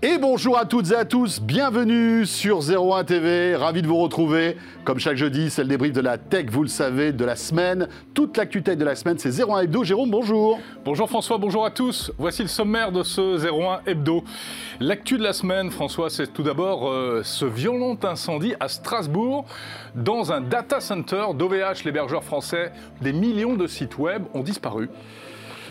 Et 0.00 0.16
bonjour 0.16 0.56
à 0.56 0.64
toutes 0.64 0.92
et 0.92 0.94
à 0.94 1.04
tous, 1.04 1.40
bienvenue 1.40 2.24
sur 2.24 2.60
01 2.60 3.02
TV, 3.02 3.56
ravi 3.56 3.82
de 3.82 3.88
vous 3.88 3.96
retrouver. 3.96 4.56
Comme 4.84 5.00
chaque 5.00 5.16
jeudi, 5.16 5.50
c'est 5.50 5.62
le 5.62 5.68
débrief 5.68 5.92
de 5.92 6.00
la 6.00 6.18
tech, 6.18 6.46
vous 6.50 6.62
le 6.62 6.68
savez, 6.68 7.10
de 7.10 7.24
la 7.24 7.34
semaine. 7.34 7.88
Toute 8.14 8.36
l'actu 8.36 8.62
tech 8.62 8.76
de 8.76 8.84
la 8.84 8.94
semaine, 8.94 9.18
c'est 9.18 9.40
01 9.40 9.62
Hebdo. 9.62 9.82
Jérôme, 9.82 10.08
bonjour. 10.08 10.60
Bonjour 10.84 11.08
François, 11.08 11.36
bonjour 11.38 11.66
à 11.66 11.72
tous. 11.72 12.12
Voici 12.16 12.42
le 12.42 12.48
sommaire 12.48 12.92
de 12.92 13.02
ce 13.02 13.44
01 13.44 13.80
Hebdo. 13.86 14.22
L'actu 14.78 15.18
de 15.18 15.24
la 15.24 15.32
semaine, 15.32 15.72
François, 15.72 16.10
c'est 16.10 16.32
tout 16.32 16.44
d'abord 16.44 16.88
euh, 16.88 17.22
ce 17.24 17.44
violent 17.44 17.98
incendie 18.04 18.54
à 18.60 18.68
Strasbourg 18.68 19.46
dans 19.96 20.30
un 20.30 20.40
data 20.40 20.78
center 20.78 21.24
d'OVH, 21.34 21.82
l'hébergeur 21.84 22.22
français. 22.22 22.70
Des 23.02 23.12
millions 23.12 23.56
de 23.56 23.66
sites 23.66 23.98
web 23.98 24.22
ont 24.32 24.44
disparu. 24.44 24.90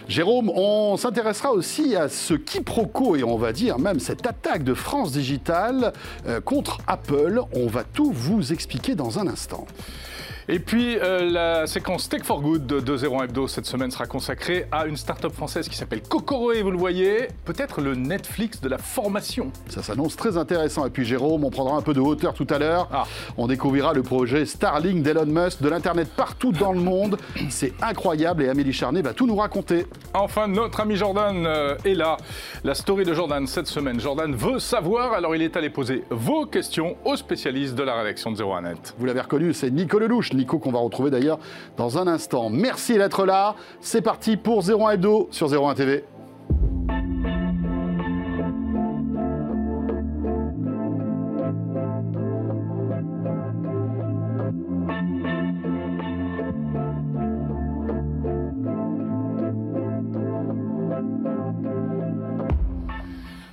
Jérôme, 0.08 0.50
on 0.50 0.96
s'intéressera 0.96 1.52
aussi 1.52 1.96
à 1.98 2.08
ce 2.08 2.34
quiproquo 2.34 3.18
et 3.18 3.26
on 3.26 3.36
va 3.36 3.52
dire 3.52 3.78
même 3.78 4.00
cette 4.00 4.26
attaque 4.26 4.64
de 4.64 4.74
France 4.74 5.12
Digital 5.12 5.92
euh, 6.26 6.40
contre 6.40 6.78
Apple. 6.88 7.42
On 7.54 7.68
va 7.68 7.84
tout 7.84 8.12
vous 8.14 8.54
expliquer 8.54 8.96
dans 8.96 9.20
un 9.20 9.28
instant. 9.28 9.68
Et 10.50 10.60
puis, 10.60 10.98
euh, 10.98 11.30
la 11.30 11.68
séquence 11.68 12.08
Tech 12.08 12.24
for 12.24 12.40
Good 12.40 12.66
de 12.66 12.80
2.0 12.80 13.26
Hebdo 13.26 13.50
cette 13.50 13.66
semaine 13.66 13.92
sera 13.92 14.06
consacrée 14.06 14.66
à 14.72 14.86
une 14.86 14.96
start-up 14.96 15.34
française 15.34 15.68
qui 15.68 15.76
s'appelle 15.76 16.02
Kokoroe, 16.02 16.62
vous 16.64 16.72
le 16.72 16.78
voyez, 16.78 17.28
peut-être 17.44 17.82
le 17.82 17.96
Netflix 17.96 18.62
de 18.62 18.70
la 18.70 18.78
formation. 18.78 19.52
Ça 19.68 19.84
s'annonce 19.84 20.16
très 20.16 20.38
intéressant. 20.38 20.86
Et 20.86 20.90
puis, 20.90 21.04
Jérôme, 21.04 21.44
on 21.44 21.50
prendra 21.50 21.76
un 21.76 21.82
peu 21.82 21.94
de 21.94 22.00
hauteur 22.00 22.34
tout 22.34 22.48
à 22.50 22.60
l'heure. 22.60 22.88
Ah. 22.94 23.04
On 23.36 23.48
découvrira 23.48 23.94
le 23.94 24.04
projet 24.04 24.46
Starlink 24.46 25.04
d'Elon 25.04 25.26
Musk, 25.26 25.62
de 25.62 25.68
l'Internet 25.68 26.08
partout 26.16 26.54
dans 26.54 26.72
le 26.72 26.80
monde. 26.80 27.18
C'est 27.50 27.74
incroyable 27.82 28.44
et 28.44 28.48
Amélie 28.48 28.72
Charnet 28.72 29.02
va 29.02 29.14
tout 29.14 29.28
nous 29.28 29.36
raconter. 29.36 29.86
Enfin, 30.14 30.48
notre 30.48 30.80
ami 30.80 30.96
Jordan 30.96 31.46
euh, 31.46 31.76
est 31.84 31.94
là. 31.94 32.16
La 32.64 32.74
story 32.74 33.04
de 33.04 33.14
Jordan 33.14 33.46
cette 33.48 33.68
semaine. 33.68 34.00
Jordan 34.00 34.34
veut 34.34 34.60
savoir, 34.60 35.12
alors 35.12 35.36
il 35.36 35.42
est 35.42 35.58
allé 35.58 35.70
poser 35.70 36.06
vos 36.10 36.46
questions 36.46 36.96
aux 37.04 37.18
spécialistes 37.18 37.76
de 37.76 37.84
la 37.84 37.98
rédaction 37.98 38.32
de 38.32 38.38
01net. 38.38 38.94
Vous 38.98 39.06
l'avez 39.06 39.20
reconnu, 39.20 39.54
c'est 39.54 39.72
Nico 39.72 40.00
Lelouch. 40.00 40.37
Nico 40.38 40.60
qu'on 40.60 40.72
va 40.72 40.80
retrouver 40.80 41.12
d'ailleurs 41.12 41.40
dans 41.76 41.98
un 41.98 42.08
instant. 42.08 42.50
Merci 42.50 42.98
d'être 42.98 43.26
là. 43.26 43.56
C'est 43.82 44.02
parti 44.02 44.38
pour 44.38 44.64
01 44.70 44.92
Hebdo 44.92 45.28
sur 45.32 45.52
01 45.52 45.74
TV. 45.76 46.06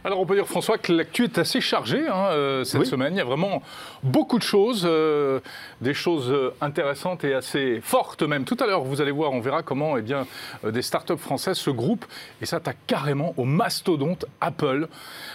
Alors 0.07 0.21
on 0.21 0.27
peut 0.27 0.35
dire 0.35 0.47
François 0.47 0.77
que 0.77 0.93
l'actu 0.93 1.25
est 1.25 1.39
assez 1.39 1.63
chargée 1.63 2.07
hein, 2.07 2.27
euh, 2.33 2.63
cette 2.65 2.83
Oui. 2.83 2.87
semaine. 2.87 3.15
Il 3.15 3.17
y 3.17 3.23
a 3.23 3.25
vraiment 3.25 3.63
beaucoup 4.03 4.37
de 4.37 4.43
choses, 4.43 4.83
euh, 4.87 5.41
des 5.81 5.95
choses 5.95 6.31
euh, 6.31 6.53
intéressantes 6.61 7.25
et 7.25 7.33
assez 7.33 7.81
fortes 7.83 8.23
même. 8.23 8.45
Tout 8.45 8.59
à 8.61 8.67
l'heure, 8.67 8.85
vous 8.85 9.01
allez 9.01 9.13
voir, 9.13 9.33
on 9.33 9.41
verra 9.41 9.63
comment 9.63 9.97
eh 9.97 10.03
bien, 10.03 10.27
euh, 10.67 10.71
des 10.73 10.83
startups 10.83 11.17
françaises 11.17 11.57
se 11.57 11.71
groupent 11.71 12.05
et 12.43 12.45
s'attaquent 12.45 12.77
carrément 12.87 13.33
au 13.39 13.45
mastodonte 13.45 14.27
Apple. 14.43 14.89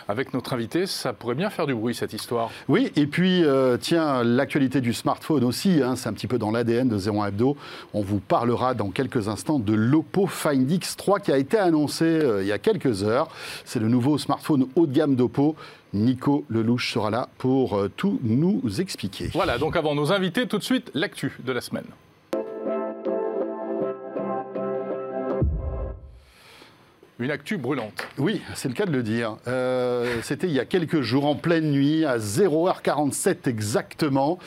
Avec 0.07 0.35
notre 0.35 0.53
invité, 0.53 0.85
ça 0.85 1.13
pourrait 1.13 1.33
bien 1.33 1.49
faire 1.49 1.65
du 1.65 1.73
bruit 1.73 1.95
cette 1.95 2.13
histoire. 2.13 2.51
Oui, 2.67 2.91
et 2.95 3.07
puis, 3.07 3.43
tiens, 3.79 4.23
l'actualité 4.23 4.81
du 4.81 4.93
smartphone 4.93 5.43
aussi, 5.43 5.81
hein, 5.83 5.95
c'est 5.95 6.09
un 6.09 6.13
petit 6.13 6.27
peu 6.27 6.37
dans 6.37 6.51
l'ADN 6.51 6.87
de 6.87 6.97
01 7.09 7.27
Hebdo. 7.27 7.57
On 7.93 8.01
vous 8.01 8.19
parlera 8.19 8.73
dans 8.75 8.89
quelques 8.89 9.27
instants 9.29 9.57
de 9.59 9.73
l'Oppo 9.73 10.27
Find 10.27 10.69
X3 10.69 11.21
qui 11.21 11.31
a 11.31 11.37
été 11.37 11.57
annoncé 11.57 12.21
il 12.41 12.47
y 12.47 12.51
a 12.51 12.57
quelques 12.59 13.03
heures. 13.03 13.29
C'est 13.65 13.79
le 13.79 13.87
nouveau 13.87 14.17
smartphone 14.17 14.58
haut 14.75 14.87
de 14.87 14.93
gamme 14.93 15.15
d'Oppo. 15.15 15.55
Nico 15.93 16.45
Lelouch 16.49 16.93
sera 16.93 17.09
là 17.09 17.29
pour 17.37 17.75
euh, 17.75 17.89
tout 17.95 18.19
nous 18.23 18.61
expliquer. 18.79 19.29
Voilà, 19.33 19.57
donc 19.57 19.75
avant 19.75 19.95
nos 19.95 20.11
invités, 20.11 20.47
tout 20.47 20.57
de 20.57 20.63
suite, 20.63 20.91
l'actu 20.93 21.37
de 21.43 21.51
la 21.51 21.61
semaine. 21.61 21.85
Une 27.21 27.31
actu 27.31 27.57
brûlante. 27.57 28.07
Oui, 28.17 28.41
c'est 28.55 28.69
le 28.69 28.73
cas 28.73 28.85
de 28.85 28.91
le 28.91 29.03
dire. 29.03 29.35
Euh, 29.49 30.21
C'était 30.23 30.47
il 30.47 30.53
y 30.53 30.59
a 30.61 30.63
quelques 30.63 31.01
jours, 31.01 31.25
en 31.25 31.35
pleine 31.35 31.69
nuit, 31.69 32.05
à 32.05 32.17
0h47 32.17 33.49
exactement. 33.49 34.39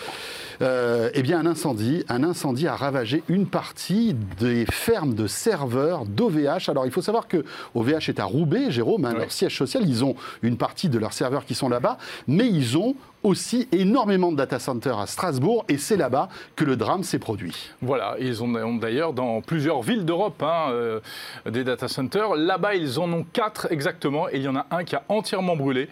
Euh, 0.63 1.11
eh 1.13 1.21
bien, 1.21 1.39
un 1.39 1.45
incendie, 1.45 2.03
un 2.09 2.25
incendie 2.25 2.67
a 2.67 2.75
ravagé 2.75 3.23
une 3.29 3.47
partie 3.47 4.15
des 4.41 4.65
fermes 4.65 5.13
de 5.13 5.27
serveurs 5.27 6.07
d'OVH. 6.07 6.71
Alors, 6.71 6.87
il 6.87 6.93
faut 6.93 7.03
savoir 7.03 7.29
que 7.29 7.45
OVH 7.75 8.09
est 8.09 8.21
à 8.21 8.25
Roubaix, 8.25 8.71
Jérôme, 8.71 9.05
hein, 9.05 9.13
leur 9.19 9.33
siège 9.33 9.55
social. 9.59 9.87
Ils 9.87 10.03
ont 10.03 10.17
une 10.43 10.57
partie 10.57 10.89
de 10.89 10.99
leurs 10.99 11.13
serveurs 11.13 11.45
qui 11.45 11.55
sont 11.55 11.69
là-bas, 11.69 11.99
mais 12.27 12.49
ils 12.49 12.79
ont 12.79 12.95
aussi 13.23 13.69
énormément 13.73 14.33
de 14.33 14.37
data 14.37 14.59
centers 14.59 14.99
à 14.99 15.07
Strasbourg, 15.07 15.65
et 15.69 15.79
c'est 15.79 15.97
là-bas 15.97 16.29
que 16.57 16.65
le 16.65 16.77
drame 16.77 17.03
s'est 17.03 17.19
produit. 17.19 17.71
Voilà, 17.81 18.17
ils 18.19 18.43
en 18.43 18.55
ont 18.55 18.77
d'ailleurs 18.77 19.13
dans 19.13 19.41
plusieurs 19.41 19.83
villes 19.83 20.05
d'Europe 20.05 20.43
hein, 20.43 20.71
euh, 20.71 21.01
des 21.49 21.65
data 21.65 21.89
centers. 21.89 22.35
Là-bas, 22.35 22.75
ils 22.75 22.99
en 22.99 23.13
ont 23.13 23.25
quatre 23.33 23.71
exactement, 23.71 24.29
il 24.29 24.43
y 24.43 24.49
en 24.49 24.57
a 24.57 24.67
un 24.71 24.85
qui 24.85 24.97
a 24.97 25.03
entièrement 25.09 25.57
brûlé. 25.57 25.89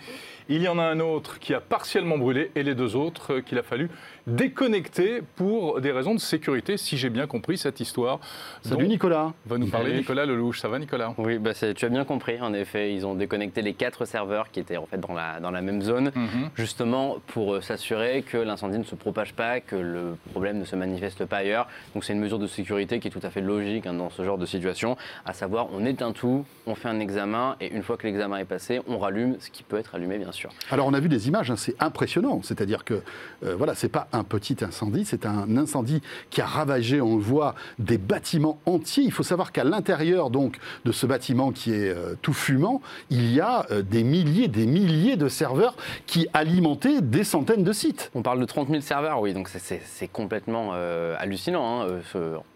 Il 0.48 0.62
y 0.62 0.68
en 0.68 0.80
a 0.80 0.82
un 0.82 0.98
autre 0.98 1.38
qui 1.38 1.54
a 1.54 1.60
partiellement 1.60 2.18
brûlé, 2.18 2.50
et 2.56 2.64
les 2.64 2.74
deux 2.74 2.96
autres 2.96 3.34
euh, 3.34 3.41
qu'il 3.41 3.58
a 3.58 3.62
fallu 3.62 3.88
déconnecter 4.26 5.22
pour 5.36 5.81
des 5.81 5.92
raisons 5.92 6.14
de 6.14 6.20
sécurité, 6.20 6.76
si 6.76 6.97
j'ai 6.97 7.10
bien 7.10 7.26
compris 7.26 7.58
cette 7.58 7.81
histoire. 7.81 8.20
Salut 8.62 8.88
Nicolas. 8.88 9.32
Va 9.47 9.58
nous 9.58 9.66
parler 9.66 9.88
Salut. 9.91 9.98
Nicolas 10.00 10.26
Lelouch. 10.26 10.60
Ça 10.60 10.69
va 10.69 10.78
Nicolas? 10.78 11.14
Oui, 11.19 11.38
bah 11.38 11.53
tu 11.54 11.84
as 11.84 11.88
bien 11.88 12.04
compris. 12.04 12.41
En 12.41 12.53
effet, 12.54 12.94
ils 12.94 13.06
ont 13.06 13.14
déconnecté 13.14 13.62
les 13.62 13.75
quatre 13.75 14.04
serveurs 14.04 14.50
qui 14.50 14.60
étaient 14.60 14.76
en 14.76 14.86
fait 14.86 14.98
dans 14.98 15.14
la, 15.14 15.41
dans 15.41 15.50
la 15.50 15.60
même 15.62 15.82
zone, 15.82 16.10
Mhm. 16.14 16.50
justement 16.54 17.16
pour 17.28 17.54
euh, 17.54 17.60
s'assurer 17.60 18.22
que 18.22 18.36
l'incendie 18.36 18.78
ne 18.78 18.84
se 18.84 18.94
propage 18.94 19.32
pas, 19.34 19.60
que 19.60 19.76
le 19.76 20.16
problème 20.32 20.59
ne 20.59 20.64
se 20.64 20.76
manifeste 20.76 21.25
pas 21.25 21.38
ailleurs. 21.38 21.66
Donc 21.94 22.04
c'est 22.04 22.12
une 22.12 22.20
mesure 22.20 22.38
de 22.38 22.47
sécurité 22.47 23.00
qui 23.00 23.09
est 23.09 23.10
tout 23.10 23.20
à 23.22 23.30
fait 23.30 23.41
logique 23.41 23.86
hein, 23.86 23.94
dans 23.94 24.10
ce 24.10 24.25
genre 24.25 24.38
de 24.38 24.47
situation, 24.47 24.97
à 25.25 25.32
savoir 25.32 25.69
on 25.72 25.84
éteint 25.86 26.12
tout, 26.12 26.44
on 26.66 26.75
fait 26.75 26.88
un 26.88 27.00
examen 27.00 27.56
et 27.60 27.72
une 27.72 27.82
fois 27.82 27.97
que 27.97 28.06
l'examen 28.06 28.36
est 28.38 28.44
passé, 28.44 28.80
on 28.86 28.98
rallume 28.98 29.36
ce 29.41 29.50
qui 29.50 29.62
peut 29.62 29.78
être 29.78 29.94
allumé 29.94 30.19
bien 30.19 30.32
sûr. 30.32 30.50
Alors 30.70 30.86
on 30.86 30.94
a 30.94 31.00
vu 31.00 31.09
des 31.09 31.28
images, 31.28 31.50
hein, 31.50 31.56
c'est 31.56 31.75
impressionnant. 31.80 32.41
C'est-à-dire 32.42 32.84
que 32.84 33.03
euh, 33.44 33.54
voilà, 33.56 33.75
c'est 33.75 33.88
pas 33.88 34.09
un 34.12 34.25
petit 34.25 34.56
incendie, 34.62 35.04
c'est 35.04 35.26
un 35.26 35.56
incendie 35.56 36.03
qui 36.31 36.41
a 36.41 36.47
ravagé, 36.47 37.00
on 37.00 37.16
le 37.16 37.22
voit, 37.22 37.54
des 37.78 37.98
bâtiments 37.98 38.59
entiers. 38.66 39.04
Il 39.04 39.12
faut 39.12 39.22
savoir 39.22 39.53
qu'à 39.53 39.65
l'intérieur 39.65 40.31
donc 40.31 40.59
de 40.84 40.93
ce 40.93 41.06
bâtiment 41.06 41.53
qui 41.53 41.72
est 41.72 41.91
euh, 41.91 42.15
tout 42.22 42.32
fumant, 42.32 42.81
il 43.10 43.32
y 43.32 43.41
a 43.41 43.66
euh, 43.71 43.82
des 43.82 44.04
milliers, 44.04 44.48
des 44.48 44.66
milliers 44.66 45.16
de 45.16 45.28
serveurs 45.28 45.76
qui 46.06 46.26
alimentaient 46.34 47.00
des 47.00 47.25
centaines 47.25 47.65
de 47.65 47.72
sites. 47.72 48.10
On 48.15 48.22
parle 48.22 48.41
de 48.41 48.44
30 48.44 48.69
000 48.69 48.81
serveurs, 48.81 49.21
oui, 49.21 49.32
donc 49.34 49.48
c'est- 49.48 49.81
complètement 50.12 50.71
euh, 50.75 51.15
hallucinant 51.19 51.82
hein, 51.82 52.00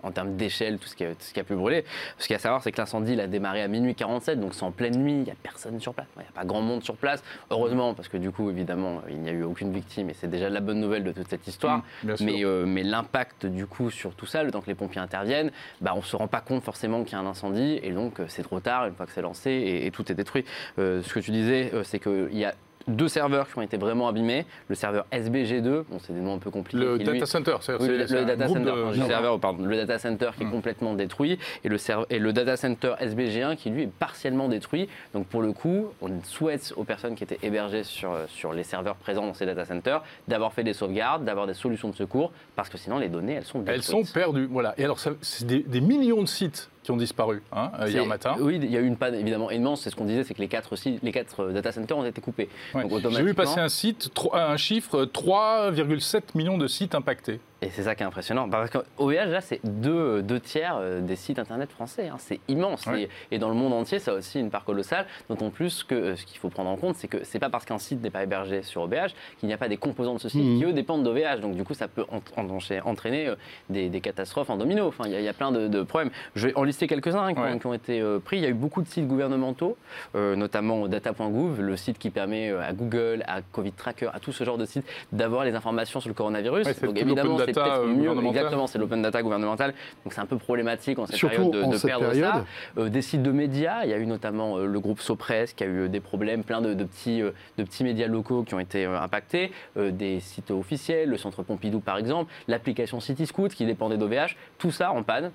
en 0.03 0.10
termes 0.10 0.36
d'échelle, 0.36 0.78
tout, 0.78 0.88
ce 0.88 0.97
qui 0.97 1.04
a- 1.04 1.10
tout 1.10 1.16
ce 1.21 1.32
qui 1.32 1.41
a 1.41 1.44
pu 1.44 1.54
brûler. 1.54 1.84
Ce 2.19 2.26
qu'il 2.26 2.34
y 2.34 2.36
a 2.36 2.38
à 2.38 2.41
savoir, 2.41 2.62
c'est 2.62 2.72
que 2.72 2.78
l'incendie 2.81 3.12
il 3.12 3.21
a 3.21 3.26
démarré 3.26 3.62
à 3.62 3.69
minuit 3.69 3.94
47, 3.94 4.41
donc 4.41 4.54
c'est 4.54 4.65
en 4.65 4.71
pleine 4.72 4.97
nuit, 4.97 5.12
il 5.12 5.22
n'y 5.22 5.31
a 5.31 5.34
personne 5.42 5.78
sur 5.81 5.94
place, 5.94 6.06
il 6.16 6.21
n'y 6.21 6.26
a 6.28 6.32
pas 6.32 6.44
grand 6.44 6.60
monde 6.62 6.82
sur 6.82 6.97
place. 6.97 7.22
Heureusement, 7.50 7.94
parce 7.94 8.09
que 8.09 8.16
du 8.16 8.31
coup, 8.31 8.50
évidemment, 8.50 9.03
il 9.09 9.19
n'y 9.19 9.28
a 9.28 9.32
eu 9.32 9.42
aucune 9.44 9.72
victime 9.72 10.10
et 10.10 10.15
c'est 10.15 10.28
déjà 10.28 10.48
la 10.48 10.60
bonne 10.60 10.81
nouvelle 10.81 11.04
de 11.04 11.12
toute 11.12 11.28
cette 11.28 11.44
histoire. 11.47 11.78
Mmh, 12.03 12.15
mais 12.21 12.44
euh, 12.44 12.65
mais 12.66 12.82
l'impact 12.82 13.47
du 13.47 13.66
coup 13.66 13.91
sur 13.91 14.15
tout 14.15 14.27
ça, 14.27 14.43
le 14.43 14.50
temps 14.50 14.60
que 14.60 14.66
les 14.66 14.75
pompiers 14.75 15.00
interviennent, 15.00 15.50
bah, 15.81 15.93
on 15.94 15.99
ne 15.99 16.03
se 16.03 16.16
rend 16.16 16.28
pas 16.28 16.41
compte 16.41 16.62
forcément 16.62 17.05
qu'il 17.05 17.12
y 17.12 17.16
a 17.16 17.21
un 17.21 17.27
incendie 17.27 17.78
et 17.82 17.93
donc 17.93 18.21
euh, 18.21 18.27
c'est 18.28 18.43
trop 18.43 18.60
tard 18.60 18.87
une 18.87 18.94
fois 18.94 19.06
que 19.06 19.12
c'est 19.12 19.22
lancé 19.22 19.50
et, 19.50 19.87
et 19.87 19.91
tout 19.91 20.10
est 20.10 20.15
détruit. 20.15 20.44
Euh, 20.78 21.03
ce 21.03 21.12
que 21.12 21.21
tu 21.21 21.31
disais, 21.31 21.72
c'est 21.84 21.99
qu'il 21.99 22.37
y 22.37 22.44
a 22.44 22.54
deux 22.89 23.09
serveurs 23.09 23.49
qui 23.49 23.59
ont 23.59 23.62
été 23.62 23.77
vraiment 23.77 24.09
abîmés. 24.09 24.45
Le 24.69 24.75
serveur 24.75 25.06
SBG2, 25.12 25.84
bon, 25.89 25.99
c'est 26.00 26.12
des 26.12 26.21
noms 26.21 26.34
un 26.34 26.39
peu 26.39 26.50
compliqués. 26.50 26.84
Le 26.84 26.97
lui- 26.97 27.05
data 27.05 27.27
center, 27.27 27.56
c'est 27.61 27.75
oui, 27.81 27.89
le, 27.89 27.97
le 27.99 28.25
data 28.25 28.49
center, 28.49 28.61
de- 28.61 28.97
non, 28.97 29.06
serveur, 29.06 29.41
pardon, 29.41 29.65
le 29.65 29.77
data 29.77 29.99
center 29.99 30.31
qui 30.37 30.43
est 30.43 30.47
Hmm. 30.47 30.50
complètement 30.50 30.95
détruit 30.95 31.39
et 31.65 31.69
le, 31.69 31.78
serve- 31.78 32.06
et 32.11 32.19
le 32.19 32.33
data 32.33 32.56
center 32.56 32.95
SBG1 33.00 33.56
qui 33.56 33.71
lui 33.71 33.83
est 33.84 33.87
partiellement 33.93 34.49
détruit. 34.49 34.89
Donc 35.15 35.27
pour 35.27 35.43
le 35.43 35.53
coup, 35.53 35.87
on 36.03 36.09
souhaite 36.25 36.72
aux 36.77 36.84
personnes 36.84 37.15
qui 37.15 37.25
étaient 37.25 37.39
hébergées 37.43 37.84
sur, 37.84 38.16
sur 38.28 38.53
les 38.53 38.65
serveurs 38.65 38.97
présents 38.97 39.27
dans 39.27 39.34
ces 39.34 39.47
data 39.47 39.65
centers 39.65 40.03
d'avoir 40.28 40.53
fait 40.53 40.65
des 40.65 40.72
sauvegardes, 40.75 41.25
d'avoir 41.25 41.47
des 41.47 41.54
solutions 41.54 41.89
de 41.89 41.95
secours 41.97 42.33
parce 42.57 42.69
que 42.69 42.78
sinon 42.78 42.98
les 42.98 43.09
données 43.09 43.34
elles 43.34 43.45
sont 43.45 43.60
détruites. 43.60 43.77
Elles 43.77 43.83
sont 43.83 44.04
perdues. 44.13 44.47
Voilà. 44.51 44.75
Et 44.78 44.84
alors, 44.84 44.98
c'est 44.98 45.47
des, 45.47 45.60
des 45.60 45.80
millions 45.80 46.22
de 46.22 46.28
sites 46.28 46.71
qui 46.84 46.91
ont 46.91 46.97
disparu 46.97 47.42
hein, 47.51 47.72
euh, 47.81 47.89
hier 47.89 48.07
matin. 48.07 48.36
Oui, 48.39 48.60
il 48.63 48.71
y 48.71 48.77
a 48.77 48.81
eu 48.81 48.86
une 48.86 48.97
panne 48.97 49.15
évidemment 49.15 49.51
immense. 49.51 49.81
C'est 49.81 49.91
ce 49.91 49.97
qu'on 49.97 50.04
disait, 50.04 50.22
c'est 50.22 50.34
que 50.34 50.41
les 50.41 50.48
quatre, 50.48 50.75
les 51.03 51.13
quatre 51.13 51.42
euh, 51.42 51.53
data 51.53 51.72
centers 51.72 51.97
ont 51.97 52.04
été 52.04 52.21
coupés. 52.21 52.48
Ouais. 52.75 52.84
J'ai 53.10 53.22
vu 53.22 53.34
passer 53.34 53.59
un 53.60 53.69
site, 53.69 54.10
un 54.33 54.57
chiffre, 54.57 55.04
3,7 55.07 56.22
millions 56.34 56.59
de 56.59 56.69
sites 56.69 56.95
impactés. 56.95 57.41
Et 57.65 57.71
c'est 57.71 57.83
ça 57.83 57.95
qui 57.95 58.03
est 58.03 58.07
impressionnant. 58.07 58.49
Parce 58.49 58.71
qu'OVH, 58.71 59.31
là, 59.31 59.41
c'est 59.41 59.61
deux, 59.65 60.22
deux 60.22 60.41
tiers 60.41 60.77
euh, 60.78 61.01
des 61.01 61.16
sites 61.16 61.39
internet 61.39 61.71
français. 61.71 62.09
hein. 62.09 62.16
C'est 62.19 62.41
immense. 62.49 62.87
Ouais. 62.87 63.09
Et, 63.31 63.37
et 63.37 63.39
dans 63.39 63.49
le 63.49 63.55
monde 63.55 63.72
entier, 63.72 63.99
ça 63.99 64.13
a 64.13 64.15
aussi 64.15 64.39
une 64.39 64.51
part 64.51 64.65
colossale. 64.65 65.07
D'autant 65.28 65.51
plus 65.51 65.83
que 65.84 65.95
euh, 65.95 66.16
ce 66.16 66.25
qu'il 66.27 66.39
faut 66.39 66.51
prendre 66.51 66.71
en 66.71 66.77
compte, 66.77 66.97
c'est 66.97 67.09
que 67.09 67.25
c'est 67.25 67.39
pas 67.39 67.49
parce 67.51 67.65
qu'un 67.65 67.78
site 67.78 68.03
n'est 68.03 68.11
pas 68.11 68.22
hébergé 68.22 68.63
sur 68.63 68.83
OVH 68.83 69.15
qu'il 69.41 69.47
n'y 69.49 69.53
a 69.55 69.57
pas 69.59 69.69
des 69.69 69.77
composants 69.77 70.15
de 70.15 70.21
ce 70.21 70.28
site 70.28 70.43
Mhm. 70.45 70.59
qui, 70.59 70.65
eux, 70.66 70.72
dépendent 70.72 71.03
d'OVH. 71.05 71.41
Donc, 71.41 71.55
du 71.57 71.65
coup, 71.65 71.75
ça 71.75 71.89
peut 71.89 72.05
en- 72.11 72.21
en- 72.41 72.49
entraîner 72.84 73.28
euh, 73.28 73.34
des, 73.71 73.89
des 73.89 74.01
catastrophes 74.01 74.51
en 74.51 74.57
domino. 74.57 74.87
Enfin, 74.87 75.05
il 75.07 75.13
y, 75.13 75.16
a- 75.16 75.21
il 75.21 75.25
y 75.25 75.28
a 75.28 75.33
plein 75.33 75.51
de, 75.53 75.66
de 75.69 75.83
problèmes. 75.83 76.11
Je 76.34 76.49
vais 76.49 76.55
en 76.57 76.65
lister 76.65 76.87
quelques-uns 76.87 77.22
hein, 77.25 77.33
qui, 77.34 77.41
ont- 77.41 77.43
Ouais. 77.45 77.59
qui 77.59 77.66
ont 77.66 77.75
été 77.75 78.01
euh, 78.01 78.19
pris. 78.19 78.37
Il 78.37 78.43
y 78.43 78.47
a 78.47 78.51
eu 78.51 78.55
beaucoup 78.55 78.83
de 78.83 78.89
sites 78.89 79.07
gouvernementaux, 79.09 79.77
euh, 80.16 80.37
notamment 80.37 80.87
data.gouv, 80.89 81.61
le 81.61 81.77
site 81.77 81.99
qui 81.99 82.11
permet 82.11 82.51
à 82.51 82.72
Google, 82.72 83.25
à 83.27 83.41
Covid 83.41 83.72
Tracker, 83.72 84.11
à 84.13 84.21
tout 84.21 84.33
ce 84.33 84.45
genre 84.45 84.59
de 84.59 84.66
sites 84.66 84.84
d'avoir 85.13 85.45
les 85.45 85.55
informations 85.55 86.01
sur 86.01 86.09
le 86.09 86.15
coronavirus. 86.15 86.66
Ouais, 86.66 86.75
Donc 86.83 86.99
évidemment, 87.01 87.39
c'est 87.39 87.53
data, 87.54 87.77
euh, 87.78 87.86
mieux. 87.86 88.27
Exactement, 88.28 88.66
c'est 88.66 88.78
l'open 88.78 89.03
data 89.03 89.22
gouvernemental. 89.22 89.74
Donc 90.04 90.12
c'est 90.12 90.21
un 90.21 90.27
peu 90.27 90.36
problématique 90.39 90.98
en 90.98 91.06
cette 91.06 91.16
Surtout 91.16 91.36
période 91.36 91.53
de, 91.53 91.62
en 91.62 91.68
de 91.71 91.77
cette 91.77 91.86
perdre 91.86 92.10
période. 92.10 92.33
ça. 92.34 92.45
Euh, 92.78 92.89
des 92.89 93.03
sites 93.03 93.22
de 93.22 93.33
médias, 93.33 93.84
il 93.84 93.91
y 93.91 93.92
a 93.92 93.98
eu 93.98 94.06
notamment 94.06 94.59
euh, 94.59 94.66
le 94.66 94.80
groupe 94.80 95.01
Sopress 95.01 95.53
qui 95.53 95.65
a 95.65 95.66
eu 95.66 95.89
des 95.89 96.01
problèmes, 96.01 96.45
plein 96.45 96.60
de, 96.60 96.74
de 96.74 96.84
petits, 96.84 97.22
euh, 97.22 97.30
de 97.59 97.65
petits 97.65 97.84
médias 97.84 98.06
locaux 98.06 98.42
qui 98.42 98.54
ont 98.54 98.60
été 98.60 98.84
euh, 98.86 99.01
impactés, 99.01 99.53
euh, 99.77 99.91
des 99.91 100.21
sites 100.21 100.51
officiels, 100.51 101.09
le 101.09 101.16
centre 101.16 101.42
Pompidou 101.42 101.80
par 101.80 101.98
exemple, 101.98 102.33
l'application 102.48 103.01
CityScoot 103.01 103.48
qui 103.48 103.66
dépendait 103.66 103.97
d'OVH, 103.97 104.36
tout 104.59 104.71
ça 104.71 104.92
en 104.92 105.03
panne. 105.03 105.30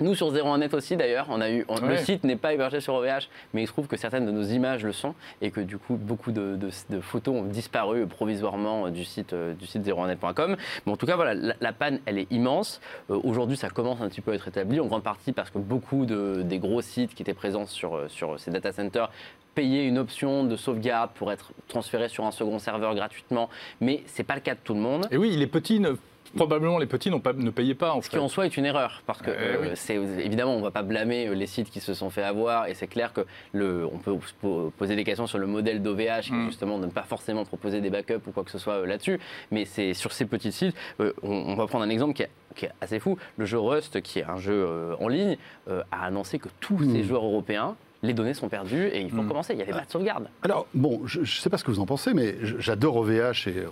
Nous 0.00 0.14
sur 0.14 0.32
01net 0.32 0.74
aussi 0.74 0.96
d'ailleurs, 0.96 1.26
on 1.28 1.40
a 1.40 1.50
eu 1.50 1.64
on- 1.68 1.78
le 1.86 1.96
site 1.98 2.24
n'est 2.24 2.36
pas 2.36 2.54
hébergé 2.54 2.80
sur 2.80 2.94
OVH, 2.94 3.28
mais 3.52 3.62
il 3.62 3.66
se 3.66 3.72
trouve 3.72 3.86
que 3.88 3.96
certaines 3.98 4.24
de 4.24 4.30
nos 4.30 4.42
images 4.42 4.82
le 4.84 4.92
sont 4.92 5.14
et 5.42 5.50
que 5.50 5.60
du 5.60 5.76
coup 5.76 5.96
beaucoup 5.96 6.32
de, 6.32 6.56
de- 6.56 6.70
de 6.90 7.00
photos 7.00 7.34
ont 7.36 7.42
disparu 7.44 8.06
provisoirement 8.06 8.86
euh, 8.86 8.90
du 8.90 9.04
site 9.04 9.32
euh, 9.34 9.52
du 9.52 9.66
site 9.66 9.82
01net.com. 9.86 10.56
Mais 10.86 10.92
en 10.92 10.96
tout 10.96 11.04
cas 11.06 11.16
voilà, 11.16 11.34
la, 11.34 11.54
la 11.60 11.72
panne 11.72 12.00
elle 12.06 12.18
est 12.18 12.26
immense. 12.32 12.80
Euh, 13.10 13.20
Aujourd'hui 13.22 13.56
ça 13.56 13.68
commence 13.68 14.00
un 14.00 14.08
petit 14.08 14.22
peu 14.22 14.32
à 14.32 14.34
être 14.34 14.48
établi 14.48 14.80
en 14.80 14.86
grande 14.86 15.02
partie 15.02 15.32
parce 15.32 15.50
que 15.50 15.58
beaucoup 15.58 16.06
de, 16.06 16.42
des 16.42 16.58
gros 16.58 16.80
sites 16.80 17.14
qui 17.14 17.22
étaient 17.22 17.34
présents 17.34 17.66
sur 17.66 18.00
sur 18.08 18.40
ces 18.40 18.50
data 18.50 18.72
centers 18.72 19.10
payer 19.54 19.84
une 19.84 19.98
option 19.98 20.44
de 20.44 20.56
sauvegarde 20.56 21.10
pour 21.14 21.30
être 21.30 21.52
transféré 21.68 22.08
sur 22.08 22.24
un 22.24 22.30
second 22.30 22.58
serveur 22.58 22.94
gratuitement, 22.94 23.50
mais 23.82 24.02
c'est 24.06 24.24
pas 24.24 24.34
le 24.36 24.40
cas 24.40 24.54
de 24.54 24.60
tout 24.64 24.72
le 24.72 24.80
monde. 24.80 25.06
Et 25.10 25.18
oui, 25.18 25.36
les 25.36 25.46
petits, 25.46 25.78
ne- 25.78 25.96
probablement 26.36 26.78
les 26.78 26.86
petits 26.86 27.10
n'ont 27.10 27.20
pas, 27.20 27.32
ne 27.32 27.50
payaient 27.50 27.74
pas 27.74 27.92
en 27.92 28.00
Ce 28.00 28.08
fait. 28.08 28.16
qui 28.16 28.22
en 28.22 28.28
soi 28.28 28.46
est 28.46 28.56
une 28.56 28.64
erreur, 28.64 29.02
parce 29.06 29.20
que 29.20 29.30
Eh 29.30 29.34
euh, 29.36 29.56
oui. 29.62 29.68
c'est 29.74 29.96
évidemment 29.96 30.54
on 30.54 30.58
ne 30.58 30.62
va 30.62 30.70
pas 30.70 30.82
blâmer 30.82 31.26
euh, 31.28 31.34
les 31.34 31.46
sites 31.46 31.70
qui 31.70 31.80
se 31.80 31.94
sont 31.94 32.10
fait 32.10 32.22
avoir, 32.22 32.66
et 32.68 32.74
c'est 32.74 32.86
clair 32.86 33.12
que 33.12 33.22
le, 33.52 33.86
on 33.92 33.98
peut 33.98 34.14
se 34.26 34.32
po- 34.40 34.72
poser 34.78 34.96
des 34.96 35.04
questions 35.04 35.26
sur 35.26 35.38
le 35.38 35.46
modèle 35.46 35.82
d'OVH, 35.82 36.20
qui 36.22 36.32
est 36.32 36.36
Mm. 36.36 36.46
justement 36.46 36.78
de 36.78 36.86
ne 36.86 36.90
pas 36.90 37.02
forcément 37.02 37.44
proposer 37.44 37.80
des 37.80 37.90
backups 37.90 38.26
ou 38.26 38.30
quoi 38.32 38.44
que 38.44 38.50
ce 38.50 38.58
soit 38.58 38.74
euh, 38.82 38.86
là-dessus, 38.86 39.20
mais 39.50 39.64
c'est 39.64 39.94
sur 39.94 40.12
ces 40.12 40.24
petits 40.24 40.52
sites, 40.52 40.74
euh, 41.00 41.12
on, 41.22 41.30
on 41.32 41.54
va 41.54 41.66
prendre 41.66 41.84
un 41.84 41.90
exemple 41.90 42.14
qui 42.14 42.22
est, 42.22 42.30
qui 42.56 42.64
est 42.66 42.72
assez 42.80 42.98
fou. 42.98 43.18
Le 43.36 43.44
jeu 43.44 43.58
Rust, 43.58 44.00
qui 44.02 44.20
est 44.20 44.24
un 44.24 44.38
jeu 44.38 44.52
euh, 44.66 44.94
en 45.00 45.08
ligne, 45.08 45.36
euh, 45.68 45.82
a 45.92 46.04
annoncé 46.06 46.38
que 46.38 46.48
tous 46.60 46.78
Mm. 46.78 46.92
ces 46.92 47.02
joueurs 47.04 47.24
européens 47.24 47.76
les 48.02 48.14
données 48.14 48.34
sont 48.34 48.48
perdues 48.48 48.86
et 48.88 49.00
il 49.00 49.10
faut 49.10 49.16
Mm. 49.16 49.20
recommencer. 49.20 49.52
Il 49.52 49.56
n'y 49.56 49.62
avait 49.62 49.72
pas 49.72 49.84
de 49.84 49.90
sauvegarde. 49.90 50.28
Alors, 50.42 50.66
bon, 50.74 51.02
je 51.06 51.20
ne 51.20 51.24
sais 51.24 51.48
pas 51.50 51.56
ce 51.58 51.64
que 51.64 51.70
vous 51.70 51.80
en 51.80 51.86
pensez, 51.86 52.14
mais 52.14 52.36
j'adore 52.58 52.96
OVH 52.96 53.46
et 53.48 53.64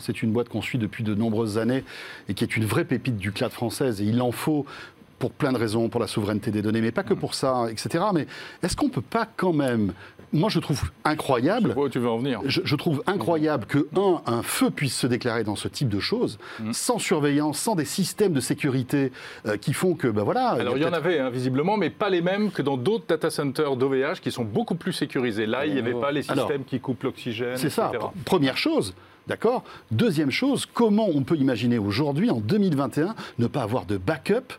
c'est 0.00 0.22
une 0.22 0.32
boîte 0.32 0.48
qu'on 0.50 0.62
suit 0.62 0.78
depuis 0.78 1.04
de 1.04 1.14
nombreuses 1.14 1.56
années 1.58 1.84
et 2.28 2.34
qui 2.34 2.44
est 2.44 2.56
une 2.56 2.64
vraie 2.66 2.84
pépite 2.84 3.16
du 3.16 3.32
cloud 3.32 3.50
française 3.52 4.00
et 4.02 4.04
il 4.04 4.20
en 4.20 4.30
faut 4.32 4.66
pour 5.18 5.32
plein 5.32 5.52
de 5.52 5.58
raisons, 5.58 5.88
pour 5.88 6.00
la 6.00 6.06
souveraineté 6.06 6.50
des 6.50 6.62
données, 6.62 6.80
mais 6.80 6.92
pas 6.92 7.02
que 7.02 7.14
pour 7.14 7.34
ça, 7.34 7.66
etc. 7.70 8.04
Mais 8.14 8.26
est-ce 8.62 8.76
qu'on 8.76 8.86
ne 8.86 8.92
peut 8.92 9.00
pas 9.00 9.26
quand 9.36 9.52
même, 9.52 9.92
moi 10.32 10.48
je 10.48 10.60
trouve 10.60 10.82
incroyable, 11.04 11.72
Je 11.74 11.80
où 11.80 11.88
tu 11.88 11.98
veux 11.98 12.08
en 12.08 12.18
venir. 12.18 12.40
je, 12.44 12.60
je 12.64 12.76
trouve 12.76 13.02
incroyable 13.06 13.66
que, 13.66 13.88
un, 13.96 14.22
un 14.26 14.42
feu 14.42 14.70
puisse 14.70 14.96
se 14.96 15.06
déclarer 15.06 15.44
dans 15.44 15.56
ce 15.56 15.68
type 15.68 15.88
de 15.88 16.00
choses, 16.00 16.38
Mm. 16.60 16.72
sans 16.72 16.98
surveillance, 16.98 17.58
sans 17.58 17.74
des 17.74 17.84
systèmes 17.84 18.32
de 18.32 18.40
sécurité 18.40 19.12
euh, 19.46 19.56
qui 19.56 19.72
font 19.72 19.94
que, 19.94 20.08
ben 20.08 20.22
voilà. 20.22 20.50
Alors 20.50 20.76
il 20.76 20.82
y 20.82 20.86
en 20.86 20.92
avait 20.92 21.18
hein, 21.18 21.30
visiblement, 21.30 21.76
mais 21.76 21.90
pas 21.90 22.10
les 22.10 22.20
mêmes 22.22 22.50
que 22.50 22.62
dans 22.62 22.76
d'autres 22.76 23.04
data 23.08 23.30
centers 23.30 23.76
d'OVH 23.76 24.20
qui 24.22 24.30
sont 24.30 24.44
beaucoup 24.44 24.74
plus 24.74 24.92
sécurisés. 24.92 25.46
Là, 25.46 25.66
il 25.66 25.72
n'y 25.74 25.78
avait 25.80 25.94
pas 25.94 26.12
les 26.12 26.22
systèmes 26.22 26.38
Alors, 26.38 26.64
qui 26.66 26.80
coupent 26.80 27.02
l'oxygène, 27.02 27.56
C'est 27.56 27.70
ça, 27.70 27.90
première 28.24 28.56
chose. 28.56 28.94
D'accord 29.26 29.62
Deuxième 29.90 30.30
chose, 30.30 30.64
comment 30.64 31.06
on 31.14 31.22
peut 31.22 31.36
imaginer 31.36 31.76
aujourd'hui, 31.78 32.30
en 32.30 32.38
2021, 32.40 33.14
ne 33.38 33.46
pas 33.46 33.60
avoir 33.62 33.84
de 33.84 33.98
backup 33.98 34.54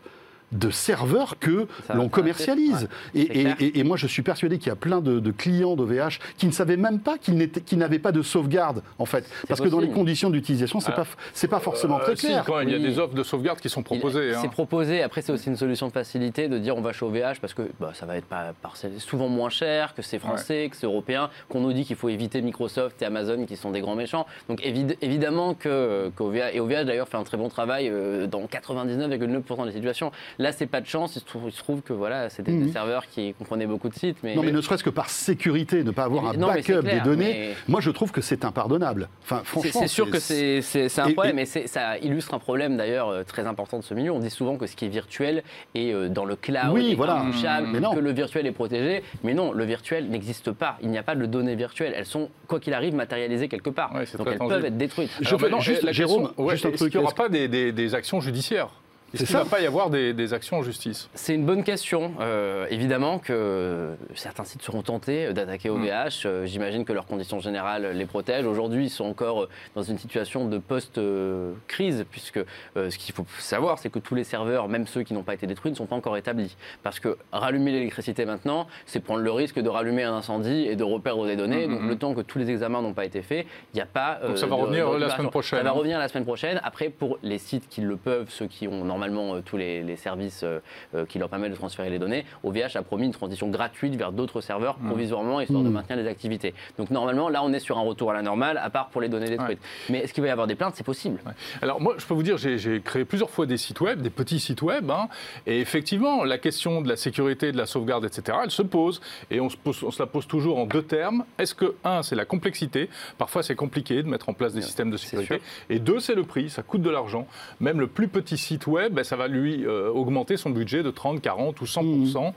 de 0.52 0.70
serveurs 0.70 1.38
que 1.38 1.66
l'on 1.94 2.08
commercialise. 2.08 2.88
Et, 3.14 3.26
clair. 3.26 3.56
et- 3.60 3.64
et- 3.66 3.78
et 3.80 3.84
moi, 3.84 3.96
je 3.96 4.06
suis 4.06 4.22
persuadé 4.22 4.58
qu'il 4.58 4.68
y 4.68 4.72
a 4.72 4.76
plein 4.76 5.00
de, 5.00 5.18
de 5.20 5.30
clients 5.30 5.76
d'OVH 5.76 6.18
qui 6.36 6.46
ne 6.46 6.52
savaient 6.52 6.76
même 6.76 7.00
pas 7.00 7.18
qu'ils 7.18 7.34
n'étaient- 7.36 7.60
qu'ils 7.60 7.78
n'avaient 7.78 7.98
pas 7.98 8.12
de 8.12 8.22
sauvegarde, 8.22 8.82
en 8.98 9.04
fait. 9.06 9.28
Parce 9.48 9.60
que 9.60 9.68
dans 9.68 9.80
les 9.80 9.90
conditions 9.90 10.30
d'utilisation, 10.30 10.80
c'est 10.80 10.92
Ah. 10.92 10.96
pas, 10.96 11.06
c'est 11.34 11.48
pas 11.48 11.60
forcément 11.60 11.98
Euh, 11.98 12.02
très 12.04 12.16
si, 12.16 12.26
clair. 12.26 12.44
quand 12.46 12.58
même, 12.58 12.68
il 12.68 12.72
y 12.72 12.74
a 12.74 12.78
Oui. 12.78 12.84
des 12.84 12.98
offres 12.98 13.14
de 13.14 13.22
sauvegarde 13.22 13.60
qui 13.60 13.68
sont 13.68 13.82
proposées. 13.82 14.34
Hein. 14.34 14.38
C'est 14.42 14.50
proposé. 14.50 15.02
Après, 15.02 15.22
c'est 15.22 15.32
aussi 15.32 15.48
une 15.48 15.56
solution 15.56 15.86
de 15.88 15.92
facilité 15.92 16.48
de 16.48 16.58
dire 16.58 16.76
on 16.76 16.80
va 16.80 16.92
chez 16.92 17.04
OVH 17.04 17.40
parce 17.40 17.54
que 17.54 17.62
bah, 17.78 17.92
ça 17.94 18.06
va 18.06 18.16
être 18.16 18.26
pas, 18.26 18.52
souvent 18.98 19.28
moins 19.28 19.50
cher, 19.50 19.94
que 19.94 20.02
c'est 20.02 20.18
français, 20.18 20.68
que 20.70 20.76
c'est 20.76 20.86
européen, 20.86 21.30
qu'on 21.48 21.60
nous 21.60 21.72
dit 21.72 21.84
qu'il 21.84 21.96
faut 21.96 22.08
éviter 22.08 22.42
Microsoft 22.42 23.00
et 23.02 23.04
Amazon 23.04 23.44
qui 23.46 23.56
sont 23.56 23.70
des 23.70 23.80
grands 23.80 23.94
méchants. 23.96 24.26
Donc 24.48 24.60
évid- 24.62 24.96
évidemment 25.00 25.54
que 25.54 26.10
qu'OVH, 26.16 26.54
et 26.54 26.60
OVH 26.60 26.84
d'ailleurs 26.84 27.08
fait 27.08 27.16
un 27.16 27.24
très 27.24 27.36
bon 27.36 27.48
travail 27.48 27.88
euh, 27.88 28.26
dans 28.26 28.46
99,9% 28.46 29.66
des 29.66 29.72
situations. 29.72 30.10
Là, 30.40 30.52
c'est 30.52 30.66
pas 30.66 30.80
de 30.80 30.86
chance. 30.86 31.16
Il 31.16 31.20
se 31.20 31.24
trouve, 31.26 31.42
il 31.46 31.52
se 31.52 31.58
trouve 31.58 31.82
que 31.82 31.92
voilà, 31.92 32.30
c'était 32.30 32.50
Mhm. 32.50 32.64
des 32.66 32.72
serveurs 32.72 33.06
qui 33.06 33.34
comprenaient 33.34 33.66
beaucoup 33.66 33.90
de 33.90 33.94
sites. 33.94 34.16
Mais, 34.22 34.34
Non, 34.34 34.42
mais 34.42 34.52
ne 34.52 34.60
serait-ce 34.62 34.82
que 34.82 34.88
par 34.88 35.10
sécurité, 35.10 35.84
ne 35.84 35.90
pas 35.90 36.04
avoir 36.04 36.24
un 36.28 36.32
Non, 36.32 36.48
mais 36.48 36.54
backup 36.62 36.80
clair, 36.80 36.82
des 36.82 37.00
données, 37.00 37.32
mais- 37.50 37.54
moi 37.68 37.82
je 37.82 37.90
trouve 37.90 38.10
que 38.10 38.22
c'est 38.22 38.44
impardonnable. 38.46 39.08
Enfin, 39.22 39.40
C'est- 39.44 39.50
franchement, 39.50 39.80
C'est 39.82 39.88
sûr 39.88 40.10
que 40.10 40.18
c'est 40.18 40.98
un 40.98 41.06
Et- 41.08 41.12
problème, 41.12 41.38
et- 41.38 41.42
et, 41.42 41.46
c'est- 41.46 41.66
ça 41.66 41.98
illustre 41.98 42.32
un 42.32 42.38
problème 42.38 42.78
d'ailleurs 42.78 43.08
euh, 43.10 43.22
très 43.22 43.46
important 43.46 43.78
de 43.78 43.84
ce 43.84 43.92
milieu. 43.92 44.12
On 44.12 44.18
dit 44.18 44.30
souvent 44.30 44.56
que 44.56 44.66
ce 44.66 44.76
qui 44.76 44.86
est 44.86 44.88
virtuel 44.88 45.42
est 45.74 45.92
euh, 45.92 46.08
dans 46.08 46.24
le 46.24 46.36
cloud, 46.36 46.70
Oui, 46.72 46.92
est 46.92 46.94
voilà. 46.94 47.22
Mais 47.70 47.78
non. 47.80 47.94
que 47.94 48.00
le 48.00 48.10
virtuel 48.12 48.46
est 48.46 48.52
protégé. 48.52 49.02
Mais 49.22 49.34
non, 49.34 49.52
le 49.52 49.64
virtuel 49.64 50.08
n'existe 50.08 50.52
pas. 50.52 50.78
Il 50.82 50.88
n'y 50.88 50.96
a 50.98 51.02
pas 51.02 51.14
de 51.16 51.26
données 51.26 51.54
virtuelles. 51.54 51.92
Elles 51.94 52.06
sont, 52.06 52.30
quoi 52.48 52.60
qu'il 52.60 52.72
arrive, 52.72 52.94
matérialisées 52.94 53.48
quelque 53.48 53.68
part. 53.70 53.94
Ouais, 53.94 54.06
c'est 54.06 54.16
Donc 54.16 54.26
elles 54.28 54.38
tangible. 54.38 54.54
peuvent 54.56 54.64
être 54.64 54.78
détruites. 54.78 55.10
Je 55.20 55.34
Alors 55.34 55.60
juste, 55.60 55.82
la 55.82 55.88
question, 55.92 56.06
Jérôme, 56.08 56.30
ouais, 56.38 56.54
juste 56.54 56.64
un 56.64 56.70
truc, 56.70 56.90
qu'il 56.92 56.98
n'y 57.00 57.04
aura 57.04 57.14
pas 57.14 57.28
des, 57.28 57.46
des- 57.46 57.72
des 57.72 57.94
actions 57.94 58.20
judiciaires? 58.22 58.68
Est-ce 59.14 59.24
qu'il 59.24 59.36
ne 59.36 59.42
va 59.42 59.48
pas 59.48 59.60
y 59.60 59.66
avoir 59.66 59.90
des, 59.90 60.12
des 60.12 60.32
actions 60.34 60.58
en 60.58 60.62
justice? 60.62 61.08
C'est 61.14 61.34
une 61.34 61.44
bonne 61.44 61.64
question. 61.64 62.12
Euh, 62.20 62.66
évidemment 62.70 63.18
que 63.18 63.90
certains 64.14 64.44
sites 64.44 64.62
seront 64.62 64.82
tentés 64.82 65.32
d'attaquer 65.32 65.68
Mm. 65.70 65.72
OVH. 65.82 66.26
Euh, 66.26 66.46
J'imagine 66.46 66.84
que 66.84 66.92
leurs 66.92 67.06
conditions 67.06 67.40
générales 67.40 67.92
les 67.94 68.06
protègent. 68.06 68.46
Aujourd'hui, 68.46 68.84
ils 68.86 68.90
sont 68.90 69.04
encore 69.04 69.48
dans 69.74 69.82
une 69.82 69.98
situation 69.98 70.46
de 70.48 70.58
post-crise, 70.58 72.04
puisque 72.10 72.38
euh, 72.76 72.90
ce 72.90 72.98
qu'il 72.98 73.14
faut 73.14 73.26
savoir, 73.38 73.78
c'est 73.78 73.90
que 73.90 73.98
tous 73.98 74.14
les 74.14 74.24
serveurs, 74.24 74.68
même 74.68 74.86
ceux 74.86 75.02
qui 75.02 75.14
n'ont 75.14 75.22
pas 75.22 75.34
été 75.34 75.46
détruits, 75.46 75.70
ne 75.70 75.76
sont 75.76 75.86
pas 75.86 75.96
encore 75.96 76.16
établis. 76.16 76.56
Parce 76.82 77.00
que 77.00 77.16
rallumer 77.32 77.72
l'électricité 77.72 78.24
maintenant, 78.24 78.66
c'est 78.86 79.00
prendre 79.00 79.20
le 79.20 79.32
risque 79.32 79.58
de 79.60 79.68
rallumer 79.68 80.02
un 80.04 80.14
incendie 80.14 80.66
et 80.66 80.76
de 80.76 80.84
reperdre 80.84 81.26
des 81.26 81.36
données. 81.36 81.66
Mm, 81.66 81.70
Donc 81.72 81.82
mm, 81.82 81.88
le 81.88 81.96
temps 81.96 82.14
que 82.14 82.20
tous 82.20 82.38
les 82.38 82.50
examens 82.50 82.82
n'ont 82.82 82.94
pas 82.94 83.04
été 83.04 83.22
faits, 83.22 83.46
il 83.72 83.76
n'y 83.76 83.80
a 83.82 83.86
pas. 83.86 84.20
Donc 84.26 84.38
ça 84.38 84.46
va 84.46 84.56
de- 84.56 84.60
revenir, 84.62 84.90
de 84.92 84.96
la 84.98 85.10
semaine 85.10 85.30
prochaine, 85.30 85.58
Ça 85.58 85.62
va 85.64 85.70
hein. 85.70 85.72
revenir 85.72 85.98
la 85.98 86.08
semaine 86.08 86.24
prochaine. 86.24 86.60
Après, 86.64 86.88
pour 86.88 87.18
les 87.22 87.38
sites 87.38 87.68
qui 87.68 87.80
le 87.80 87.96
peuvent, 87.96 88.26
ceux 88.30 88.46
qui 88.46 88.68
ont 88.68 88.84
normalement 89.00 89.36
euh, 89.36 89.40
tous 89.44 89.56
les, 89.56 89.82
les 89.82 89.96
services 89.96 90.42
euh, 90.44 90.60
euh, 90.94 91.06
qui 91.06 91.18
leur 91.18 91.28
permettent 91.30 91.52
de 91.52 91.56
transférer 91.56 91.88
les 91.90 91.98
données, 91.98 92.24
OVH 92.44 92.76
a 92.76 92.82
promis 92.82 93.06
une 93.06 93.12
transition 93.12 93.48
gratuite 93.48 93.94
vers 93.96 94.12
d'autres 94.12 94.40
serveurs 94.40 94.76
Mm. 94.80 94.88
provisoirement, 94.88 95.40
histoire 95.40 95.62
de 95.64 95.68
Mm. 95.68 95.72
maintenir 95.72 95.98
les 95.98 96.06
activités. 96.06 96.54
Donc 96.78 96.90
normalement, 96.90 97.28
là, 97.28 97.42
on 97.42 97.52
est 97.52 97.58
sur 97.60 97.78
un 97.78 97.82
retour 97.82 98.10
à 98.10 98.14
la 98.14 98.22
normale, 98.22 98.58
à 98.58 98.68
part 98.70 98.88
pour 98.90 99.00
les 99.00 99.08
données 99.08 99.28
détruites. 99.28 99.58
Mais 99.88 99.98
est-ce 100.00 100.12
qu'il 100.12 100.22
va 100.22 100.28
y 100.28 100.30
avoir 100.30 100.46
des 100.46 100.54
plaintes? 100.54 100.74
C'est 100.76 100.84
possible. 100.84 101.18
Alors 101.62 101.80
moi, 101.80 101.94
je 101.98 102.04
peux 102.06 102.14
vous 102.14 102.22
dire, 102.22 102.36
j'ai 102.36 102.80
créé 102.82 103.04
plusieurs 103.04 103.30
fois 103.30 103.46
des 103.46 103.56
sites 103.56 103.80
web, 103.80 104.02
des 104.02 104.10
petits 104.10 104.38
sites 104.40 104.62
web, 104.62 104.90
hein, 104.90 105.08
et 105.46 105.60
effectivement, 105.60 106.24
la 106.24 106.38
question 106.38 106.82
de 106.82 106.88
la 106.88 106.96
sécurité, 106.96 107.52
de 107.52 107.56
la 107.56 107.66
sauvegarde, 107.66 108.04
etc., 108.04 108.38
elle 108.44 108.50
se 108.50 108.62
pose, 108.62 109.00
et 109.30 109.40
on 109.40 109.48
se, 109.48 109.56
pose- 109.56 109.82
on 109.82 109.90
se 109.90 110.02
la 110.02 110.06
pose 110.06 110.26
toujours 110.26 110.58
en 110.58 110.66
deux 110.66 110.82
termes. 110.82 111.24
Est-ce 111.38 111.54
que, 111.54 111.74
un, 111.84 112.02
c'est 112.02 112.16
la 112.16 112.24
complexité, 112.24 112.88
parfois 113.18 113.42
c'est 113.42 113.54
compliqué 113.56 114.02
de 114.02 114.08
mettre 114.08 114.28
en 114.28 114.34
place 114.34 114.52
des 114.52 114.62
systèmes 114.62 114.90
de 114.90 114.96
sécurité, 114.96 115.40
et 115.70 115.78
deux, 115.78 116.00
c'est 116.00 116.14
le 116.14 116.24
prix, 116.24 116.50
ça 116.50 116.62
coûte 116.62 116.82
de 116.82 116.90
l'argent. 116.90 117.26
Même 117.60 117.80
le 117.80 117.86
plus 117.86 118.08
petit 118.08 118.36
site 118.38 118.66
web, 118.66 118.89
ben, 118.92 119.04
ça 119.04 119.16
va 119.16 119.28
lui 119.28 119.64
euh, 119.66 119.88
augmenter 119.90 120.36
son 120.36 120.50
budget 120.50 120.82
de 120.82 120.90
30, 120.90 121.20
40 121.20 121.60
ou 121.60 121.64
100%. 121.64 122.32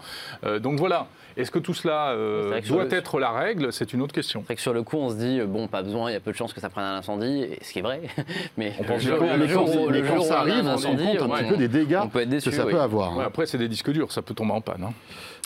Euh, 0.46 0.60
donc 0.60 0.80
voilà, 0.80 1.08
est-ce 1.38 1.52
que 1.52 1.60
tout 1.60 1.74
cela 1.74 2.10
euh, 2.12 2.60
doit 2.68 2.84
le- 2.86 2.94
être 2.94 3.20
la 3.20 3.32
règle? 3.32 3.74
C'est 3.74 3.94
une 3.94 4.02
autre 4.02 4.14
question. 4.14 4.42
C'est 4.42 4.46
vrai 4.48 4.56
que 4.56 4.62
sur 4.62 4.74
le 4.74 4.84
coup, 4.84 4.98
on 4.98 5.10
se 5.10 5.16
dit, 5.16 5.40
euh, 5.40 5.46
bon, 5.46 5.68
pas 5.68 5.82
besoin, 5.84 6.10
il 6.10 6.14
y 6.14 6.18
a 6.18 6.20
peu 6.20 6.32
de 6.32 6.36
chances 6.38 6.54
que 6.54 6.62
ça 6.62 6.70
prenne 6.70 6.84
un 6.86 6.98
incendie, 6.98 7.44
et 7.44 7.60
ce 7.64 7.72
qui 7.74 7.80
est 7.80 7.84
vrai. 7.84 8.02
Mais 8.58 8.74
On 8.80 8.84
pense 8.84 9.04
le 9.04 9.10
jour- 9.16 9.18
le 9.20 9.24
où- 9.24 9.90
mais 9.90 10.00
le 10.02 10.08
quand 10.08 10.16
jour 10.16 10.26
où 10.26 10.28
ça 10.28 10.40
arrive, 10.40 10.54
on 10.66 10.78
se 10.78 10.88
rend 10.88 10.94
incendie, 10.94 11.18
compte 11.18 11.32
un 11.32 11.36
petit 11.38 11.50
peu 11.50 11.58
des 11.58 11.68
dégâts 11.68 12.00
on 12.04 12.08
peut 12.10 12.22
être 12.22 12.30
déçu, 12.30 12.50
que 12.50 12.56
ça 12.56 12.66
oui. 12.66 12.72
peut 12.72 12.80
avoir. 12.82 13.18
Ouais, 13.18 13.24
après, 13.26 13.46
c'est 13.46 13.58
des 13.58 13.68
disques 13.68 13.92
durs, 13.92 14.12
ça 14.12 14.22
peut 14.22 14.34
tomber 14.34 14.54
en 14.54 14.62
panne. 14.62 14.84
hein. 14.84 14.94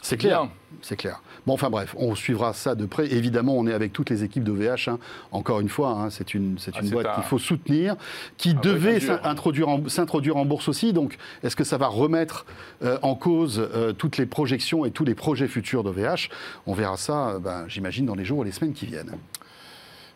C'est 0.03 0.17
clair, 0.17 0.47
c'est 0.81 0.95
clair. 0.95 1.21
Bon, 1.47 1.53
enfin 1.53 1.69
bref, 1.69 1.95
on 1.97 2.13
suivra 2.13 2.51
ça 2.51 2.75
de 2.75 2.85
près. 2.85 3.07
Évidemment, 3.07 3.53
on 3.57 3.65
est 3.67 3.73
avec 3.73 3.93
toutes 3.93 4.09
les 4.09 4.25
équipes 4.25 4.43
d'OVH. 4.43 4.89
hein. 4.89 4.99
Encore 5.31 5.61
une 5.61 5.69
fois, 5.69 5.91
hein, 5.91 6.09
c'est 6.09 6.33
une, 6.33 6.57
c'est 6.59 6.73
Ah, 6.75 6.81
une 6.83 6.89
boîte 6.89 7.07
un- 7.07 7.13
qu'il 7.15 7.23
faut 7.23 7.39
soutenir, 7.39 7.95
qui 8.35 8.53
Ah, 8.57 8.59
devait 8.61 8.99
introduire 9.23 9.69
en- 9.69 9.87
s'introduire 9.87 10.35
en, 10.35 10.43
bourse 10.43 10.67
aussi. 10.67 10.91
Donc, 10.91 11.17
est-ce 11.43 11.55
que 11.55 11.63
ça 11.63 11.77
va 11.77 11.87
remettre 11.87 12.45
euh, 12.83 12.97
en 13.01 13.15
cause 13.15 13.59
euh, 13.73 13.93
toutes 13.93 14.17
les 14.17 14.25
projections 14.25 14.83
et 14.83 14.91
tous 14.91 15.05
les 15.05 15.15
projets 15.15 15.47
futurs 15.47 15.83
d'OVH 15.85 16.27
On 16.65 16.73
verra 16.73 16.97
ça, 16.97 17.29
euh, 17.29 17.39
ben, 17.39 17.63
j'imagine, 17.69 18.05
dans 18.05 18.15
les 18.15 18.25
jours 18.25 18.41
et 18.41 18.45
les 18.45 18.51
semaines 18.51 18.73
qui 18.73 18.85
viennent. 18.85 19.13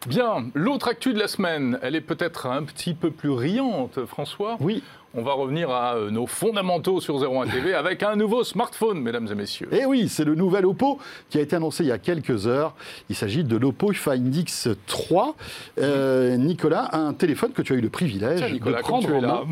Bien, 0.08 0.48
l'autre 0.56 0.88
actu 0.88 1.14
de 1.14 1.20
la 1.20 1.28
semaine, 1.28 1.78
elle 1.84 1.96
est 1.96 2.02
peut-être 2.02 2.48
un 2.48 2.64
petit 2.64 2.94
peu 2.96 3.12
plus 3.12 3.30
riante, 3.30 4.04
François. 4.06 4.58
Oui. 4.60 4.84
On 5.14 5.24
va 5.24 5.34
revenir 5.34 5.70
à 5.70 5.96
euh, 5.96 6.10
nos 6.10 6.26
fondamentaux 6.26 7.02
sur 7.02 7.22
01 7.22 7.46
TV 7.48 7.74
avec 7.74 8.02
un 8.02 8.16
nouveau 8.16 8.46
smartphone, 8.46 9.02
mesdames 9.02 9.28
et 9.30 9.36
messieurs. 9.36 9.68
Et 9.74 9.80
Eh 9.82 9.86
oui, 9.86 10.08
c'est 10.08 10.24
le 10.24 10.36
nouvel 10.36 10.66
Oppo 10.66 11.00
qui 11.30 11.38
a 11.38 11.42
été 11.42 11.58
annoncé 11.58 11.84
il 11.84 11.88
y 11.88 11.92
a 11.92 11.98
quelques 11.98 12.48
heures. 12.48 12.74
Il 13.10 13.16
s'agit 13.18 13.44
de 13.44 13.58
l'Oppo 13.58 13.92
Find 13.92 14.34
X3. 14.34 15.34
Euh, 15.80 16.38
Nicolas, 16.38 16.90
un 16.94 17.12
téléphone 17.12 17.52
que 17.52 17.62
tu 17.62 17.74
as 17.74 17.76
eu 17.76 17.82
le 17.82 17.90
privilège 17.90 18.40
Tiens, 18.40 18.50
Nicolas, 18.52 18.78
de 18.78 18.84
prendre 18.84 19.06
tu 19.06 19.14
es 19.14 19.18
en 19.18 19.22
main. 19.22 19.44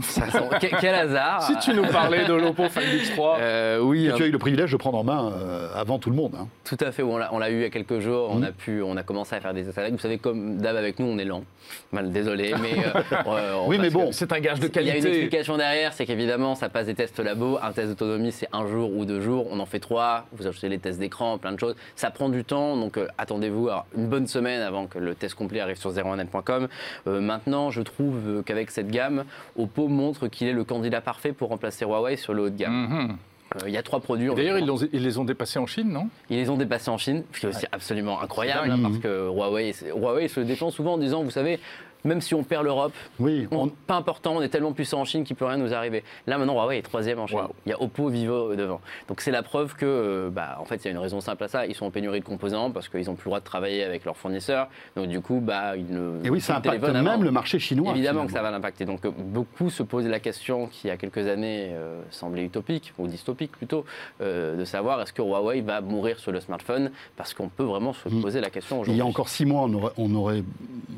Quel, 0.61 0.71
quel 0.79 0.95
hasard 0.95 1.41
Si 1.43 1.57
tu 1.59 1.73
nous 1.73 1.85
parlais 1.87 2.23
de 2.25 2.33
l'Oppo 2.33 2.69
Find 2.69 2.85
X3, 2.85 3.35
Euh, 3.41 3.79
oui, 3.81 4.05
Que 4.07 4.13
un- 4.13 4.15
tu 4.15 4.23
as 4.23 4.27
eu 4.27 4.31
le 4.31 4.39
privilège 4.39 4.71
de 4.71 4.77
prendre 4.77 4.97
en 4.99 5.03
main 5.03 5.33
euh, 5.33 5.67
avant 5.75 5.99
tout 5.99 6.09
le 6.09 6.15
monde. 6.15 6.35
hein. 6.39 6.47
tout 6.63 6.77
à 6.79 6.91
fait. 6.93 7.03
On 7.03 7.17
l'a 7.17 7.49
eu 7.49 7.55
il 7.55 7.61
y 7.61 7.65
a 7.65 7.69
quelques 7.69 7.99
jours. 7.99 8.29
On 8.33 8.43
a 8.43 8.51
pu, 8.53 8.81
on 8.81 8.95
a 8.95 9.03
commencé 9.03 9.35
à 9.35 9.41
faire 9.41 9.53
des 9.53 9.67
essais 9.67 9.81
avec. 9.81 9.91
Vous 9.93 9.99
savez, 9.99 10.19
comme 10.19 10.57
d'hab 10.57 10.77
avec 10.77 10.99
nous, 10.99 11.07
on 11.07 11.17
est 11.17 11.25
lent. 11.25 11.43
Mal, 11.91 12.11
désolé, 12.13 12.53
mais 12.61 12.75
Oui, 13.67 13.77
mais 13.77 13.89
bon. 13.89 14.11
c'est 14.13 14.31
un 14.31 14.39
gage 14.39 14.59
de 14.61 14.67
Il 14.73 14.87
y 14.87 14.91
a 14.91 14.95
une 14.95 15.01
qualité. 15.03 15.19
Derrière, 15.57 15.93
c'est 15.93 16.05
qu'évidemment, 16.05 16.55
ça 16.55 16.69
passe 16.69 16.85
des 16.85 16.95
tests 16.95 17.19
labo. 17.19 17.57
Un 17.61 17.71
test 17.71 17.89
d'autonomie, 17.89 18.31
c'est 18.31 18.47
un 18.51 18.67
jour 18.67 18.91
ou 18.95 19.05
deux 19.05 19.21
jours. 19.21 19.47
On 19.51 19.59
en 19.59 19.65
fait 19.65 19.79
trois. 19.79 20.25
Vous 20.33 20.47
ajoutez 20.47 20.69
les 20.69 20.79
tests 20.79 20.99
d'écran, 20.99 21.37
plein 21.37 21.51
de 21.51 21.59
choses. 21.59 21.75
Ça 21.95 22.11
prend 22.11 22.29
du 22.29 22.43
temps, 22.43 22.77
donc 22.77 22.97
euh, 22.97 23.07
attendez-vous 23.17 23.69
à 23.69 23.85
une 23.95 24.07
bonne 24.07 24.27
semaine 24.27 24.61
avant 24.61 24.87
que 24.87 24.99
le 24.99 25.15
test 25.15 25.35
complet 25.35 25.59
arrive 25.59 25.77
sur 25.77 25.91
01net.com. 25.91 26.67
Euh, 27.07 27.21
maintenant, 27.21 27.69
je 27.71 27.81
trouve 27.81 28.43
qu'avec 28.45 28.71
cette 28.71 28.89
gamme, 28.89 29.25
Oppo 29.57 29.87
montre 29.87 30.27
qu'il 30.27 30.47
est 30.47 30.53
le 30.53 30.63
candidat 30.63 31.01
parfait 31.01 31.33
pour 31.33 31.49
remplacer 31.49 31.85
Huawei 31.85 32.15
sur 32.15 32.33
le 32.33 32.43
haut 32.43 32.49
de 32.49 32.57
gamme. 32.57 32.87
Mhm. 32.89 33.17
Euh, 33.55 33.67
Il 33.67 33.73
y 33.73 33.77
a 33.77 33.83
trois 33.83 33.99
produits. 33.99 34.29
D'ailleurs, 34.33 34.59
ils, 34.59 35.03
les 35.03 35.17
ont 35.17 35.25
dépassés 35.25 35.59
en 35.59 35.65
Chine, 35.65 35.89
non? 35.89 36.07
Ils 36.29 36.37
les 36.37 36.49
ont 36.49 36.57
dépassés 36.57 36.91
en 36.91 36.97
Chine, 36.97 37.23
ce 37.33 37.39
qui 37.39 37.45
est 37.45 37.49
aussi 37.49 37.65
absolument 37.71 38.21
incroyable, 38.21 38.69
hein, 38.71 38.79
parce 38.81 38.99
que 38.99 39.27
Huawei, 39.27 39.73
Huawei 39.95 40.27
se 40.27 40.39
défend 40.41 40.69
souvent 40.69 40.93
en 40.93 40.97
disant, 40.97 41.23
vous 41.23 41.31
savez, 41.31 41.59
même 42.05 42.21
si 42.21 42.33
on 42.33 42.43
perd 42.43 42.63
l'Europe, 42.63 42.93
Oui, 43.19 43.47
on- 43.51 43.63
on- 43.65 43.67
pas 43.69 43.95
important, 43.95 44.35
on 44.37 44.41
est 44.41 44.49
tellement 44.49 44.71
puissant 44.73 45.01
en 45.01 45.05
Chine 45.05 45.23
qu'il 45.23 45.35
peut 45.35 45.45
rien 45.45 45.57
nous 45.57 45.73
arriver. 45.73 46.03
Là 46.27 46.37
maintenant, 46.37 46.53
Huawei 46.55 46.77
est 46.77 46.81
troisième 46.81 47.19
en 47.19 47.27
Chine. 47.27 47.39
Wow. 47.39 47.55
Il 47.65 47.69
y 47.69 47.73
a 47.73 47.81
Oppo, 47.81 48.07
Vivo 48.09 48.51
euh, 48.51 48.55
devant. 48.55 48.79
Donc 49.07 49.21
c'est 49.21 49.31
la 49.31 49.43
preuve 49.43 49.75
que, 49.75 49.85
euh, 49.85 50.29
bah, 50.29 50.57
en 50.59 50.65
fait, 50.65 50.77
il 50.77 50.85
y 50.85 50.87
a 50.87 50.91
une 50.91 50.97
raison 50.97 51.19
simple 51.21 51.43
à 51.43 51.47
ça. 51.47 51.65
Ils 51.65 51.75
sont 51.75 51.85
en 51.85 51.91
pénurie 51.91 52.19
de 52.19 52.25
composants 52.25 52.71
parce 52.71 52.87
qu'ils 52.89 53.05
n'ont 53.07 53.15
plus 53.15 53.25
le 53.25 53.31
droit 53.31 53.39
de 53.39 53.45
travailler 53.45 53.83
avec 53.83 54.05
leurs 54.05 54.17
fournisseurs. 54.17 54.67
Donc 54.95 55.07
du 55.07 55.19
coup, 55.21 55.39
bah, 55.41 55.75
ils 55.75 55.85
ne. 55.91 56.25
et 56.25 56.29
oui, 56.29 56.39
ça 56.41 56.57
impacte 56.57 56.83
avant. 56.83 57.01
même 57.03 57.23
le 57.23 57.31
marché 57.31 57.59
chinois. 57.59 57.91
Évidemment 57.91 58.25
que 58.25 58.31
ça 58.31 58.41
va 58.41 58.51
l'impacter. 58.51 58.85
Donc 58.85 59.05
euh, 59.05 59.11
beaucoup 59.11 59.69
se 59.69 59.83
posaient 59.83 60.09
la 60.09 60.19
question 60.19 60.67
qui, 60.67 60.81
il 60.85 60.87
y 60.87 60.91
a 60.91 60.97
quelques 60.97 61.27
années, 61.27 61.69
euh, 61.71 62.01
semblait 62.11 62.43
utopique, 62.45 62.93
ou 62.97 63.07
dystopique 63.07 63.51
plutôt, 63.51 63.85
euh, 64.21 64.55
de 64.57 64.65
savoir 64.65 65.01
est-ce 65.01 65.11
que 65.13 65.21
Huawei 65.21 65.61
va 65.61 65.81
mourir 65.81 66.19
sur 66.19 66.31
le 66.31 66.39
smartphone 66.39 66.91
Parce 67.17 67.33
qu'on 67.33 67.49
peut 67.49 67.63
vraiment 67.63 67.93
se 67.93 68.07
Mm. 68.09 68.21
poser 68.21 68.41
la 68.41 68.49
question 68.49 68.77
Il 68.77 68.81
aujourd'hui. 68.81 68.97
y 68.99 69.01
a 69.01 69.05
encore 69.05 69.29
six 69.29 69.45
mois, 69.45 69.63
on 69.63 69.73
aurait, 69.73 69.91
on 69.97 70.15
aurait, 70.15 70.43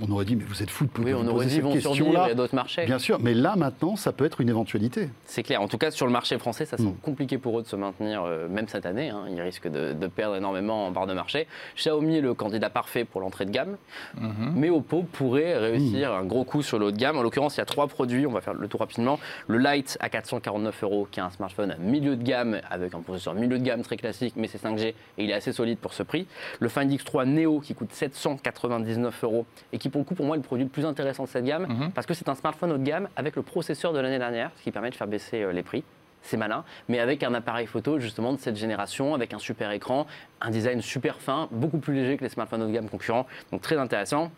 on 0.07 0.11
aurait 0.11 0.25
dit, 0.25 0.35
mais 0.35 0.43
vous 0.43 0.61
êtes 0.63 0.69
fous 0.69 0.85
Oui, 0.99 1.11
de 1.11 1.15
on 1.15 1.27
aurait 1.27 1.45
dit 1.45 1.61
vont 1.61 1.79
survivre, 1.79 2.09
il 2.25 2.29
y 2.29 2.31
a 2.31 2.35
d'autres 2.35 2.55
marchés. 2.55 2.85
Bien 2.85 2.99
sûr, 2.99 3.17
mais 3.21 3.33
là 3.33 3.55
maintenant, 3.55 3.95
ça 3.95 4.11
peut 4.11 4.25
être 4.25 4.41
une 4.41 4.49
éventualité. 4.49 5.09
C'est 5.25 5.43
clair. 5.43 5.61
En 5.61 5.67
tout 5.67 5.77
cas, 5.77 5.89
sur 5.91 6.05
le 6.05 6.11
marché 6.11 6.37
français, 6.37 6.65
ça 6.65 6.77
semble 6.77 6.89
Mm. 6.89 7.01
compliqué 7.01 7.37
pour 7.37 7.57
eux 7.59 7.63
de 7.63 7.67
se 7.67 7.75
maintenir, 7.75 8.23
euh, 8.23 8.47
même 8.49 8.67
cette 8.67 8.85
année. 8.85 9.09
hein. 9.09 9.23
Ils 9.29 9.41
risquent 9.41 9.69
de, 9.69 9.93
de 9.93 10.07
perdre 10.07 10.35
énormément 10.35 10.87
en 10.87 10.91
barre 10.91 11.07
de 11.07 11.13
marché. 11.13 11.47
Xiaomi 11.77 12.17
est 12.17 12.21
le 12.21 12.33
candidat 12.33 12.69
parfait 12.69 13.05
pour 13.05 13.21
l'entrée 13.21 13.45
de 13.45 13.51
gamme, 13.51 13.77
Mhm. 14.19 14.53
mais 14.55 14.69
Oppo 14.69 15.03
pourrait 15.03 15.57
réussir 15.57 16.11
un 16.13 16.23
gros 16.25 16.43
coup 16.43 16.61
sur 16.61 16.77
le 16.79 16.87
haut 16.87 16.91
de 16.91 16.97
gamme. 16.97 17.17
En 17.17 17.23
l'occurrence, 17.23 17.55
il 17.55 17.59
y 17.59 17.61
a 17.61 17.65
trois 17.65 17.87
produits. 17.87 18.25
On 18.27 18.31
va 18.31 18.41
faire 18.41 18.53
le 18.53 18.67
tour 18.67 18.79
rapidement. 18.81 19.19
Le 19.47 19.57
Lite 19.57 19.97
à 20.01 20.09
449 20.09 20.83
euros, 20.83 21.07
qui 21.09 21.19
est 21.19 21.23
un 21.23 21.29
smartphone 21.29 21.71
à 21.71 21.77
milieu 21.77 22.15
de 22.15 22.23
gamme 22.23 22.59
avec 22.69 22.93
un 22.93 22.99
processeur 23.01 23.33
milieu 23.33 23.57
de 23.57 23.63
gamme 23.63 23.81
très 23.83 23.95
classique, 23.97 24.33
mais 24.35 24.47
c'est 24.47 24.57
5G 24.61 24.87
et 25.17 25.23
il 25.23 25.29
est 25.29 25.33
assez 25.33 25.53
solide 25.53 25.77
pour 25.77 25.93
ce 25.93 26.03
prix. 26.03 26.27
Le 26.59 26.67
Find 26.69 26.91
X3 26.91 27.25
Neo 27.25 27.59
qui 27.61 27.73
coûte 27.75 27.93
799 27.93 29.23
euros 29.23 29.45
et 29.71 29.77
qui, 29.77 29.89
pour 29.89 29.99
le 29.99 30.05
coup, 30.05 30.15
pour 30.15 30.25
moi, 30.25 30.35
est 30.35 30.39
le 30.39 30.43
produit 30.43 30.65
le 30.65 30.69
plus 30.69 30.80
intéressant 30.85 31.23
de 31.23 31.29
cette 31.29 31.45
gamme 31.45 31.67
Mhm. 31.67 31.91
parce 31.91 32.07
que 32.07 32.13
c'est 32.13 32.29
un 32.29 32.35
smartphone 32.35 32.71
haut 32.71 32.77
de 32.77 32.83
gamme 32.83 33.07
avec 33.15 33.35
le 33.35 33.41
processeur 33.41 33.93
de 33.93 33.99
l'année 33.99 34.19
dernière, 34.19 34.51
ce 34.57 34.63
qui 34.63 34.71
permet 34.71 34.89
de 34.89 34.95
faire 34.95 35.07
baisser 35.07 35.41
euh, 35.43 35.51
les 35.51 35.63
prix. 35.63 35.83
C'est 36.23 36.37
malin, 36.37 36.63
mais 36.87 36.99
avec 36.99 37.23
un 37.23 37.33
appareil 37.33 37.65
photo 37.65 37.97
justement 37.99 38.31
de 38.33 38.37
cette 38.39 38.55
génération, 38.55 39.15
avec 39.15 39.33
un 39.33 39.39
super 39.39 39.71
écran, 39.71 40.05
un 40.39 40.51
design 40.51 40.81
super 40.81 41.15
fin, 41.19 41.47
beaucoup 41.51 41.79
plus 41.79 41.95
léger 41.95 42.17
que 42.17 42.23
les 42.23 42.29
smartphones 42.29 42.61
haut 42.61 42.67
de 42.67 42.71
gamme 42.73 42.89
concurrents, 42.89 43.25
donc 43.51 43.61
très 43.61 43.77
intéressant. 43.77 44.31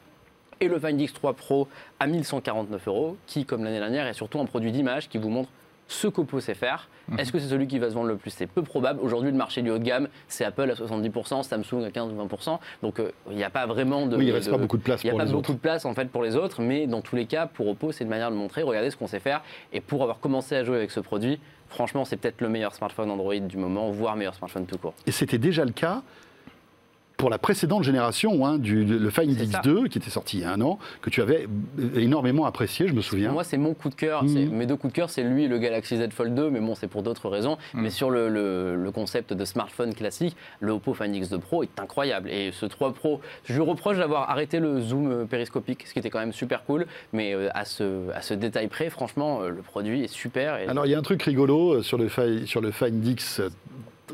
Et 0.62 0.69
le 0.69 0.79
Find 0.79 0.97
X3 1.01 1.33
Pro 1.33 1.67
à 2.00 2.07
1149 2.07 2.88
euros, 2.88 3.17
qui, 3.27 3.43
comme 3.43 3.65
l'année 3.65 3.79
dernière, 3.79 4.07
est 4.07 4.13
surtout 4.13 4.39
un 4.39 4.45
produit 4.45 4.71
d'image 4.71 5.09
qui 5.09 5.17
vous 5.17 5.27
montre 5.29 5.50
ce 5.87 6.07
qu'Oppo 6.07 6.39
sait 6.39 6.53
faire. 6.53 6.89
Est-ce 7.17 7.31
que 7.33 7.39
c'est 7.39 7.49
celui 7.49 7.67
qui 7.67 7.79
va 7.79 7.89
se 7.89 7.95
vendre 7.95 8.07
le 8.07 8.15
plus? 8.15 8.29
C'est 8.31 8.47
peu 8.47 8.61
probable. 8.61 8.99
Aujourd'hui, 9.01 9.29
le 9.29 9.35
marché 9.37 9.61
du 9.61 9.69
haut 9.69 9.77
de 9.77 9.83
gamme, 9.83 10.07
c'est 10.29 10.45
Apple 10.45 10.71
à 10.71 10.73
70%, 10.73 11.43
Samsung 11.43 11.83
à 11.85 11.91
15 11.91 12.11
ou 12.13 12.15
20%. 12.15 12.59
Donc, 12.81 12.99
euh, 12.99 13.11
il 13.29 13.35
n'y 13.35 13.43
a 13.43 13.49
pas 13.49 13.65
vraiment 13.65 14.05
de. 14.07 14.15
oui, 14.15 14.27
il 14.27 14.31
reste 14.31 14.47
de- 14.47 14.51
pas 14.51 14.57
beaucoup 14.57 14.77
de 14.77 14.83
place 14.83 15.03
il 15.03 15.07
n'y 15.07 15.09
a 15.09 15.11
pour 15.11 15.19
pas 15.19 15.25
les 15.25 15.31
beaucoup 15.31 15.51
autres. 15.51 15.53
de 15.53 15.59
place 15.59 15.83
en 15.85 15.93
fait 15.93 16.05
pour 16.09 16.23
les 16.23 16.35
autres, 16.37 16.61
mais 16.61 16.87
dans 16.87 17.01
tous 17.01 17.15
les 17.17 17.25
cas, 17.25 17.45
pour 17.45 17.67
Oppo, 17.67 17.91
c'est 17.91 18.05
une 18.05 18.09
manière 18.09 18.31
de 18.31 18.35
montrer, 18.35 18.63
regardez 18.63 18.89
ce 18.89 18.95
qu'on 18.95 19.07
sait 19.07 19.19
faire. 19.19 19.41
Et 19.73 19.81
pour 19.81 20.01
avoir 20.03 20.19
commencé 20.19 20.55
à 20.55 20.63
jouer 20.63 20.77
avec 20.77 20.91
ce 20.91 21.01
produit, 21.01 21.41
franchement, 21.67 22.05
c'est 22.05 22.15
peut-être 22.17 22.39
le 22.39 22.47
meilleur 22.49 22.73
smartphone 22.73 23.11
Android 23.11 23.35
du 23.35 23.57
moment, 23.57 23.91
voire 23.91 24.15
meilleur 24.15 24.35
smartphone 24.35 24.65
tout 24.65 24.77
court. 24.77 24.93
Et 25.05 25.11
c'était 25.11 25.37
déjà 25.37 25.65
le 25.65 25.71
cas 25.71 26.01
pour 27.17 27.29
la 27.29 27.38
précédente 27.38 27.84
génération, 27.84 28.46
hein, 28.46 28.58
du, 28.58 28.84
le 28.84 29.10
Find 29.10 29.32
C'est 29.38 29.46
ça. 29.46 29.60
X2, 29.62 29.88
qui 29.88 29.98
était 29.98 30.10
sorti 30.10 30.38
il 30.39 30.41
y 30.41 30.43
a 30.46 30.51
un 30.51 30.60
an, 30.62 30.77
que 31.01 31.10
tu 31.10 31.22
avais 31.22 31.48
énormément 31.96 32.46
apprécié, 32.46 32.88
je 32.88 32.93
me 32.93 33.01
souviens. 33.01 33.27
Pour 33.27 33.36
moi, 33.36 33.43
c'est 33.43 33.58
mon 33.58 33.74
coup 33.74 33.89
de 33.89 33.96
cœur. 33.96 34.24
C'est- 34.27 34.46
Mes 34.46 34.65
deux 34.65 34.75
coups 34.75 34.91
de 34.91 34.96
cœur, 34.96 35.10
c'est 35.10 35.24
lui 35.24 35.43
et 35.46 35.48
le 35.48 35.58
Galaxy 35.60 35.96
Z 35.98 36.10
Fold 36.12 36.34
2, 36.36 36.50
mais 36.50 36.60
bon, 36.60 36.75
c'est 36.75 36.88
pour 36.88 37.03
d'autres 37.03 37.29
raisons. 37.29 37.58
Mhm. 37.74 37.82
Mais 37.84 37.89
sur 37.91 38.10
le, 38.10 38.29
le- 38.29 38.75
le 38.75 38.91
concept 38.91 39.32
de 39.34 39.46
smartphone 39.46 39.93
classique, 39.93 40.36
le 40.60 40.72
Oppo 40.74 40.93
Find 40.93 41.15
X2 41.15 41.39
Pro 41.39 41.63
est 41.63 41.79
incroyable. 41.79 42.29
Et 42.29 42.51
ce 42.51 42.65
3 42.65 42.93
Pro, 42.93 43.22
je 43.46 43.53
lui 43.53 43.62
reproche 43.62 43.98
d'avoir 43.98 44.29
arrêté 44.29 44.60
le 44.60 44.82
zoom 44.82 45.12
euh, 45.12 45.25
périscopique, 45.25 45.86
ce 45.88 45.93
qui 45.93 46.00
était 46.00 46.10
quand 46.10 46.20
même 46.20 46.34
super 46.34 46.63
cool. 46.65 46.86
Mais 47.13 47.34
euh, 47.34 47.50
à, 47.53 47.63
ce, 47.65 48.10
à 48.12 48.22
ce 48.22 48.34
détail 48.34 48.67
près, 48.67 48.89
franchement, 48.89 49.41
euh, 49.41 49.50
le 49.50 49.62
produit 49.62 50.03
est 50.03 50.08
super. 50.12 50.58
Et 50.58 50.67
Alors, 50.67 50.86
il 50.88 50.89
y 50.91 50.96
a 50.96 51.00
un 51.00 51.03
truc 51.03 51.22
rigolo 51.24 51.82
sur 51.84 51.98
le, 51.98 52.10
sur 52.46 52.60
le 52.62 52.72
Find 52.72 53.05
X 53.08 53.41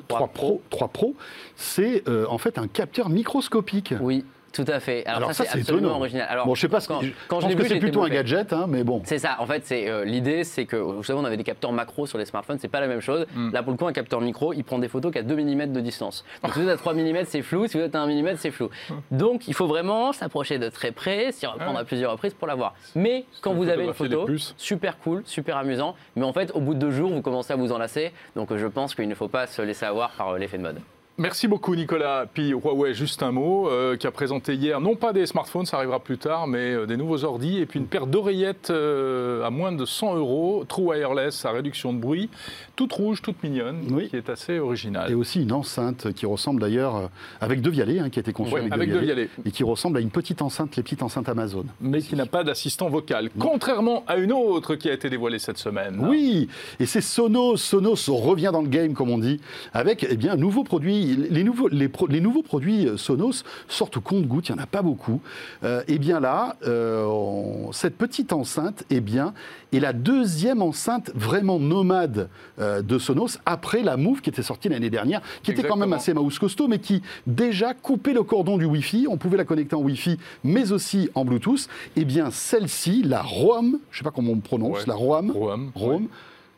3 0.07 0.27
Pro, 0.29 0.61
3 0.69 0.87
Pro 0.89 1.15
c'est 1.55 2.07
euh, 2.07 2.25
en 2.29 2.37
fait 2.37 2.57
un 2.57 2.67
capteur 2.67 3.09
microscopique. 3.09 3.93
oui, 4.01 4.25
tout 4.53 4.65
à 4.67 4.79
fait. 4.79 5.05
Alors, 5.05 5.17
Alors 5.17 5.29
ça, 5.33 5.43
ça, 5.45 5.51
c'est 5.51 5.59
absolument 5.59 5.87
étonnant. 5.89 5.99
original. 5.99 6.27
Alors, 6.29 6.45
bon, 6.45 6.55
je 6.55 6.61
sais 6.61 6.67
pas, 6.67 6.79
ce 6.79 6.87
quand, 6.87 6.99
que- 6.99 7.05
je 7.07 7.11
quand 7.27 7.37
pense 7.37 7.43
je 7.43 7.49
l'ai 7.49 7.55
que 7.55 7.67
c'est 7.67 7.79
plutôt 7.79 8.03
un 8.03 8.09
gadget, 8.09 8.51
hein, 8.53 8.65
mais 8.67 8.83
bon. 8.83 9.01
C'est 9.05 9.19
ça, 9.19 9.35
en 9.39 9.45
fait, 9.45 9.65
c'est 9.65 9.89
euh, 9.89 10.03
l'idée, 10.05 10.43
c'est 10.43 10.65
que, 10.65 10.75
vous 10.75 11.03
savez, 11.03 11.19
on 11.19 11.25
avait 11.25 11.37
des 11.37 11.43
capteurs 11.43 11.71
macro 11.71 12.05
sur 12.07 12.17
les 12.17 12.25
smartphones, 12.25 12.57
c'est 12.59 12.67
pas 12.67 12.79
la 12.79 12.87
même 12.87 13.01
chose. 13.01 13.25
Mm. 13.35 13.51
Là, 13.53 13.63
pour 13.63 13.71
le 13.71 13.77
coup, 13.77 13.87
un 13.87 13.93
capteur 13.93 14.21
micro, 14.21 14.53
il 14.53 14.63
prend 14.63 14.79
des 14.79 14.87
photos 14.87 15.11
qu'à 15.13 15.21
2 15.23 15.35
mm 15.35 15.71
de 15.71 15.79
distance. 15.81 16.23
Donc, 16.43 16.53
si 16.53 16.59
vous 16.59 16.65
êtes 16.67 16.73
à 16.73 16.77
3 16.77 16.93
mm, 16.93 17.23
c'est 17.25 17.41
flou, 17.41 17.67
si 17.67 17.77
vous 17.77 17.83
êtes 17.83 17.95
à 17.95 18.01
1 18.01 18.07
mm, 18.07 18.35
c'est 18.37 18.51
flou. 18.51 18.69
Donc, 19.11 19.47
il 19.47 19.53
faut 19.53 19.67
vraiment 19.67 20.11
s'approcher 20.13 20.57
de 20.59 20.69
très 20.69 20.91
près, 20.91 21.31
s'y 21.31 21.45
reprendre 21.45 21.77
Ah. 21.77 21.81
à 21.81 21.85
plusieurs 21.85 22.11
reprises 22.11 22.33
pour 22.33 22.47
la 22.47 22.55
voir. 22.55 22.73
Mais 22.95 23.25
quand 23.41 23.53
vous 23.53 23.69
avez 23.69 23.85
une 23.85 23.93
photo, 23.93 24.27
super 24.57 24.97
cool, 24.99 25.21
super 25.25 25.57
amusant, 25.57 25.95
mais 26.15 26.23
en 26.25 26.33
fait, 26.33 26.51
au 26.55 26.59
bout 26.59 26.73
de 26.73 26.79
deux 26.79 26.91
jours, 26.91 27.09
vous 27.11 27.21
commencez 27.21 27.53
à 27.53 27.55
vous 27.55 27.71
enlacer. 27.71 28.11
Donc, 28.35 28.55
je 28.55 28.67
pense 28.67 28.95
qu'il 28.95 29.07
ne 29.07 29.15
faut 29.15 29.27
pas 29.27 29.47
se 29.47 29.61
laisser 29.61 29.85
avoir 29.85 30.11
par 30.11 30.29
euh, 30.29 30.37
l'effet 30.37 30.57
de 30.57 30.63
mode. 30.63 30.79
Merci 31.19 31.49
beaucoup 31.49 31.75
Nicolas. 31.75 32.27
Puis 32.33 32.51
Huawei, 32.51 32.93
juste 32.93 33.21
un 33.23 33.33
mot, 33.33 33.67
euh, 33.67 33.97
qui 33.97 34.07
a 34.07 34.11
présenté 34.11 34.53
hier, 34.53 34.79
non 34.79 34.95
pas 34.95 35.11
des 35.11 35.25
smartphones, 35.25 35.65
ça 35.65 35.75
arrivera 35.75 35.99
plus 35.99 36.17
tard, 36.17 36.47
mais 36.47 36.71
euh, 36.73 36.85
des 36.85 36.95
nouveaux 36.95 37.25
ordis 37.25 37.57
et 37.57 37.65
puis 37.65 37.77
une 37.77 37.87
paire 37.87 38.07
d'oreillettes 38.07 38.69
euh, 38.69 39.43
à 39.43 39.49
moins 39.49 39.73
de 39.73 39.83
100 39.83 40.15
euros, 40.15 40.63
True 40.65 40.83
Wireless 40.83 41.43
à 41.43 41.51
réduction 41.51 41.91
de 41.91 41.99
bruit, 41.99 42.29
toute 42.77 42.93
rouge, 42.93 43.21
toute 43.21 43.43
mignonne, 43.43 43.81
Oui. 43.91 44.07
qui 44.07 44.15
est 44.15 44.29
assez 44.29 44.59
originale. 44.59 45.11
Et 45.11 45.13
aussi 45.13 45.41
une 45.41 45.51
enceinte 45.51 46.13
qui 46.13 46.25
ressemble 46.25 46.61
d'ailleurs, 46.61 47.09
avec 47.41 47.59
deux 47.59 47.69
vialets, 47.69 47.99
hein, 47.99 48.09
qui 48.09 48.19
a 48.19 48.21
été 48.21 48.31
conçue 48.31 48.53
Ouais, 48.53 48.61
avec, 48.61 48.71
avec 48.71 48.87
deux 48.89 48.99
deux 48.99 49.05
vialets, 49.05 49.25
vialets. 49.25 49.43
et 49.45 49.51
qui 49.51 49.65
ressemble 49.65 49.97
à 49.97 49.99
une 49.99 50.11
petite 50.11 50.41
enceinte, 50.41 50.77
les 50.77 50.83
petites 50.83 51.03
enceintes 51.03 51.27
Amazon. 51.27 51.65
mais 51.81 52.01
qui 52.01 52.15
n'a 52.15 52.27
pas 52.27 52.45
d'assistant 52.45 52.87
vocal, 52.87 53.29
contrairement 53.37 54.05
à 54.07 54.15
une 54.15 54.31
autre 54.31 54.75
qui 54.75 54.89
a 54.89 54.93
été 54.93 55.09
dévoilée 55.09 55.39
cette 55.39 55.57
semaine. 55.57 55.97
Oui, 55.99 56.47
et 56.79 56.85
c'est 56.85 57.01
Sonos. 57.01 57.57
Sonos 57.57 58.07
revient 58.09 58.51
dans 58.53 58.61
le 58.61 58.69
game, 58.69 58.93
comme 58.93 59.09
on 59.09 59.17
dit, 59.17 59.41
avec 59.73 60.07
eh 60.09 60.15
bien, 60.15 60.31
un 60.31 60.37
nouveau 60.37 60.63
produit. 60.63 61.08
Les 61.15 61.43
nouveaux, 61.43 61.67
les 61.67 61.87
pro- 61.89 62.07
les 62.07 62.21
nouveaux 62.21 62.43
produits 62.43 62.87
euh, 62.87 62.97
Sonos 62.97 63.43
sortent 63.67 63.97
au 63.97 64.01
compte-gouttes, 64.01 64.49
il 64.49 64.53
n'y 64.55 64.59
en 64.59 64.63
a 64.63 64.67
pas 64.67 64.81
beaucoup. 64.81 65.21
Euh, 65.63 65.81
et 65.87 65.97
bien 65.99 66.19
là, 66.19 66.55
euh, 66.67 67.05
on- 67.05 67.71
cette 67.71 67.97
petite 67.97 68.33
enceinte 68.33 68.83
eh 68.89 68.99
bien, 69.01 69.33
est 69.73 69.79
la 69.79 69.93
deuxième 69.93 70.61
enceinte 70.61 71.11
vraiment 71.15 71.59
nomade 71.59 72.29
euh, 72.59 72.81
de 72.81 72.97
Sonos, 72.97 73.37
après 73.45 73.83
la 73.83 73.97
Move 73.97 74.21
qui 74.21 74.29
était 74.29 74.43
sortie 74.43 74.69
l'année 74.69 74.89
dernière, 74.89 75.21
qui 75.43 75.51
était 75.51 75.63
quand 75.63 75.75
même 75.77 75.93
assez 75.93 76.13
mouse 76.13 76.39
costaud, 76.39 76.67
mais 76.67 76.79
qui 76.79 77.01
déjà 77.27 77.73
coupait 77.73 78.13
le 78.13 78.23
cordon 78.23 78.57
du 78.57 78.65
Wi-Fi. 78.65 79.07
On 79.09 79.17
pouvait 79.17 79.37
la 79.37 79.45
connecter 79.45 79.75
en 79.75 79.81
Wi-Fi, 79.81 80.17
mais 80.43 80.71
aussi 80.71 81.09
en 81.15 81.25
Bluetooth. 81.25 81.67
Et 81.95 82.05
bien 82.05 82.31
celle-ci, 82.31 83.03
la 83.03 83.21
ROM, 83.21 83.77
je 83.91 83.95
ne 83.95 83.97
sais 83.99 84.03
pas 84.03 84.11
comment 84.11 84.31
on 84.31 84.39
prononce, 84.39 84.79
Ouais. 84.79 84.83
la 84.87 84.95
ROM, 84.95 85.31
Roam. 85.31 85.71
Rome, 85.75 86.07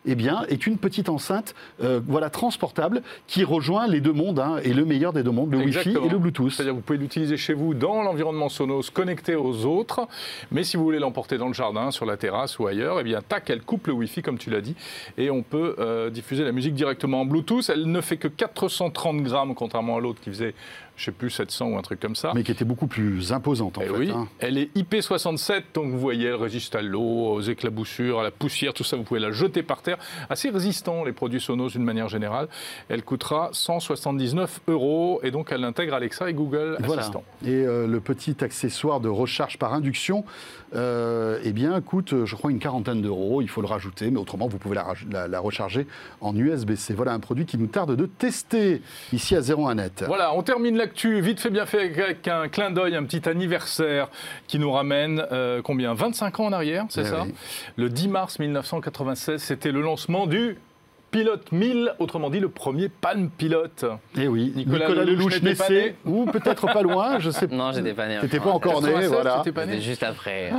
eh 0.05 0.15
bien, 0.15 0.43
est 0.50 0.65
une 0.67 0.77
petite 0.77 1.10
enceinte 1.10 1.55
euh, 1.84 2.00
voilà, 2.05 2.29
transportable 2.29 3.01
qui 3.27 3.43
rejoint 3.43 3.88
les 3.88 4.01
deux 4.01 4.13
mondes, 4.13 4.39
hein, 4.39 4.58
et 4.63 4.74
le 4.74 4.86
meilleur 4.86 5.13
des 5.13 5.24
deux 5.24 5.31
mondes, 5.31 5.51
le 5.51 5.60
Wi-Fi 5.60 5.89
et 5.89 6.10
le 6.10 6.17
Bluetooth. 6.17 6.51
C'est-à-dire 6.51 6.74
que 6.74 6.77
vous 6.77 6.84
pouvez 6.84 7.00
l'utiliser 7.00 7.38
chez 7.38 7.53
vous 7.53 7.74
dans 7.74 8.01
l'environnement 8.01 8.50
Sonos 8.50 8.89
connecté 8.93 9.36
aux 9.36 9.65
autres, 9.65 10.08
mais 10.51 10.63
si 10.63 10.77
vous 10.77 10.84
voulez 10.84 11.00
l'emporter 11.00 11.38
dans 11.38 11.48
le 11.48 11.53
jardin, 11.53 11.91
sur 11.91 12.05
la 12.05 12.17
terrasse 12.17 12.60
ou 12.60 12.67
ailleurs, 12.67 13.00
eh 13.00 13.03
bien 13.03 13.22
tac, 13.22 13.50
elle 13.50 13.62
coupe 13.62 13.88
le 13.88 13.93
Wi-Fi 13.93 14.22
comme 14.22 14.38
tu 14.38 14.50
l'as 14.50 14.62
dit, 14.62 14.75
et 15.17 15.29
on 15.29 15.43
peut 15.43 15.75
euh, 15.79 16.10
diffuser 16.10 16.43
la 16.43 16.51
musique 16.51 16.74
directement 16.74 17.22
en 17.22 17.25
Bluetooth. 17.25 17.70
Elle 17.70 17.91
ne 17.91 18.01
fait 18.01 18.17
que 18.17 18.27
430 18.27 19.22
grammes, 19.24 19.55
contrairement 19.55 19.98
à 19.98 20.00
l'autre 20.00 20.22
qui 20.22 20.29
faisait 20.29 20.53
je 21.01 21.05
sais 21.05 21.12
plus, 21.12 21.29
700 21.31 21.65
ou 21.70 21.77
un 21.77 21.81
truc 21.81 22.00
comme 22.00 22.15
ça. 22.15 22.31
Mais 22.36 22.43
qui 22.43 22.51
était 22.51 22.63
beaucoup 22.65 22.88
plus 22.88 23.34
imposante 23.34 23.77
en 23.77 23.81
Eh 23.81 23.86
fait. 23.88 23.98
oui, 23.98 24.12
hein. 24.12 24.27
elle 24.39 24.58
est 24.58 24.70
IP67, 24.77 25.63
donc 25.74 25.89
vous 25.91 26.00
voyez, 26.00 26.27
elle 26.27 26.36
résiste 26.36 26.75
à 26.75 26.81
l'eau, 26.81 27.01
aux 27.34 27.41
éclaboussures, 27.41 28.20
à 28.20 28.24
la 28.24 28.31
poussière, 28.31 28.74
tout 28.74 28.84
ça, 28.84 28.96
vous 28.98 29.03
pouvez 29.03 29.20
la 29.20 29.31
jeter 29.31 29.63
par 29.63 29.81
terre. 29.81 29.98
Assez 30.29 30.50
résistant, 30.50 31.03
les 31.03 31.12
produits 31.13 31.41
Sonos 31.41 31.70
d'une 31.70 31.84
manière 31.84 32.08
générale. 32.08 32.48
Elle 32.89 33.03
coûtera 33.03 33.50
179 33.51 34.62
euros 34.67 35.20
et 35.24 35.31
donc 35.31 35.51
elle 35.51 35.63
intègre 35.63 35.93
Alexa 35.96 36.29
et 36.29 36.34
Google 36.34 36.77
Voilà. 36.81 37.01
Assistant. 37.01 37.24
Et 37.46 37.50
euh, 37.50 37.88
le 37.88 38.00
petit 38.00 38.43
accessoire 38.43 39.00
de 39.00 39.10
recharge 39.10 39.58
par 39.58 39.74
induction, 39.74 40.24
euh, 40.75 41.39
eh 41.43 41.51
bien, 41.51 41.79
coûte, 41.81 42.25
je 42.25 42.36
crois, 42.36 42.51
une 42.51 42.60
quarantaine 42.60 43.01
d'euros. 43.01 43.41
Il 43.41 43.50
faut 43.50 43.62
le 43.62 43.67
rajouter, 43.67 44.10
mais 44.12 44.20
autrement, 44.20 44.48
vous 44.48 44.58
pouvez 44.58 44.75
la, 44.75 44.86
la- 45.10 45.27
la 45.27 45.39
recharger 45.39 45.88
en 46.22 46.36
USB-C. 46.36 46.93
Voilà 46.93 47.13
un 47.13 47.20
produit 47.20 47.46
qui 47.46 47.58
nous 47.58 47.67
tarde 47.67 47.96
de 47.96 48.05
tester 48.05 48.81
ici 49.12 49.36
à 49.36 49.41
01 49.41 49.75
Net. 49.75 50.03
Voilà, 50.08 50.34
on 50.34 50.43
termine 50.43 50.75
l'actu 50.91 51.21
vite 51.21 51.39
fait 51.39 51.50
bien 51.50 51.65
fait 51.65 51.98
avec- 51.98 52.27
un 52.27 52.50
clin 52.50 52.69
d'œil, 52.69 52.95
un 52.98 53.03
petit 53.05 53.27
anniversaire 53.29 54.10
qui 54.48 54.60
nous 54.60 54.71
ramène 54.71 55.25
euh, 55.31 55.62
combien? 55.62 55.93
25 55.93 56.39
ans 56.41 56.45
en 56.48 56.51
arrière, 56.51 56.86
c'est 56.89 57.01
Eh 57.01 57.05
ça? 57.05 57.24
oui. 57.25 57.33
Le 57.77 57.88
10 57.89 58.10
mars 58.10 58.39
1996, 58.39 59.41
c'était 59.41 59.71
le 59.71 59.81
lancement 59.81 60.27
du 60.27 60.57
Pilote 61.11 61.51
1000, 61.51 61.91
autrement 61.99 62.29
dit 62.29 62.39
le 62.39 62.47
premier 62.47 62.87
Palm 62.87 63.29
Pilot. 63.29 63.65
Eh 64.17 64.29
oui, 64.29 64.53
Nicolas 64.55 64.87
Nicolas, 64.87 65.03
Lelouch 65.03 65.41
né 65.41 65.95
ou 66.05 66.25
peut-être 66.25 66.67
pas 66.71 66.81
loin, 66.81 67.19
je 67.19 67.29
sais 67.31 67.47
Non, 67.47 67.73
j'étais 67.73 67.93
pas 67.93 68.07
né. 68.07 68.17
T'étais 68.21 68.39
pas 68.39 68.51
encore 68.51 68.81
né, 68.81 68.91
96, 68.93 69.11
voilà. 69.11 69.41
C'était 69.43 69.81
juste 69.81 70.03
après. 70.03 70.51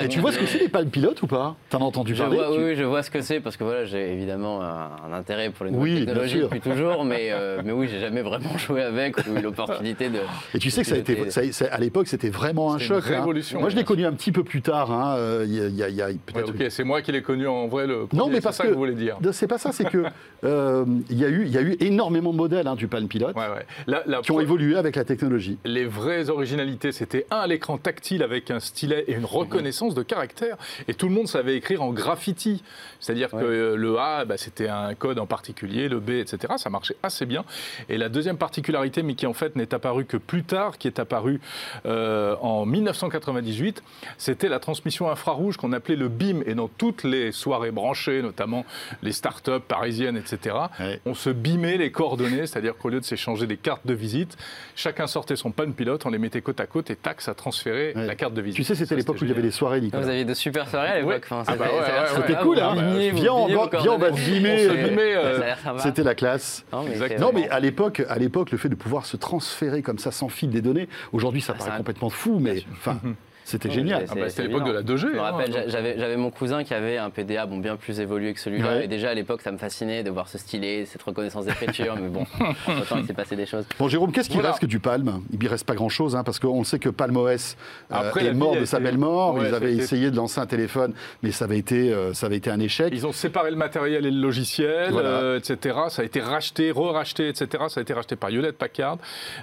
Et 0.00 0.08
tu 0.08 0.20
vois 0.20 0.32
ce 0.32 0.38
que 0.38 0.46
c'est 0.46 0.58
les 0.60 0.68
palmes 0.70 0.88
pilotes 0.88 1.20
ou 1.22 1.26
pas? 1.26 1.56
T'en 1.68 1.80
as 1.80 1.84
entendu 1.84 2.14
Je 2.14 2.22
parler 2.22 2.38
vois, 2.38 2.46
Tu- 2.46 2.58
oui, 2.58 2.64
oui, 2.70 2.74
je 2.76 2.84
vois 2.84 3.02
ce 3.02 3.10
que 3.10 3.20
c'est 3.20 3.40
parce 3.40 3.58
que 3.58 3.64
voilà, 3.64 3.84
j'ai 3.84 4.12
évidemment 4.14 4.62
un, 4.62 4.90
un 5.08 5.12
intérêt 5.12 5.50
pour 5.50 5.66
les 5.66 5.72
Oui, 5.72 5.76
nouvelles 5.90 5.94
bien 5.96 6.06
technologies 6.06 6.40
depuis 6.40 6.60
toujours, 6.60 7.04
mais, 7.04 7.28
euh, 7.32 7.60
mais 7.62 7.72
oui, 7.72 7.88
j'ai 7.90 8.00
jamais 8.00 8.22
vraiment 8.22 8.56
joué 8.66 8.82
avec 8.82 9.18
ou 9.26 9.36
eu 9.36 9.42
l'opportunité 9.42 10.08
de. 10.08 10.20
Et 10.54 10.58
tu 10.58 10.70
sais 10.70 10.82
que 10.82 10.88
ça 10.88 10.94
a 10.94 10.98
été, 10.98 11.28
ça 11.30 11.42
ça- 11.52 11.66
à 11.70 11.78
l'époque, 11.78 12.08
c'était 12.08 12.30
vraiment 12.30 12.72
un 12.72 12.78
C'est 12.78 12.84
une 12.86 12.94
choc. 12.94 13.04
hein. 13.10 13.18
révolution, 13.20 13.60
Moi, 13.60 13.68
je 13.68 13.76
l'ai 13.76 13.84
connu 13.84 14.06
un 14.06 14.12
petit 14.12 14.32
peu 14.32 14.42
plus 14.42 14.62
tard. 14.62 14.90
hein, 14.90 15.16
Il 15.44 15.52
y 15.74 15.82
a, 15.82 16.06
a- 16.06 16.08
Ouais, 16.08 16.42
ok, 16.46 16.64
c'est 16.70 16.84
moi 16.84 17.02
qui 17.02 17.12
l'ai 17.12 17.20
connu 17.22 17.46
en 17.46 17.66
vrai 17.68 17.86
le 17.86 18.06
premier, 18.06 18.22
Non, 18.22 18.28
mais 18.28 18.36
c'est 18.36 18.40
parce 18.40 18.56
ça 18.56 18.62
que, 18.64 18.68
que 18.68 18.72
vous 18.72 18.78
voulez 18.80 18.94
dire. 18.94 19.18
Non, 19.22 19.32
c'est 19.32 19.46
pas 19.46 19.58
ça. 19.58 19.65
C'est 19.72 19.88
que 19.90 20.04
euh, 20.44 20.84
il 21.10 21.18
y 21.18 21.24
a 21.24 21.28
eu, 21.28 21.44
il 21.44 21.50
y 21.52 21.58
a 21.58 21.62
eu 21.62 21.76
énormément 21.80 22.32
de 22.32 22.36
modèles 22.36 22.66
hein, 22.66 22.74
du 22.76 22.88
Palm 22.88 23.08
Pilot 23.08 23.28
Ouais, 23.28 23.34
ouais. 23.34 23.66
La- 23.86 24.02
la 24.06 24.20
qui 24.20 24.30
ont 24.32 24.40
évolué 24.40 24.76
avec 24.76 24.96
la 24.96 25.04
technologie. 25.04 25.58
Les 25.64 25.84
vraies 25.84 26.28
originalités, 26.30 26.92
c'était 26.92 27.26
un, 27.30 27.46
l'écran 27.46 27.78
tactile 27.78 28.22
avec 28.22 28.50
un 28.50 28.60
stylet 28.60 29.04
et 29.08 29.14
une 29.14 29.24
reconnaissance 29.24 29.94
de 29.94 30.02
caractère. 30.02 30.56
Et 30.88 30.94
tout 30.94 31.08
le 31.08 31.14
monde 31.14 31.28
savait 31.28 31.56
écrire 31.56 31.82
en 31.82 31.92
graffiti. 31.92 32.62
C'est-à-dire 33.00 33.30
que 33.30 33.36
euh, 33.36 33.76
le 33.76 33.98
A, 33.98 34.24
bah, 34.24 34.36
c'était 34.36 34.68
un 34.68 34.94
code 34.94 35.18
en 35.18 35.26
particulier, 35.26 35.88
le 35.88 36.00
B, 36.00 36.10
etc. 36.10 36.54
Ça 36.58 36.70
marchait 36.70 36.96
assez 37.02 37.26
bien. 37.26 37.44
Et 37.88 37.98
la 37.98 38.08
deuxième 38.08 38.36
particularité, 38.38 39.02
mais 39.02 39.14
qui 39.14 39.26
en 39.26 39.32
fait 39.34 39.56
n'est 39.56 39.74
apparue 39.74 40.04
que 40.04 40.16
plus 40.16 40.44
tard, 40.44 40.78
qui 40.78 40.86
est 40.88 40.98
apparue 40.98 41.40
euh, 41.86 42.36
en 42.40 42.66
1998, 42.66 43.82
c'était 44.18 44.48
la 44.48 44.58
transmission 44.58 45.10
infrarouge 45.10 45.56
qu'on 45.56 45.72
appelait 45.72 45.96
le 45.96 46.08
BIM. 46.08 46.40
Et 46.46 46.54
dans 46.54 46.68
toutes 46.68 47.04
les 47.04 47.32
soirées 47.32 47.70
branchées, 47.70 48.22
notamment 48.22 48.64
les 49.02 49.12
start-up 49.56 49.64
parisiennes, 49.68 50.16
etc., 50.16 50.56
Ouais. 50.80 51.00
on 51.06 51.14
se 51.14 51.30
bimait 51.30 51.76
les 51.76 51.90
coordonnées, 51.90 52.46
c'est-à-dire 52.46 52.76
qu'au 52.76 52.88
lieu 52.88 53.00
de 53.00 53.04
s'échanger 53.04 53.46
des 53.46 53.56
cartes 53.56 53.86
de 53.86 53.94
visite, 53.94 54.36
chacun 54.74 55.06
sortait 55.06 55.36
son 55.36 55.50
Palm 55.50 55.72
Pilot, 55.74 55.98
on 56.04 56.10
les 56.10 56.18
mettait 56.18 56.40
côte 56.40 56.60
à 56.60 56.66
côte 56.66 56.90
et 56.90 56.96
tac, 56.96 57.20
ça 57.20 57.34
transférait 57.34 57.94
Ouais. 57.96 58.06
la 58.06 58.14
carte 58.14 58.34
de 58.34 58.42
visite. 58.42 58.56
Tu 58.56 58.64
sais, 58.64 58.74
c'était 58.74 58.96
l'époque 58.96 59.16
où 59.20 59.24
il 59.24 59.28
y 59.28 59.32
avait 59.32 59.42
les 59.42 59.50
soirées, 59.50 59.78
Vous 59.80 59.86
Nicolas. 59.86 60.08
aviez 60.08 60.24
de 60.24 60.34
super 60.34 60.68
soirées 60.68 60.88
à 60.88 60.96
l'époque. 60.96 61.10
Ouais. 61.30 61.36
Enfin, 61.38 61.44
Ah 61.46 61.56
bah 61.56 61.64
ouais. 61.66 62.20
C'était 62.26 62.38
cool, 62.42 62.56
Vous 62.56 62.62
hein. 62.62 62.74
bimiez, 62.74 63.10
vous 63.10 63.16
Viens, 63.18 63.32
on 63.32 63.46
va- 63.46 63.54
vos 63.54 63.68
viens, 63.78 63.92
on 63.92 63.98
va 63.98 64.08
coordonnées. 64.08 64.26
bimer, 64.38 64.54
On 64.54 64.58
se 64.58 64.68
euh, 64.70 65.40
euh. 65.66 65.78
C'était 65.78 66.02
la 66.02 66.14
classe. 66.14 66.64
Non, 66.72 66.82
mais 66.84 66.90
Exactement. 66.92 67.20
Non, 67.20 67.32
mais 67.34 67.48
à 67.48 67.60
l'époque, 67.60 68.02
à 68.08 68.18
l'époque, 68.18 68.50
le 68.50 68.58
fait 68.58 68.68
de 68.68 68.74
pouvoir 68.74 69.06
se 69.06 69.16
transférer 69.16 69.82
comme 69.82 69.98
ça 69.98 70.10
sans 70.10 70.28
fil 70.28 70.50
des 70.50 70.62
données, 70.62 70.88
aujourd'hui, 71.12 71.40
ça 71.40 71.54
Ah, 71.56 71.58
paraît 71.64 71.76
complètement 71.78 72.10
fou, 72.10 72.38
mais 72.40 72.62
enfin, 72.72 72.98
c'était 73.46 73.70
génial. 73.70 74.04
Ah 74.10 74.14
bah, 74.16 74.28
c'était 74.28 74.48
l'époque 74.48 74.64
de 74.66 74.72
la 74.72 74.82
2G. 74.82 74.96
Je 74.98 75.06
me 75.06 75.18
hein, 75.20 75.22
rappelle, 75.22 75.64
j'avais 75.68 76.16
mon 76.16 76.30
cousin 76.32 76.64
qui 76.64 76.74
avait 76.74 76.98
un 76.98 77.10
PDA 77.10 77.46
bon, 77.46 77.58
bien 77.58 77.76
plus 77.76 78.00
évolué 78.00 78.34
que 78.34 78.40
celui-là. 78.40 78.78
Ouais. 78.78 78.84
Et 78.84 78.88
déjà 78.88 79.10
à 79.10 79.14
l'époque, 79.14 79.40
ça 79.40 79.52
me 79.52 79.56
fascinait 79.58 80.02
de 80.02 80.10
voir 80.10 80.26
ce 80.28 80.36
stylet, 80.36 80.84
cette 80.84 81.02
reconnaissance 81.02 81.44
d'écriture. 81.46 81.96
mais 82.00 82.08
bon, 82.08 82.26
autant 82.68 82.96
il 82.98 83.06
s'est 83.06 83.14
passé 83.14 83.36
des 83.36 83.46
choses. 83.46 83.64
Bon, 83.78 83.86
Jérôme, 83.86 84.10
qu'est-ce 84.10 84.28
qui 84.28 84.34
Voilà. 84.34 84.50
reste 84.50 84.62
que 84.62 84.66
du 84.66 84.80
Palm 84.80 85.22
Il 85.32 85.38
ne 85.42 85.48
reste 85.48 85.64
pas 85.64 85.74
grand-chose, 85.76 86.16
hein, 86.16 86.24
parce 86.24 86.40
qu'on 86.40 86.64
sait 86.64 86.80
que 86.80 86.88
Palm 86.88 87.16
OS 87.16 87.56
euh, 87.92 87.94
Après, 87.94 88.24
la 88.24 88.30
est 88.30 88.34
mort 88.34 88.56
de 88.56 88.64
sa 88.64 88.80
belle 88.80 88.98
mort. 88.98 89.34
Ouais, 89.36 89.48
Ils 89.48 89.54
avaient 89.54 89.74
essayé 89.74 90.10
de 90.10 90.16
lancer 90.16 90.40
un 90.40 90.46
téléphone, 90.46 90.92
mais 91.22 91.30
ça 91.30 91.44
avait 91.44 91.58
été, 91.58 91.92
euh, 91.92 92.12
ça 92.14 92.26
avait 92.26 92.36
été 92.38 92.50
un 92.50 92.58
échec. 92.58 92.92
Ils 92.92 93.06
ont 93.06 93.12
séparé 93.12 93.50
le 93.52 93.56
matériel 93.56 94.06
et 94.06 94.10
le 94.10 94.20
logiciel, 94.20 94.90
Voilà. 94.90 95.08
euh, 95.08 95.38
etc. 95.38 95.76
Ça 95.88 96.02
a 96.02 96.04
été 96.04 96.20
racheté, 96.20 96.72
re-racheté, 96.72 97.28
etc. 97.28 97.64
Ça 97.68 97.78
a 97.78 97.82
été 97.82 97.92
racheté 97.94 98.16
par 98.16 98.30
Hewlett 98.30 98.58
Packard. 98.58 98.98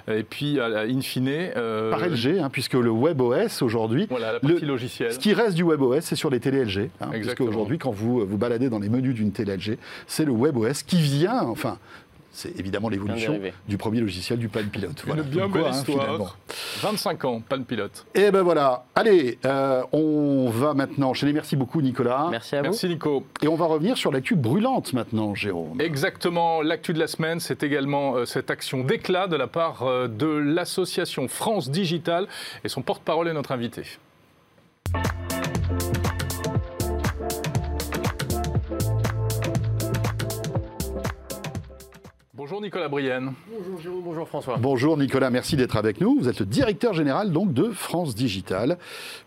Et 0.08 0.22
puis, 0.24 0.58
in 0.60 1.00
fine. 1.00 1.28
euh, 1.56 1.90
Par 1.90 2.00
LG, 2.06 2.38
hein, 2.42 2.50
puisque 2.52 2.74
le 2.74 2.90
WebOS 2.90 3.62
aujourd'hui, 3.62 3.93
Voilà, 4.10 4.32
la 4.32 4.38
Le- 4.42 4.48
partie 4.48 4.64
logicielle. 4.66 5.12
ce 5.12 5.18
qui 5.18 5.32
reste 5.32 5.54
du 5.56 5.62
WebOS, 5.64 6.00
c'est 6.02 6.16
sur 6.16 6.30
les 6.30 6.40
télé 6.40 6.64
LG. 6.64 6.78
Hein, 7.00 7.06
puisque 7.10 7.14
Exactement. 7.16 7.48
aujourd'hui, 7.48 7.78
quand 7.78 7.90
vous 7.90 8.26
vous 8.26 8.38
baladez 8.38 8.68
dans 8.68 8.78
les 8.78 8.88
menus 8.88 9.14
d'une 9.14 9.32
télé 9.32 9.56
LG, 9.56 9.78
c'est 10.06 10.24
le 10.24 10.32
WebOS 10.32 10.82
qui 10.86 10.96
vient, 11.00 11.42
enfin, 11.42 11.78
c'est 12.34 12.58
évidemment 12.58 12.88
l'évolution 12.88 13.40
du 13.68 13.78
premier 13.78 14.00
logiciel 14.00 14.38
du 14.38 14.48
Palm 14.48 14.68
Pilot. 14.68 14.88
Voilà. 15.06 15.22
Une 15.22 15.28
bien 15.28 15.42
Comme 15.42 15.52
belle 15.52 15.62
quoi, 15.62 15.70
hein, 15.70 15.74
histoire. 15.74 16.04
finalement. 16.04 16.28
25 16.82 17.24
ans, 17.24 17.42
le 17.50 17.62
pilote. 17.62 18.06
Et 18.14 18.30
ben 18.30 18.42
voilà. 18.42 18.84
Allez, 18.94 19.38
euh, 19.44 19.82
on 19.92 20.50
va 20.50 20.74
maintenant 20.74 21.10
enchaîner. 21.10 21.32
Merci 21.32 21.56
beaucoup, 21.56 21.80
Nicolas. 21.80 22.28
Merci 22.30 22.56
à 22.56 22.58
vous. 22.58 22.64
Merci 22.64 22.88
Nico. 22.88 23.24
Et 23.42 23.48
on 23.48 23.54
va 23.54 23.66
revenir 23.66 23.96
sur 23.96 24.10
l'actu 24.10 24.34
brûlante 24.34 24.92
maintenant, 24.92 25.34
Jérôme. 25.34 25.80
Exactement, 25.80 26.62
l'actu 26.62 26.92
de 26.92 26.98
la 26.98 27.06
semaine, 27.06 27.40
c'est 27.40 27.62
également 27.62 28.16
euh, 28.16 28.24
cette 28.24 28.50
action 28.50 28.82
d'éclat 28.82 29.26
de 29.28 29.36
la 29.36 29.46
part 29.46 29.82
euh, 29.82 30.08
de 30.08 30.26
l'association 30.26 31.28
France 31.28 31.70
Digital 31.70 32.26
et 32.64 32.68
son 32.68 32.82
porte-parole 32.82 33.28
est 33.28 33.32
notre 33.32 33.52
invité. 33.52 33.82
Bonjour 42.44 42.60
Nicolas 42.60 42.88
Brienne. 42.88 43.32
Bonjour 43.48 43.80
Jérôme, 43.80 44.02
bonjour 44.02 44.28
François. 44.28 44.58
Bonjour 44.58 44.98
Nicolas, 44.98 45.30
merci 45.30 45.56
d'être 45.56 45.78
avec 45.78 45.98
nous. 45.98 46.18
Vous 46.18 46.28
êtes 46.28 46.40
le 46.40 46.44
directeur 46.44 46.92
général 46.92 47.32
donc 47.32 47.54
de 47.54 47.70
France 47.70 48.14
Digital. 48.14 48.76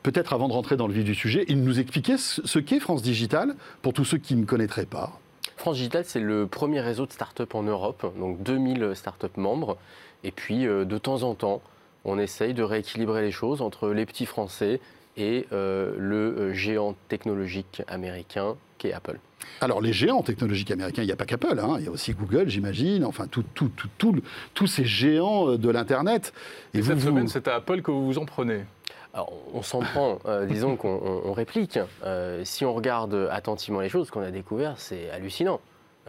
Peut-être 0.04 0.34
avant 0.34 0.48
de 0.48 0.54
rentrer 0.54 0.78
dans 0.78 0.86
le 0.86 0.94
vif 0.94 1.04
du 1.04 1.16
sujet, 1.16 1.44
il 1.48 1.64
nous 1.64 1.80
expliquait 1.80 2.18
ce 2.20 2.60
qu'est 2.60 2.80
France 2.80 3.02
Digital 3.02 3.56
pour 3.82 3.94
tous 3.94 4.06
ceux 4.06 4.20
qui 4.20 4.36
ne 4.36 4.46
connaîtraient 4.46 4.86
pas. 4.86 5.20
France 5.56 5.78
Digital, 5.78 6.06
c'est 6.06 6.20
le 6.20 6.46
premier 6.46 6.80
réseau 6.80 7.08
de 7.08 7.12
start-up 7.12 7.56
en 7.56 7.64
Europe, 7.64 8.06
donc 8.20 8.44
2000 8.44 8.92
start-up 8.94 9.36
membres. 9.36 9.80
Et 10.24 10.30
puis, 10.30 10.68
euh, 10.68 10.86
de 10.86 11.00
temps 11.00 11.24
en 11.24 11.34
temps, 11.34 11.64
on 12.06 12.20
essaye 12.20 12.54
de 12.54 12.62
rééquilibrer 12.62 13.24
les 13.24 13.32
choses 13.32 13.64
entre 13.64 13.90
les 13.90 14.06
petits 14.06 14.28
Français 14.28 14.80
et 15.18 15.48
euh, 15.54 15.92
le 15.98 16.38
euh, 16.38 16.54
géant 16.54 16.94
technologique 17.08 17.82
américain 17.88 18.58
qu'est 18.78 18.94
Apple. 18.94 19.18
Alors 19.62 19.82
les 19.82 19.93
géants 19.93 20.21
technologiques 20.23 20.71
américains, 20.71 21.02
il 21.04 21.06
n'y 21.08 21.12
a 21.12 21.15
pas 21.15 21.26
qu'Apple, 21.26 21.60
hein, 21.60 21.78
il 21.80 21.86
y 21.86 21.88
a 21.88 21.91
aussi 21.91 22.13
Google, 22.13 22.47
j'imagine, 22.50 23.04
enfin 23.06 23.28
tout, 23.28 23.43
tout, 23.54 23.71
tout, 23.97 24.15
tous 24.54 24.67
ces 24.67 24.86
géants 24.86 25.50
euh, 25.52 25.58
de 25.58 25.69
l'Internet. 25.69 26.34
Et 26.73 26.82
cette 26.82 26.97
vous- 26.97 27.08
semaine, 27.08 27.28
c'est 27.28 27.47
à 27.47 27.56
Apple 27.56 27.82
que 27.82 27.91
vous 27.91 28.06
vous 28.06 28.17
en 28.17 28.26
prenez. 28.26 28.65
Alors, 29.13 29.34
on 29.54 29.63
s'en 29.63 29.80
prend, 29.80 30.19
euh, 30.28 30.45
disons 30.54 30.76
qu'on 30.76 30.89
on- 31.04 31.30
on 31.30 31.34
réplique. 31.34 31.80
Euh, 32.04 32.41
si 32.45 32.65
on 32.65 32.73
regarde 32.73 33.28
attentivement 33.32 33.80
les 33.80 33.89
choses, 33.89 34.08
ce 34.08 34.12
qu'on 34.12 34.21
a 34.21 34.32
découvert, 34.32 34.76
c'est 34.78 35.10
hallucinant. 35.10 35.60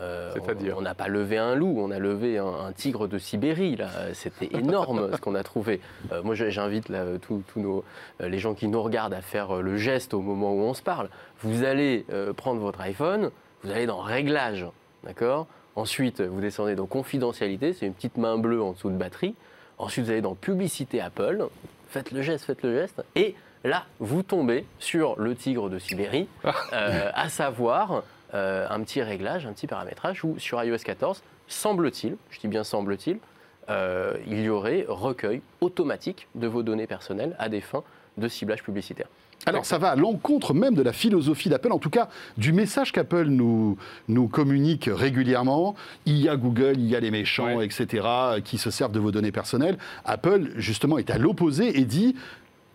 Euh, 0.00 0.30
C'est-à-dire 0.34 0.76
on- 0.78 0.82
n'a 0.82 0.94
pas 0.94 1.08
levé 1.08 1.38
un 1.38 1.54
loup, 1.54 1.76
on 1.78 1.90
a 1.90 1.98
levé 1.98 2.38
un, 2.38 2.46
un 2.46 2.72
tigre 2.72 3.08
de 3.08 3.18
Sibérie. 3.18 3.76
là. 3.76 3.88
C'était 4.14 4.48
énorme 4.56 5.11
ce 5.16 5.20
qu'on 5.20 5.34
a 5.34 5.42
trouvé. 5.42 5.80
Euh, 6.12 6.22
moi, 6.22 6.34
j'invite 6.34 6.92
tous 7.22 7.42
nos, 7.56 7.84
euh, 8.20 8.28
les 8.28 8.38
gens 8.38 8.54
qui 8.54 8.68
nous 8.68 8.80
regardent 8.82 9.14
à 9.14 9.20
faire 9.22 9.56
le 9.56 9.76
geste 9.76 10.14
au 10.14 10.20
moment 10.20 10.52
où 10.54 10.61
on 10.61 10.74
se 10.74 10.82
parle. 10.82 11.08
Vous 11.42 11.64
allez 11.64 12.04
euh, 12.12 12.32
prendre 12.32 12.61
votre 12.61 12.80
iPhone, 12.80 13.30
vous 13.64 13.70
allez 13.70 13.87
dans 13.87 13.98
Réglages, 14.00 14.66
d'accord? 15.04 15.46
Ensuite, 15.76 16.20
vous 16.20 16.40
descendez 16.40 16.74
dans 16.74 16.87
Confidentialité, 16.87 17.72
c'est 17.72 17.87
une 17.87 17.94
petite 17.94 18.16
main 18.16 18.38
bleue 18.38 18.62
en 18.62 18.72
dessous 18.72 18.90
de 18.90 18.96
batterie. 18.96 19.34
Ensuite, 19.78 20.04
vous 20.06 20.11
allez 20.11 20.20
dans 20.22 20.34
Publicité 20.34 21.00
Apple, 21.00 21.46
faites 21.88 22.11
le 22.11 22.22
geste, 22.22 22.44
faites 22.44 22.62
le 22.62 22.74
geste, 22.74 23.02
et 23.14 23.37
là, 23.64 23.84
vous 24.00 24.22
tombez 24.24 24.64
sur 24.80 25.14
le 25.20 25.37
tigre 25.37 25.70
de 25.70 25.78
Sibérie, 25.78 26.26
à 26.72 27.28
savoir 27.28 28.02
euh, 28.34 28.66
un 28.68 28.80
petit 28.82 29.02
réglage, 29.02 29.46
un 29.46 29.52
petit 29.52 29.66
paramétrage 29.66 30.24
où 30.24 30.38
sur 30.38 30.62
iOS 30.62 30.78
14, 30.84 31.22
semble-t-il, 31.46 32.16
je 32.30 32.40
dis 32.40 32.48
bien 32.48 32.64
semble-t-il, 32.64 33.18
euh, 33.70 34.14
il 34.26 34.40
y 34.40 34.48
aurait 34.48 34.84
recueil 34.88 35.42
automatique 35.60 36.28
de 36.34 36.46
vos 36.46 36.62
données 36.62 36.86
personnelles 36.86 37.36
à 37.38 37.48
des 37.48 37.60
fins 37.60 37.82
de 38.16 38.28
ciblage 38.28 38.62
publicitaire. 38.62 39.06
Alors 39.46 39.64
ça 39.64 39.78
va 39.78 39.90
à 39.90 39.96
l'encontre 39.96 40.52
même 40.52 40.74
de 40.74 40.82
la 40.82 40.92
philosophie 40.92 41.48
d'Apple, 41.48 41.70
en 41.72 41.78
tout 41.78 41.90
cas 41.90 42.08
du 42.36 42.52
message 42.52 42.92
qu'Apple 42.92 43.26
nous, 43.26 43.78
nous 44.08 44.26
communique 44.26 44.90
régulièrement. 44.92 45.74
Il 46.06 46.16
y 46.18 46.28
a 46.28 46.36
Google, 46.36 46.74
il 46.76 46.86
y 46.88 46.96
a 46.96 47.00
les 47.00 47.10
méchants, 47.10 47.56
Ouais. 47.56 47.64
etc., 47.64 48.06
qui 48.44 48.58
se 48.58 48.70
servent 48.70 48.92
de 48.92 48.98
vos 48.98 49.12
données 49.12 49.32
personnelles. 49.32 49.78
Apple, 50.04 50.50
justement, 50.56 50.98
est 50.98 51.10
à 51.10 51.18
l'opposé 51.18 51.78
et 51.78 51.84
dit... 51.84 52.16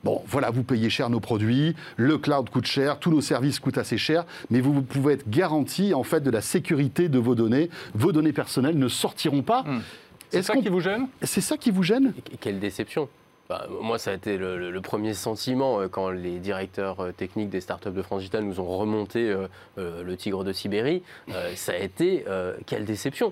Bon, 0.03 0.21
voilà, 0.27 0.49
vous 0.51 0.63
payez 0.63 0.89
cher 0.89 1.09
nos 1.09 1.19
produits, 1.21 1.75
le 1.95 2.17
cloud 2.17 2.49
coûte 2.49 2.65
cher, 2.65 2.99
tous 2.99 3.09
nos 3.11 3.21
services 3.21 3.59
coûtent 3.59 3.77
assez 3.77 3.97
cher, 3.97 4.25
mais 4.49 4.59
vous, 4.59 4.73
vous 4.73 4.81
pouvez 4.81 5.13
être 5.13 5.29
garanti 5.29 5.93
en 5.93 6.03
fait 6.03 6.19
de 6.21 6.29
la 6.29 6.41
sécurité 6.41 7.07
de 7.09 7.19
vos 7.19 7.35
données. 7.35 7.69
Vos 7.95 8.11
données 8.11 8.33
personnelles 8.33 8.77
ne 8.77 8.87
sortiront 8.89 9.43
pas. 9.43 9.63
Hmm. 9.63 9.81
C'est 10.29 10.41
ça 10.41 10.55
qui 10.57 10.67
vous 10.69 10.79
gêne? 10.81 11.07
C'est 11.21 11.41
ça 11.41 11.57
qui 11.57 11.71
vous 11.71 11.83
gêne? 11.83 12.13
Et 12.33 12.37
Quelle 12.37 12.59
déception 12.59 13.07
Bah, 13.49 13.67
Moi, 13.81 13.97
ça 13.99 14.11
a 14.11 14.13
été 14.15 14.37
le, 14.37 14.57
le- 14.57 14.71
le 14.71 14.81
premier 14.81 15.13
sentiment 15.13 15.79
euh, 15.79 15.87
quand 15.87 16.09
les 16.09 16.39
directeurs 16.39 16.99
euh, 17.01 17.11
techniques 17.11 17.49
des 17.49 17.61
startups 17.61 17.91
de 17.91 18.01
France 18.01 18.19
Digital 18.21 18.43
nous 18.43 18.59
ont 18.59 18.65
remonté 18.77 19.29
euh, 19.29 19.47
euh, 19.77 20.03
le 20.03 20.17
tigre 20.17 20.43
de 20.43 20.51
Sibérie. 20.51 21.03
Euh, 21.29 21.53
ça 21.55 21.73
a 21.73 21.77
été 21.77 22.25
euh, 22.27 22.55
quelle 22.65 22.83
déception 22.85 23.31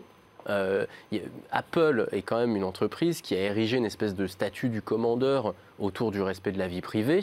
Euh, 0.49 0.85
Apple 1.51 2.07
est 2.11 2.21
quand 2.21 2.37
même 2.37 2.55
une 2.55 2.63
entreprise 2.63 3.21
qui 3.21 3.35
a 3.35 3.39
érigé 3.39 3.77
une 3.77 3.85
espèce 3.85 4.15
de 4.15 4.27
statut 4.27 4.69
du 4.69 4.81
commandeur 4.81 5.53
autour 5.79 6.11
du 6.11 6.21
respect 6.21 6.51
de 6.51 6.59
la 6.59 6.67
vie 6.67 6.81
privée. 6.81 7.21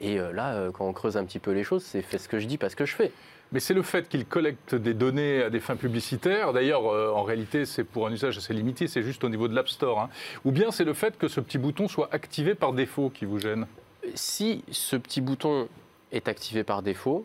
Et 0.00 0.18
euh, 0.18 0.32
là, 0.32 0.54
euh, 0.54 0.70
quand 0.70 0.86
on 0.86 0.92
creuse 0.92 1.16
un 1.16 1.24
petit 1.24 1.38
peu 1.38 1.52
les 1.52 1.64
choses, 1.64 1.82
c'est 1.82 2.02
fais 2.02 2.18
ce 2.18 2.28
que 2.28 2.38
je 2.38 2.46
dis, 2.46 2.58
pas 2.58 2.68
ce 2.68 2.76
que 2.76 2.86
je 2.86 2.94
fais. 2.94 3.12
Mais 3.52 3.60
c'est 3.60 3.74
le 3.74 3.82
fait 3.82 4.08
qu'il 4.08 4.26
collecte 4.26 4.74
des 4.74 4.94
données 4.94 5.44
à 5.44 5.50
des 5.50 5.60
fins 5.60 5.76
publicitaires. 5.76 6.52
D'ailleurs, 6.52 6.92
euh, 6.92 7.12
en 7.12 7.22
réalité, 7.22 7.66
c'est 7.66 7.84
pour 7.84 8.06
un 8.06 8.12
usage 8.12 8.36
assez 8.36 8.52
limité, 8.52 8.88
c'est 8.88 9.02
juste 9.02 9.22
au 9.22 9.28
niveau 9.28 9.48
de 9.48 9.54
l'App 9.54 9.68
Store. 9.68 10.00
hein. 10.00 10.08
Ou 10.44 10.50
bien 10.50 10.70
c'est 10.70 10.84
le 10.84 10.94
fait 10.94 11.16
que 11.16 11.28
ce 11.28 11.40
petit 11.40 11.58
bouton 11.58 11.86
soit 11.86 12.08
activé 12.10 12.54
par 12.54 12.72
défaut 12.72 13.10
qui 13.10 13.24
vous 13.24 13.38
gêne? 13.38 13.66
si 14.14 14.62
ce 14.70 14.96
petit 14.96 15.20
bouton 15.20 15.68
est 16.12 16.28
activé 16.28 16.64
par 16.64 16.82
défaut, 16.82 17.24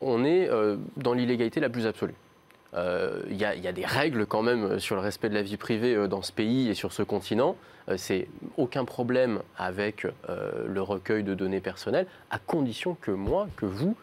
on 0.00 0.24
est 0.24 0.48
euh, 0.48 0.76
dans 0.96 1.14
l'illégalité 1.14 1.60
la 1.60 1.68
plus 1.68 1.86
absolue. 1.86 2.14
Euh, 2.76 3.20
Il 3.30 3.36
y, 3.36 3.44
a- 3.44 3.54
il 3.54 3.62
y 3.62 3.68
a 3.68 3.72
des 3.72 3.84
règles 3.86 4.26
quand 4.26 4.42
même 4.42 4.64
euh, 4.64 4.78
sur 4.78 4.96
le 4.96 5.00
respect 5.02 5.28
de 5.28 5.34
la 5.34 5.42
vie 5.42 5.56
privée 5.56 5.94
euh, 5.94 6.08
dans 6.08 6.22
ce 6.22 6.32
pays 6.32 6.68
et 6.68 6.74
sur 6.74 6.92
ce 6.92 7.02
continent. 7.02 7.56
Euh, 7.88 7.96
C'est 7.96 8.28
aucun 8.56 8.84
problème 8.84 9.40
avec 9.56 10.04
euh, 10.28 10.66
le 10.68 10.82
recueil 10.82 11.22
de 11.22 11.34
données 11.34 11.60
personnelles, 11.60 12.06
à 12.30 12.38
condition 12.38 12.96
que 13.00 13.10
moi, 13.10 13.48
que 13.56 13.66
vous 13.66 13.96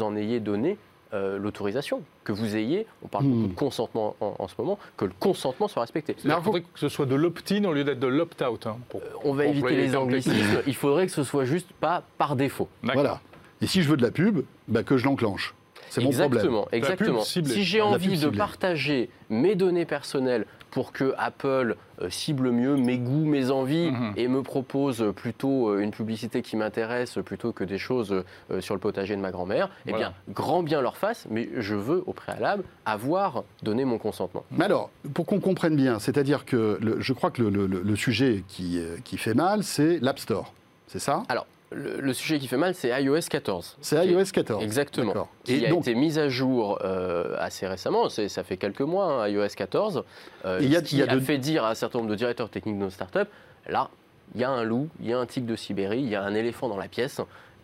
en 0.00 0.14
ayez 0.16 0.40
donné 0.40 0.76
euh, 1.14 1.38
l'autorisation, 1.38 2.02
que 2.24 2.32
vous 2.32 2.54
ayez, 2.54 2.86
on 3.02 3.08
parle 3.08 3.24
Hmm. 3.24 3.30
beaucoup 3.32 3.48
de 3.48 3.54
consentement 3.54 4.14
en, 4.20 4.34
en 4.38 4.46
ce 4.48 4.54
moment, 4.58 4.78
que 4.98 5.06
le 5.06 5.12
consentement 5.18 5.66
soit 5.66 5.80
respecté. 5.80 6.14
Il 6.22 6.30
faudrait 6.42 6.60
que 6.60 6.66
ce 6.78 6.90
soit 6.90 7.06
de 7.06 7.14
l'opt-in 7.14 7.64
au 7.64 7.72
lieu 7.72 7.82
d'être 7.84 7.98
de 8.00 8.06
l'opt-out. 8.08 8.66
hein, 8.66 8.76
On 9.24 9.32
va 9.32 9.46
éviter 9.46 9.74
les 9.74 9.96
anglicismes, 9.96 10.62
il 10.66 10.74
faudrait 10.74 11.06
que 11.06 11.12
ce 11.12 11.22
soit 11.24 11.46
juste 11.46 11.72
pas 11.80 12.02
par 12.18 12.36
défaut. 12.36 12.68
Voilà. 12.82 13.20
Et 13.62 13.66
si 13.66 13.82
je 13.82 13.88
veux 13.88 13.96
de 13.96 14.02
la 14.02 14.10
pub, 14.10 14.40
bah, 14.68 14.82
que 14.82 14.98
je 14.98 15.06
l'enclenche. 15.06 15.54
C'est 15.90 16.00
mon 16.02 16.10
problème. 16.10 16.30
Exactement, 16.32 16.68
exactement. 16.72 17.20
Si 17.54 17.64
j'ai 17.64 17.80
envie 17.82 18.18
de 18.18 18.28
partager 18.38 19.10
mes 19.30 19.54
données 19.54 19.84
personnelles 19.84 20.46
pour 20.70 20.92
que 20.92 21.14
Apple 21.16 21.76
euh, 22.02 22.10
cible 22.10 22.50
mieux 22.50 22.76
mes 22.76 22.98
goûts, 22.98 23.24
mes 23.24 23.50
envies 23.50 23.90
Mhm. 23.90 24.12
et 24.16 24.28
me 24.28 24.42
propose 24.42 25.12
plutôt 25.16 25.70
euh, 25.70 25.80
une 25.80 25.90
publicité 25.92 26.42
qui 26.42 26.56
m'intéresse 26.56 27.18
plutôt 27.24 27.52
que 27.52 27.64
des 27.64 27.78
choses 27.78 28.22
euh, 28.50 28.60
sur 28.60 28.74
le 28.74 28.80
potager 28.80 29.16
de 29.16 29.20
ma 29.20 29.30
grand-mère, 29.30 29.70
eh 29.86 29.92
bien, 29.94 30.12
grand 30.28 30.62
bien 30.62 30.82
leur 30.82 30.96
face, 30.98 31.26
mais 31.30 31.48
je 31.56 31.74
veux 31.74 32.02
au 32.06 32.12
préalable 32.12 32.64
avoir 32.84 33.44
donné 33.62 33.84
mon 33.86 33.96
consentement. 33.98 34.44
Mais 34.50 34.66
alors, 34.66 34.90
pour 35.14 35.24
qu'on 35.24 35.40
comprenne 35.40 35.74
bien, 35.74 35.98
c'est-à-dire 35.98 36.44
que 36.44 36.78
le- 36.82 37.00
je 37.00 37.12
crois 37.14 37.30
que 37.30 37.42
le, 37.42 37.48
le- 37.50 37.66
le- 37.66 37.80
le 37.82 37.96
sujet 37.96 38.44
qui, 38.46 38.78
euh, 38.78 38.96
qui 39.04 39.16
fait 39.16 39.34
mal, 39.34 39.64
c'est 39.64 39.98
l'App 40.00 40.18
Store. 40.18 40.52
C'est 40.86 40.98
ça? 41.00 41.22
Alors, 41.30 41.46
le, 41.70 42.00
le 42.00 42.12
sujet 42.14 42.38
qui 42.38 42.48
fait 42.48 42.56
mal, 42.56 42.74
c'est 42.74 42.88
iOS 43.02 43.20
14. 43.28 43.76
C'est 43.80 44.06
iOS 44.06 44.24
14. 44.32 44.62
Exactement. 44.62 45.28
Qui 45.44 45.54
Et 45.56 45.66
a 45.66 45.70
donc, 45.70 45.82
été 45.82 45.94
mise 45.94 46.18
à 46.18 46.28
jour 46.28 46.78
euh, 46.84 47.34
assez 47.38 47.66
récemment, 47.66 48.08
ça 48.08 48.44
fait 48.44 48.56
quelques 48.56 48.80
mois, 48.80 49.24
hein, 49.24 49.28
iOS 49.28 49.48
14, 49.56 50.04
euh, 50.44 50.58
y 50.62 50.76
a- 50.76 50.78
ce 50.80 50.84
qui 50.84 50.96
il 50.96 50.98
y 51.00 51.02
a 51.02 51.10
a 51.10 51.14
de- 51.14 51.20
fait 51.20 51.38
dire 51.38 51.64
à 51.64 51.70
un 51.70 51.74
certain 51.74 51.98
nombre 51.98 52.10
de 52.10 52.16
directeurs 52.16 52.48
techniques 52.48 52.76
de 52.78 52.84
nos 52.84 52.90
startups, 52.90 53.28
là, 53.68 53.90
il 54.34 54.40
y 54.40 54.44
a 54.44 54.50
un 54.50 54.62
loup, 54.62 54.88
il 55.00 55.08
y 55.08 55.12
a 55.12 55.18
un 55.18 55.26
tigre 55.26 55.46
de 55.46 55.56
Sibérie, 55.56 56.00
il 56.00 56.08
y 56.08 56.14
a 56.14 56.22
un 56.22 56.34
éléphant 56.34 56.68
dans 56.68 56.76
la 56.76 56.88
pièce, 56.88 57.20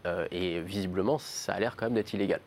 euh, 0.07 0.27
et 0.31 0.61
visiblement, 0.61 1.19
ça 1.19 1.55
a 1.55 1.61
l'air 1.61 1.77
quand 1.77 1.87
même 1.87 1.95
d'être 1.95 2.13
illégal. 2.13 2.41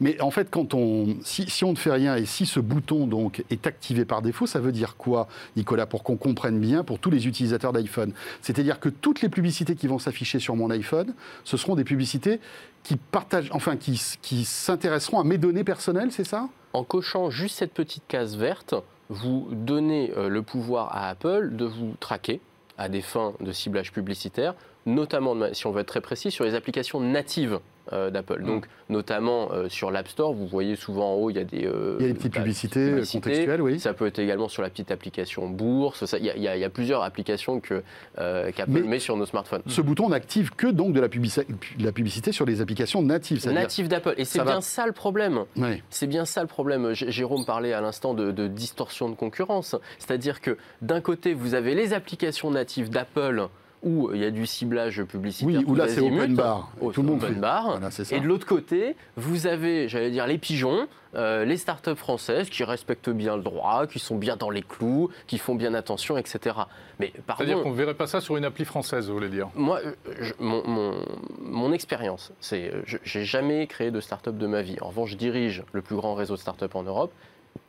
mais 0.00 0.20
en 0.20 0.30
fait, 0.30 0.48
quand 0.50 0.74
on, 0.74 1.16
si, 1.22 1.48
si 1.50 1.64
on 1.64 1.72
ne 1.72 1.76
fait 1.76 1.92
rien 1.92 2.16
et 2.16 2.24
si 2.24 2.46
ce 2.46 2.58
bouton 2.58 3.06
donc 3.06 3.44
est 3.50 3.66
activé 3.66 4.04
par 4.04 4.22
défaut, 4.22 4.46
ça 4.46 4.60
veut 4.60 4.72
dire 4.72 4.96
quoi, 4.96 5.28
Nicolas, 5.56 5.86
pour 5.86 6.02
qu'on 6.02 6.16
comprenne 6.16 6.58
bien 6.58 6.84
pour 6.84 6.98
tous 6.98 7.10
les 7.10 7.26
utilisateurs 7.26 7.72
d'iPhone? 7.72 8.12
C'est-à-dire 8.40 8.80
que 8.80 8.88
toutes 8.88 9.20
les 9.20 9.28
publicités 9.28 9.74
qui 9.74 9.86
vont 9.86 9.98
s'afficher 9.98 10.38
sur 10.38 10.56
mon 10.56 10.70
iPhone, 10.70 11.14
ce 11.44 11.56
seront 11.56 11.74
des 11.74 11.84
publicités 11.84 12.40
qui 12.82 12.96
partagent, 12.96 13.50
enfin, 13.52 13.76
qui, 13.76 14.00
qui 14.22 14.44
s'intéresseront 14.44 15.20
à 15.20 15.24
mes 15.24 15.38
données 15.38 15.64
personnelles, 15.64 16.12
c'est 16.12 16.24
ça? 16.24 16.48
En 16.72 16.84
cochant 16.84 17.30
juste 17.30 17.58
cette 17.58 17.74
petite 17.74 18.04
case 18.08 18.36
verte, 18.36 18.74
vous 19.08 19.48
donnez 19.52 20.12
euh, 20.16 20.28
le 20.28 20.42
pouvoir 20.42 20.96
à 20.96 21.10
Apple 21.10 21.50
de 21.54 21.66
vous 21.66 21.94
traquer 22.00 22.40
à 22.78 22.88
des 22.88 23.02
fins 23.02 23.34
de 23.40 23.52
ciblage 23.52 23.92
publicitaire, 23.92 24.54
notamment, 24.86 25.34
si 25.52 25.66
on 25.66 25.70
veut 25.72 25.80
être 25.80 25.88
très 25.88 26.00
précis, 26.00 26.30
sur 26.30 26.44
les 26.44 26.54
applications 26.54 27.00
natives 27.00 27.58
euh, 27.92 28.10
d'Apple. 28.10 28.42
Mm. 28.42 28.46
Donc, 28.46 28.66
notamment 28.90 29.50
euh, 29.52 29.68
sur 29.68 29.90
l'App 29.90 30.06
Store, 30.06 30.32
vous 30.32 30.46
voyez 30.46 30.76
souvent 30.76 31.12
en 31.12 31.16
haut, 31.16 31.30
il 31.30 31.36
y 31.36 31.40
a 31.40 31.44
des, 31.44 31.66
euh, 31.66 31.96
Il 31.98 32.06
y 32.06 32.08
a 32.08 32.12
des 32.12 32.14
petites 32.18 32.32
bah, 32.34 32.40
publicités 32.40 32.90
publicités. 32.90 33.20
contextuelles, 33.20 33.60
oui. 33.62 33.80
Ça 33.80 33.92
peut 33.92 34.06
être 34.06 34.20
également 34.20 34.46
sur 34.48 34.62
la 34.62 34.70
petite 34.70 34.92
application 34.92 35.48
Bourse. 35.48 36.04
Ça, 36.04 36.18
Il 36.18 36.24
y, 36.26 36.30
a- 36.30 36.36
il 36.36 36.42
y 36.60 36.64
a- 36.64 36.70
plusieurs 36.70 37.02
applications 37.02 37.58
que, 37.58 37.82
qu'Apple 38.16 38.70
Mais- 38.70 38.80
met 38.82 38.98
sur 39.00 39.16
nos 39.16 39.26
smartphones. 39.26 39.62
Ce 39.66 39.80
bouton 39.80 40.10
n'active 40.10 40.50
que 40.54 40.68
donc 40.68 40.92
de 40.92 41.00
la, 41.00 41.08
publici- 41.08 41.44
la 41.80 41.90
publicité 41.92 42.30
sur 42.30 42.46
les 42.46 42.60
applications 42.60 43.02
natives. 43.02 43.40
c'est-à-dire- 43.40 43.60
Native 43.62 43.88
d'Apple. 43.88 44.14
Et 44.16 44.24
c'est 44.24 44.38
va- 44.38 44.44
bien 44.44 44.60
ça 44.60 44.86
le 44.86 44.92
problème. 44.92 45.44
C'est 45.90 46.06
bien 46.06 46.24
ça 46.24 46.40
le 46.42 46.46
problème. 46.48 46.92
Jérôme 46.94 47.44
parlait 47.44 47.72
à 47.72 47.80
l'instant 47.80 48.14
de, 48.14 48.30
de 48.30 48.46
distorsion 48.46 49.08
de 49.08 49.16
concurrence. 49.16 49.74
C'est-à-dire 49.98 50.40
que 50.40 50.56
d'un 50.82 51.00
côté, 51.00 51.34
vous 51.34 51.54
avez 51.54 51.74
les 51.74 51.92
applications 51.94 52.50
natives 52.52 52.90
d'Apple 52.90 53.48
où 53.82 54.10
il 54.14 54.20
y 54.20 54.24
a 54.24 54.30
du 54.30 54.46
ciblage 54.46 55.02
publicitaire. 55.04 55.58
Oui, 55.60 55.64
où 55.66 55.74
là 55.74 55.88
c'est 55.88 56.00
open 56.00 56.34
bar. 56.34 56.70
au- 56.80 56.92
Tout 56.92 57.02
le 57.02 57.08
monde 57.08 57.22
open 57.22 57.34
fait. 57.34 57.40
bar. 57.40 57.70
Voilà, 57.72 57.90
c'est 57.90 58.04
ça. 58.04 58.16
Et 58.16 58.20
de 58.20 58.26
l'autre 58.26 58.46
côté, 58.46 58.94
vous 59.16 59.46
avez, 59.46 59.88
j'allais 59.88 60.10
dire, 60.10 60.26
les 60.26 60.38
pigeons, 60.38 60.86
euh, 61.14 61.44
les 61.44 61.56
startups 61.56 61.96
françaises 61.96 62.48
qui 62.48 62.64
respectent 62.64 63.10
bien 63.10 63.36
le 63.36 63.42
droit, 63.42 63.86
qui 63.86 63.98
sont 63.98 64.16
bien 64.16 64.36
dans 64.36 64.50
les 64.50 64.62
clous, 64.62 65.10
qui 65.26 65.38
font 65.38 65.54
bien 65.54 65.74
attention, 65.74 66.16
etc. 66.16 66.56
Mais 67.00 67.12
C'est-à-dire 67.36 67.62
qu'on 67.62 67.70
ne 67.70 67.74
verrait 67.76 67.94
pas 67.94 68.06
ça 68.06 68.20
sur 68.20 68.36
une 68.36 68.44
appli 68.44 68.64
française, 68.64 69.08
vous 69.08 69.14
voulez 69.14 69.28
dire? 69.28 69.48
Moi, 69.54 69.80
je- 70.20 70.32
mon, 70.38 70.66
mon- 70.66 71.04
mon 71.40 71.72
expérience, 71.72 72.32
c'est, 72.40 72.72
je 72.86 72.98
j'ai 73.02 73.24
jamais 73.24 73.66
créé 73.66 73.90
de 73.90 74.00
start-up 74.00 74.36
de 74.38 74.46
ma 74.46 74.62
vie. 74.62 74.76
En 74.80 74.88
revanche, 74.88 75.10
je 75.10 75.16
dirige 75.16 75.64
le 75.72 75.82
plus 75.82 75.96
grand 75.96 76.14
réseau 76.14 76.34
de 76.36 76.40
start-up 76.40 76.76
en 76.76 76.82
Europe, 76.84 77.12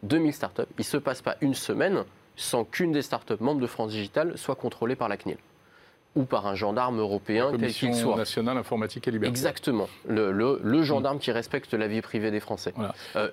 2000 0.04 0.32
start-up. 0.34 0.69
Il 0.78 0.82
ne 0.82 0.86
se 0.86 0.97
passe 0.97 1.21
pas 1.21 1.36
une 1.41 1.54
semaine 1.56 2.04
sans 2.36 2.63
qu'une 2.63 2.91
des 2.91 3.02
start-up 3.02 3.41
membres 3.41 3.62
de 3.62 3.67
France 3.67 3.91
Digital 3.91 4.38
soit 4.38 4.56
contrôlée 4.56 4.95
par 4.95 5.10
la 5.10 5.17
CNIL 5.17 5.38
ou 6.15 6.23
par 6.23 6.45
un 6.47 6.56
gendarme 6.56 6.99
européen, 6.99 7.47
quel 7.52 7.60
Commission 7.60 7.88
qu'il 7.89 7.97
soit. 7.97 8.15
nationale 8.15 8.58
informatique 8.58 9.08
et 9.08 9.12
liberté. 9.12 9.30
Exactement, 9.32 9.88
le, 10.08 10.32
le- 10.32 10.60
le 10.63 10.84
gendarme 10.84 11.19
qui 11.19 11.32
respecte 11.32 11.73
la 11.73 11.88
vie 11.88 12.02
privée 12.02 12.32
des 12.32 12.39
Français. 12.39 12.73
Voilà. 12.76 12.93
Euh, 13.15 13.30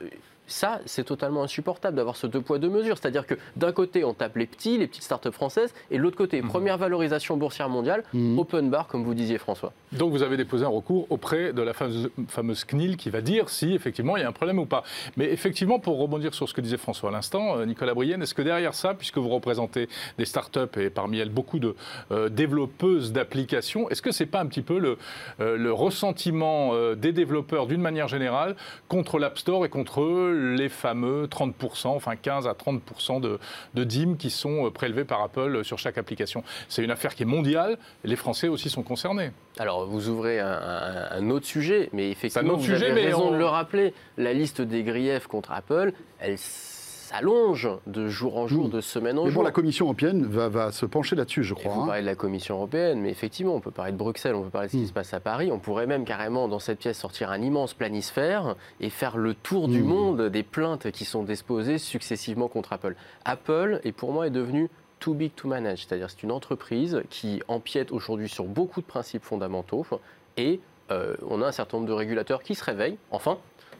ça, 0.46 0.80
c'est 0.84 1.04
totalement 1.04 1.44
insupportable 1.44 1.96
d'avoir 1.96 2.16
ce 2.16 2.26
deux 2.26 2.40
poids, 2.40 2.58
deux 2.58 2.68
mesures. 2.68 2.98
C'est-à-dire 2.98 3.24
que 3.24 3.36
d'un 3.54 3.70
côté, 3.70 4.02
on 4.04 4.14
tape 4.14 4.34
les 4.36 4.46
petits, 4.46 4.78
les 4.78 4.88
petites 4.88 5.04
startups 5.04 5.30
françaises, 5.30 5.72
et 5.92 5.96
de 5.96 6.02
l'autre 6.02 6.16
côté, 6.16 6.42
première 6.42 6.76
valorisation 6.76 7.36
boursière 7.36 7.68
mondiale, 7.68 8.02
Mhm. 8.12 8.36
open 8.36 8.68
bar, 8.68 8.88
comme 8.88 9.04
vous 9.04 9.14
disiez, 9.14 9.38
François. 9.38 9.72
Donc 9.92 10.10
vous 10.10 10.24
avez 10.24 10.36
déposé 10.36 10.64
un 10.64 10.68
recours 10.68 11.06
auprès 11.08 11.52
de 11.52 11.62
la 11.62 11.72
fameuse, 11.72 12.10
fameuse 12.26 12.64
CNIL 12.64 12.96
qui 12.96 13.10
va 13.10 13.20
dire 13.20 13.48
si 13.48 13.74
effectivement 13.74 14.16
il 14.16 14.22
y 14.22 14.24
a 14.24 14.28
un 14.28 14.32
problème 14.32 14.58
ou 14.58 14.66
pas. 14.66 14.82
Mais 15.16 15.26
effectivement, 15.32 15.78
pour 15.78 16.00
rebondir 16.00 16.34
sur 16.34 16.48
ce 16.48 16.54
que 16.54 16.60
disait 16.60 16.78
François 16.78 17.10
à 17.10 17.12
l'instant, 17.12 17.56
euh, 17.58 17.64
Nicolas 17.64 17.94
Brienne, 17.94 18.20
est-ce 18.20 18.34
que 18.34 18.42
derrière 18.42 18.74
ça, 18.74 18.94
puisque 18.94 19.18
vous 19.18 19.28
représentez 19.28 19.88
des 20.18 20.24
startups 20.24 20.80
et 20.80 20.90
parmi 20.90 21.18
elles 21.20 21.30
beaucoup 21.30 21.60
de 21.60 21.76
euh, 22.10 22.28
développeuses 22.70 23.12
d'applications, 23.12 23.88
est-ce 23.90 24.02
que 24.02 24.11
c'est 24.12 24.26
pas 24.26 24.40
un 24.40 24.46
petit 24.46 24.62
peu 24.62 24.78
le, 24.78 24.96
euh, 25.40 25.56
le 25.56 25.72
ressentiment 25.72 26.70
euh, 26.74 26.94
des 26.94 27.12
développeurs 27.12 27.66
d'une 27.66 27.80
manière 27.80 28.09
générale 28.09 28.56
contre 28.88 29.18
l'App 29.18 29.38
Store 29.38 29.64
et 29.64 29.68
contre 29.68 30.30
les 30.33 30.68
fameux 30.68 31.26
30%, 31.26 31.88
enfin 31.88 32.16
15 32.16 32.46
à 32.46 32.52
30% 32.52 33.20
de, 33.20 33.38
de 33.74 33.85
DIM 33.85 34.16
qui 34.16 34.30
sont 34.30 34.66
euh, 34.66 34.70
prélevés 34.70 35.04
par 35.04 35.22
Apple 35.22 35.64
sur 35.64 35.78
chaque 35.78 35.98
application? 35.98 36.42
C'est 36.68 36.83
une 36.83 36.90
affaire 36.90 37.14
qui 37.14 37.22
est 37.24 37.26
mondiale 37.26 37.78
les 38.04 38.16
Français 38.16 38.48
aussi 38.48 38.70
sont 38.70 38.83
concernés. 38.83 39.30
Alors, 39.59 39.87
vous 39.87 40.09
ouvrez 40.09 40.40
un, 40.40 40.46
un- 40.48 41.11
un 41.18 41.30
autre 41.30 41.46
sujet, 41.46 41.90
mais 41.92 42.11
effectivement, 42.11 42.50
autre 42.52 42.61
vous 42.61 42.66
sujet, 42.66 42.87
avez 42.90 42.94
mais 43.02 43.06
raison 43.06 43.28
on- 43.28 43.33
de 43.33 43.37
le 43.37 43.46
rappeler. 43.46 43.92
La 44.16 44.33
liste 44.33 44.61
des 44.61 44.83
griefs 44.83 45.26
contre 45.26 45.52
Apple, 45.52 45.92
elle 46.18 46.38
s'allonge 47.10 47.68
de 47.86 48.08
jour 48.08 48.36
en 48.38 48.46
jour, 48.46 48.66
Mm. 48.66 48.70
de 48.70 48.80
semaine 48.80 49.18
en 49.18 49.22
Mais 49.24 49.30
bon, 49.30 49.34
jour. 49.34 49.42
la 49.42 49.50
Commission 49.50 49.86
européenne 49.86 50.24
va, 50.26 50.48
va 50.48 50.70
se 50.72 50.86
pencher 50.86 51.16
là-dessus, 51.16 51.42
je 51.42 51.54
crois. 51.54 51.72
vous 51.72 51.80
hein. 51.82 51.86
parlez 51.86 52.02
de 52.02 52.06
la 52.06 52.14
Commission 52.14 52.54
européenne, 52.56 53.00
mais 53.00 53.10
effectivement, 53.10 53.54
on 53.54 53.60
peut 53.60 53.70
parler 53.72 53.92
de 53.92 53.96
Bruxelles, 53.96 54.34
on 54.34 54.42
peut 54.42 54.50
parler 54.50 54.68
de 54.68 54.72
ce 54.72 54.76
qui 54.76 54.84
Mm. 54.84 54.88
se 54.88 54.92
passe 54.92 55.12
à 55.14 55.20
Paris. 55.20 55.50
On 55.52 55.58
pourrait 55.58 55.86
même 55.86 56.04
carrément, 56.04 56.46
dans 56.46 56.58
cette 56.60 56.78
pièce, 56.78 56.98
sortir 56.98 57.30
un 57.30 57.40
immense 57.42 57.74
planisphère 57.74 58.54
et 58.80 58.90
faire 58.90 59.16
le 59.16 59.34
tour 59.34 59.66
du 59.68 59.82
Mm. 59.82 59.86
monde 59.86 60.22
des 60.28 60.42
plaintes 60.44 60.90
qui 60.92 61.04
sont 61.04 61.24
déposées 61.24 61.78
successivement 61.78 62.46
contre 62.48 62.72
Apple. 62.72 62.94
Apple, 63.24 63.80
et 63.84 63.92
pour 63.92 64.12
moi, 64.12 64.26
est 64.28 64.30
devenu 64.30 64.68
too 65.00 65.14
big 65.14 65.34
to 65.34 65.48
manage, 65.48 65.86
c'est-à-dire 65.86 66.10
c'est 66.10 66.22
une 66.22 66.32
entreprise 66.32 67.02
qui 67.10 67.42
empiète 67.48 67.90
aujourd'hui 67.90 68.28
sur 68.28 68.44
beaucoup 68.44 68.80
de 68.82 68.86
principes 68.86 69.24
fondamentaux 69.24 69.84
et 70.36 70.60
euh, 70.90 71.14
on 71.28 71.40
a 71.42 71.46
un 71.46 71.52
certain 71.52 71.78
nombre 71.78 71.88
de 71.88 71.94
régulateurs 71.94 72.42
qui 72.42 72.54
se 72.54 72.62
réveillent, 72.64 72.98
enfin, 73.10 73.38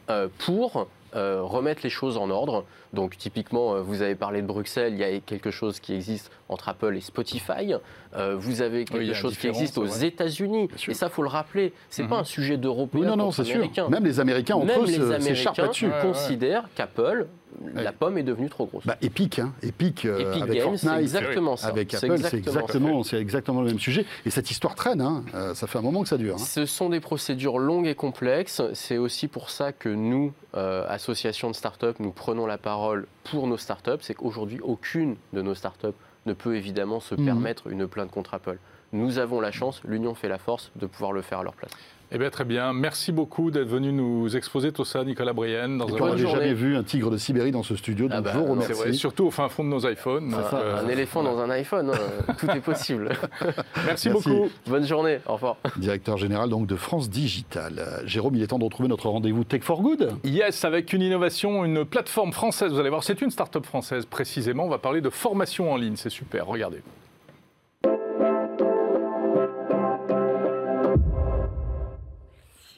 euh, 0.09 0.27
pour 0.45 0.87
remettre 1.13 1.81
les 1.83 1.89
choses 1.89 2.17
en 2.17 2.29
ordre. 2.29 2.65
Donc 2.93 3.17
typiquement, 3.17 3.75
euh, 3.75 3.81
vous 3.81 4.01
avez 4.01 4.15
parlé 4.15 4.41
de 4.41 4.47
Bruxelles, 4.47 4.93
il 4.93 4.99
y 4.99 5.03
a 5.03 5.19
quelque 5.19 5.51
chose 5.51 5.79
qui 5.79 5.93
existe 5.93 6.31
entre 6.51 6.69
Apple 6.69 6.95
et 6.95 7.01
Spotify. 7.01 7.73
Euh, 8.15 8.35
vous 8.37 8.61
avez 8.61 8.85
quelque 8.85 9.13
chose 9.13 9.37
qui 9.37 9.47
existe 9.47 9.77
aux. 9.77 9.85
États-Unis. 9.85 10.67
Et 10.87 10.93
ça, 10.93 11.09
faut 11.09 11.21
le 11.21 11.27
rappeler. 11.29 11.73
C'est 11.89 12.03
Mhm. 12.03 12.09
pas 12.09 12.17
un 12.19 12.23
sujet 12.23 12.57
d'Européens 12.57 13.01
Oui, 13.01 13.07
non, 13.07 13.15
non, 13.17 13.31
c'est 13.31 13.43
sûr. 13.43 13.61
Même 13.89 14.03
les 14.05 14.19
Américains 14.19 14.55
entre 14.55 14.65
Même 14.67 14.81
eux 14.81 14.85
les 14.85 15.11
Américains 15.11 15.53
considèrent 16.01 16.67
qu'Apple 16.75 17.27
la 17.75 17.91
pomme 17.91 18.17
est 18.17 18.23
devenue 18.23 18.49
trop 18.49 18.65
grosse. 18.65 18.85
Bah, 18.87 18.95
Epic, 19.01 19.39
hein, 19.39 19.53
Epic, 19.61 20.05
euh, 20.05 20.19
Epic 20.31 20.41
avec 20.43 20.57
Games, 20.63 20.77
c'est 20.77 20.87
Fortnite, 20.87 21.01
exactement 21.01 21.55
ça. 21.57 21.67
avec 21.67 21.93
Apple, 21.93 21.99
c'est 22.07 22.13
exactement 22.13 22.57
exactement, 22.57 23.03
c'est 23.03 23.17
exactement 23.19 23.61
le 23.61 23.67
même 23.67 23.79
sujet. 23.79 24.05
Et 24.25 24.29
cette 24.29 24.49
histoire 24.49 24.73
traîne, 24.73 25.01
hein, 25.01 25.23
euh, 25.35 25.53
ça 25.53 25.67
fait 25.67 25.77
un 25.77 25.81
moment 25.81 26.01
que 26.01 26.07
ça 26.07 26.17
dure. 26.17 26.35
hein. 26.35 26.39
Ce 26.39 26.65
sont 26.65 26.89
des 26.89 27.01
procédures 27.01 27.59
longues 27.59 27.87
et 27.87 27.93
complexes. 27.95 28.61
C'est 28.73 28.97
aussi 28.97 29.27
pour 29.27 29.49
ça 29.49 29.73
que 29.73 29.89
nous, 29.89 30.31
euh, 30.55 30.85
association 30.87 31.49
de 31.51 31.55
start-up, 31.55 31.97
nous 31.99 32.11
prenons 32.11 32.45
la 32.45 32.57
parole 32.57 33.05
pour 33.25 33.47
nos 33.47 33.57
start-up. 33.57 33.99
C'est 34.01 34.13
qu'aujourd'hui, 34.13 34.59
aucune 34.63 35.17
de 35.33 35.41
nos 35.41 35.53
start-up 35.53 35.95
ne 36.25 36.33
peut 36.33 36.55
évidemment 36.55 36.99
se 36.99 37.15
Mhm. 37.15 37.25
permettre 37.25 37.67
une 37.67 37.87
plainte 37.87 38.11
contre 38.11 38.33
Apple. 38.33 38.57
Nous 38.93 39.17
avons 39.19 39.39
la 39.39 39.51
chance, 39.51 39.81
l'union 39.85 40.13
fait 40.15 40.27
la 40.27 40.37
force, 40.37 40.71
de 40.75 40.85
pouvoir 40.85 41.13
le 41.13 41.21
faire 41.21 41.39
à 41.39 41.43
leur 41.43 41.53
place. 41.53 41.71
Eh 42.13 42.17
bien, 42.17 42.29
très 42.29 42.43
bien. 42.43 42.73
Merci 42.73 43.13
beaucoup 43.13 43.51
d'être 43.51 43.69
venu 43.69 43.93
nous 43.93 44.35
exposer 44.35 44.73
tout 44.73 44.83
ça, 44.83 45.05
Nicolas 45.05 45.31
Brienne. 45.31 45.77
Dans 45.77 45.89
on 45.89 46.07
n'avait 46.07 46.27
jamais 46.27 46.53
vu 46.53 46.75
un 46.75 46.83
tigre 46.83 47.09
de 47.09 47.15
Sibérie 47.15 47.51
dans 47.51 47.63
ce 47.63 47.77
studio, 47.77 48.09
donc 48.09 48.17
Ah 48.17 48.21
bah, 48.21 48.31
je 48.33 48.39
vous 48.39 48.53
vrai, 48.53 48.91
surtout 48.91 49.27
au 49.27 49.31
fin 49.31 49.47
fond 49.47 49.63
de 49.63 49.69
nos 49.69 49.89
iPhones. 49.89 50.35
Euh, 50.53 50.83
un 50.83 50.89
éléphant 50.89 51.23
dans 51.23 51.39
un 51.39 51.49
iPhone, 51.51 51.89
hein, 51.93 52.33
tout 52.37 52.49
est 52.49 52.59
possible. 52.59 53.11
Merci, 53.85 54.09
Merci. 54.09 54.09
beaucoup. 54.09 54.49
Bonne 54.67 54.85
journée, 54.85 55.19
au 55.25 55.33
revoir. 55.33 55.55
Directeur 55.77 56.17
général 56.17 56.49
donc 56.49 56.67
de 56.67 56.75
France 56.75 57.09
Digital. 57.09 58.01
Jérôme, 58.03 58.35
il 58.35 58.43
est 58.43 58.47
temps 58.47 58.59
de 58.59 58.65
retrouver 58.65 58.89
notre 58.89 59.07
rendez-vous 59.07 59.45
Tech 59.45 59.61
for 59.63 59.81
Good. 59.81 60.15
Yes, 60.25 60.65
avec 60.65 60.91
une 60.91 61.03
innovation, 61.03 61.63
une 61.63 61.85
plateforme 61.85 62.33
française. 62.33 62.73
Vous 62.73 62.79
allez 62.79 62.89
voir, 62.89 63.05
c'est 63.05 63.21
une 63.21 63.31
start-up 63.31 63.65
française 63.65 64.05
précisément. 64.05 64.65
On 64.65 64.69
va 64.69 64.79
parler 64.79 64.99
de 64.99 65.09
formation 65.09 65.71
en 65.71 65.77
ligne. 65.77 65.95
C'est 65.95 66.09
super. 66.09 66.45
Regardez. 66.45 66.81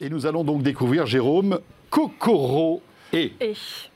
Et 0.01 0.09
nous 0.09 0.25
allons 0.25 0.43
donc 0.43 0.63
découvrir, 0.63 1.05
Jérôme, 1.05 1.59
Kokoro 1.89 2.81
et. 3.11 3.33
Et 3.39 3.53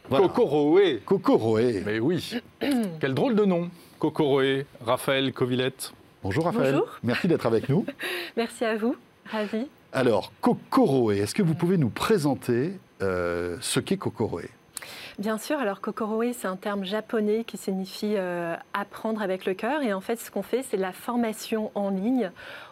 Voilà. 0.09 0.27
Kokoroé. 0.27 1.01
Kokoroé. 1.05 1.83
Mais 1.85 1.99
oui. 1.99 2.39
Quel 2.99 3.13
drôle 3.13 3.35
de 3.35 3.45
nom. 3.45 3.69
Kokoroé, 3.99 4.65
Raphaël 4.85 5.33
Covillette. 5.33 5.93
Bonjour 6.23 6.45
Raphaël. 6.45 6.75
Bonjour. 6.75 6.99
Merci 7.03 7.27
d'être 7.27 7.45
avec 7.45 7.67
nous. 7.69 7.85
merci 8.37 8.63
à 8.63 8.75
vous, 8.75 8.95
ravi. 9.25 9.67
Alors, 9.91 10.31
Kokoroé, 10.41 11.19
est-ce 11.19 11.33
que 11.33 11.41
vous 11.41 11.55
pouvez 11.55 11.77
nous 11.77 11.89
présenter 11.89 12.73
euh, 13.01 13.57
ce 13.61 13.79
qu'est 13.79 13.97
Kokoroé 13.97 14.49
Bien 15.17 15.39
sûr, 15.39 15.57
alors 15.57 15.81
Kokoroe, 15.81 16.33
c'est 16.33 16.47
un 16.47 16.57
terme 16.57 16.85
japonais 16.85 17.43
qui 17.43 17.57
signifie 17.57 18.13
euh, 18.17 18.55
apprendre 18.73 19.21
avec 19.23 19.45
le 19.45 19.55
cœur. 19.55 19.81
Et 19.81 19.91
en 19.93 20.01
fait, 20.01 20.17
ce 20.17 20.29
qu'on 20.29 20.43
fait, 20.43 20.63
c'est 20.69 20.77
la 20.77 20.91
formation 20.91 21.71
en 21.73 21.89
ligne 21.89 22.31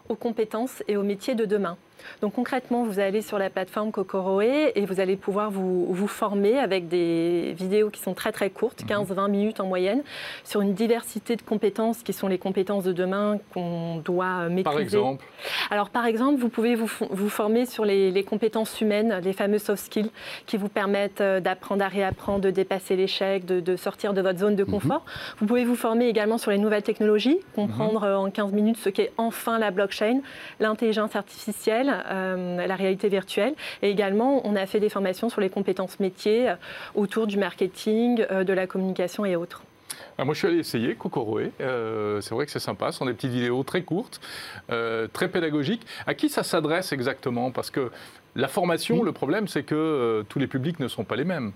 aux 0.09 0.15
compétences 0.15 0.83
et 0.87 0.95
aux 0.95 1.03
métiers 1.03 1.33
de 1.33 1.45
demain. 1.45 1.77
Donc 2.21 2.33
concrètement, 2.33 2.83
vous 2.83 2.99
allez 2.99 3.21
sur 3.21 3.37
la 3.37 3.49
plateforme 3.49 3.91
Kokoroe 3.91 4.41
et 4.75 4.85
vous 4.85 4.99
allez 4.99 5.15
pouvoir 5.15 5.51
vous, 5.51 5.85
vous 5.93 6.07
former 6.07 6.57
avec 6.59 6.87
des 6.87 7.53
vidéos 7.57 7.89
qui 7.89 7.99
sont 8.01 8.13
très 8.13 8.31
très 8.31 8.49
courtes, 8.49 8.83
15-20 8.87 9.29
minutes 9.29 9.59
en 9.59 9.65
moyenne, 9.65 10.01
sur 10.43 10.61
une 10.61 10.73
diversité 10.73 11.35
de 11.35 11.41
compétences 11.41 12.03
qui 12.03 12.13
sont 12.13 12.27
les 12.27 12.37
compétences 12.37 12.83
de 12.83 12.93
demain 12.93 13.39
qu'on 13.53 13.97
doit 13.97 14.49
maîtriser. 14.49 14.63
Par 14.63 14.79
exemple. 14.79 15.25
Alors, 15.71 15.89
par 15.89 16.05
exemple, 16.05 16.39
vous 16.39 16.49
pouvez 16.49 16.75
vous, 16.75 16.87
fo- 16.87 17.07
vous 17.09 17.29
former 17.29 17.65
sur 17.65 17.85
les, 17.85 18.11
les 18.11 18.23
compétences 18.23 18.79
humaines, 18.81 19.19
les 19.23 19.33
fameux 19.33 19.57
soft 19.59 19.83
skills, 19.85 20.11
qui 20.45 20.57
vous 20.57 20.69
permettent 20.69 21.21
euh, 21.21 21.39
d'apprendre 21.39 21.83
à 21.83 21.87
réapprendre, 21.87 22.41
de 22.41 22.51
dépasser 22.51 22.95
l'échec, 22.95 23.45
de, 23.45 23.59
de 23.59 23.75
sortir 23.75 24.13
de 24.13 24.21
votre 24.21 24.39
zone 24.39 24.55
de 24.55 24.63
confort. 24.63 25.03
Vous 25.39 25.45
pouvez 25.45 25.65
vous 25.65 25.75
former 25.75 26.07
également 26.07 26.37
sur 26.37 26.51
les 26.51 26.57
nouvelles 26.57 26.83
technologies, 26.83 27.39
comprendre 27.55 28.03
euh, 28.03 28.15
en 28.15 28.29
15 28.29 28.51
minutes 28.51 28.77
ce 28.77 28.89
qu'est 28.89 29.11
enfin 29.17 29.59
la 29.59 29.71
blockchain, 29.71 30.19
l'intelligence 30.59 31.15
artificielle, 31.15 31.94
euh, 32.07 32.67
la 32.67 32.75
réalité 32.75 33.09
virtuelle. 33.09 33.53
Et 33.81 33.89
également, 33.89 34.41
on 34.47 34.55
a 34.55 34.65
fait 34.65 34.79
des 34.79 34.89
formations 34.89 35.29
sur 35.29 35.41
les 35.41 35.49
compétences 35.49 35.99
métiers 35.99 36.49
euh, 36.49 36.55
autour 36.95 37.27
du 37.27 37.37
marketing, 37.37 38.25
euh, 38.31 38.43
de 38.43 38.53
la 38.53 38.67
communication 38.67 39.25
et 39.25 39.35
autres. 39.35 39.63
Ah, 40.17 40.23
moi, 40.23 40.33
je 40.33 40.39
suis 40.39 40.47
allé 40.47 40.59
essayer 40.59 40.95
Kokoroé. 40.95 41.51
Euh, 41.59 42.21
c'est 42.21 42.33
vrai 42.33 42.45
que 42.45 42.51
c'est 42.51 42.59
sympa. 42.59 42.91
Ce 42.91 42.99
sont 42.99 43.05
des 43.05 43.13
petites 43.13 43.31
vidéos 43.31 43.63
très 43.63 43.81
courtes, 43.83 44.21
euh, 44.71 45.07
très 45.11 45.27
pédagogiques. 45.27 45.85
À 46.07 46.13
qui 46.13 46.29
ça 46.29 46.43
s'adresse 46.43 46.93
exactement? 46.93 47.51
Parce 47.51 47.69
que 47.69 47.91
la 48.35 48.47
formation, 48.47 49.03
le 49.03 49.11
problème, 49.11 49.47
c'est 49.47 49.63
que 49.63 49.75
euh, 49.75 50.23
tous 50.27 50.39
les 50.39 50.47
publics 50.47 50.79
ne 50.79 50.87
sont 50.87 51.03
pas 51.03 51.15
les 51.15 51.25
mêmes. 51.25 51.51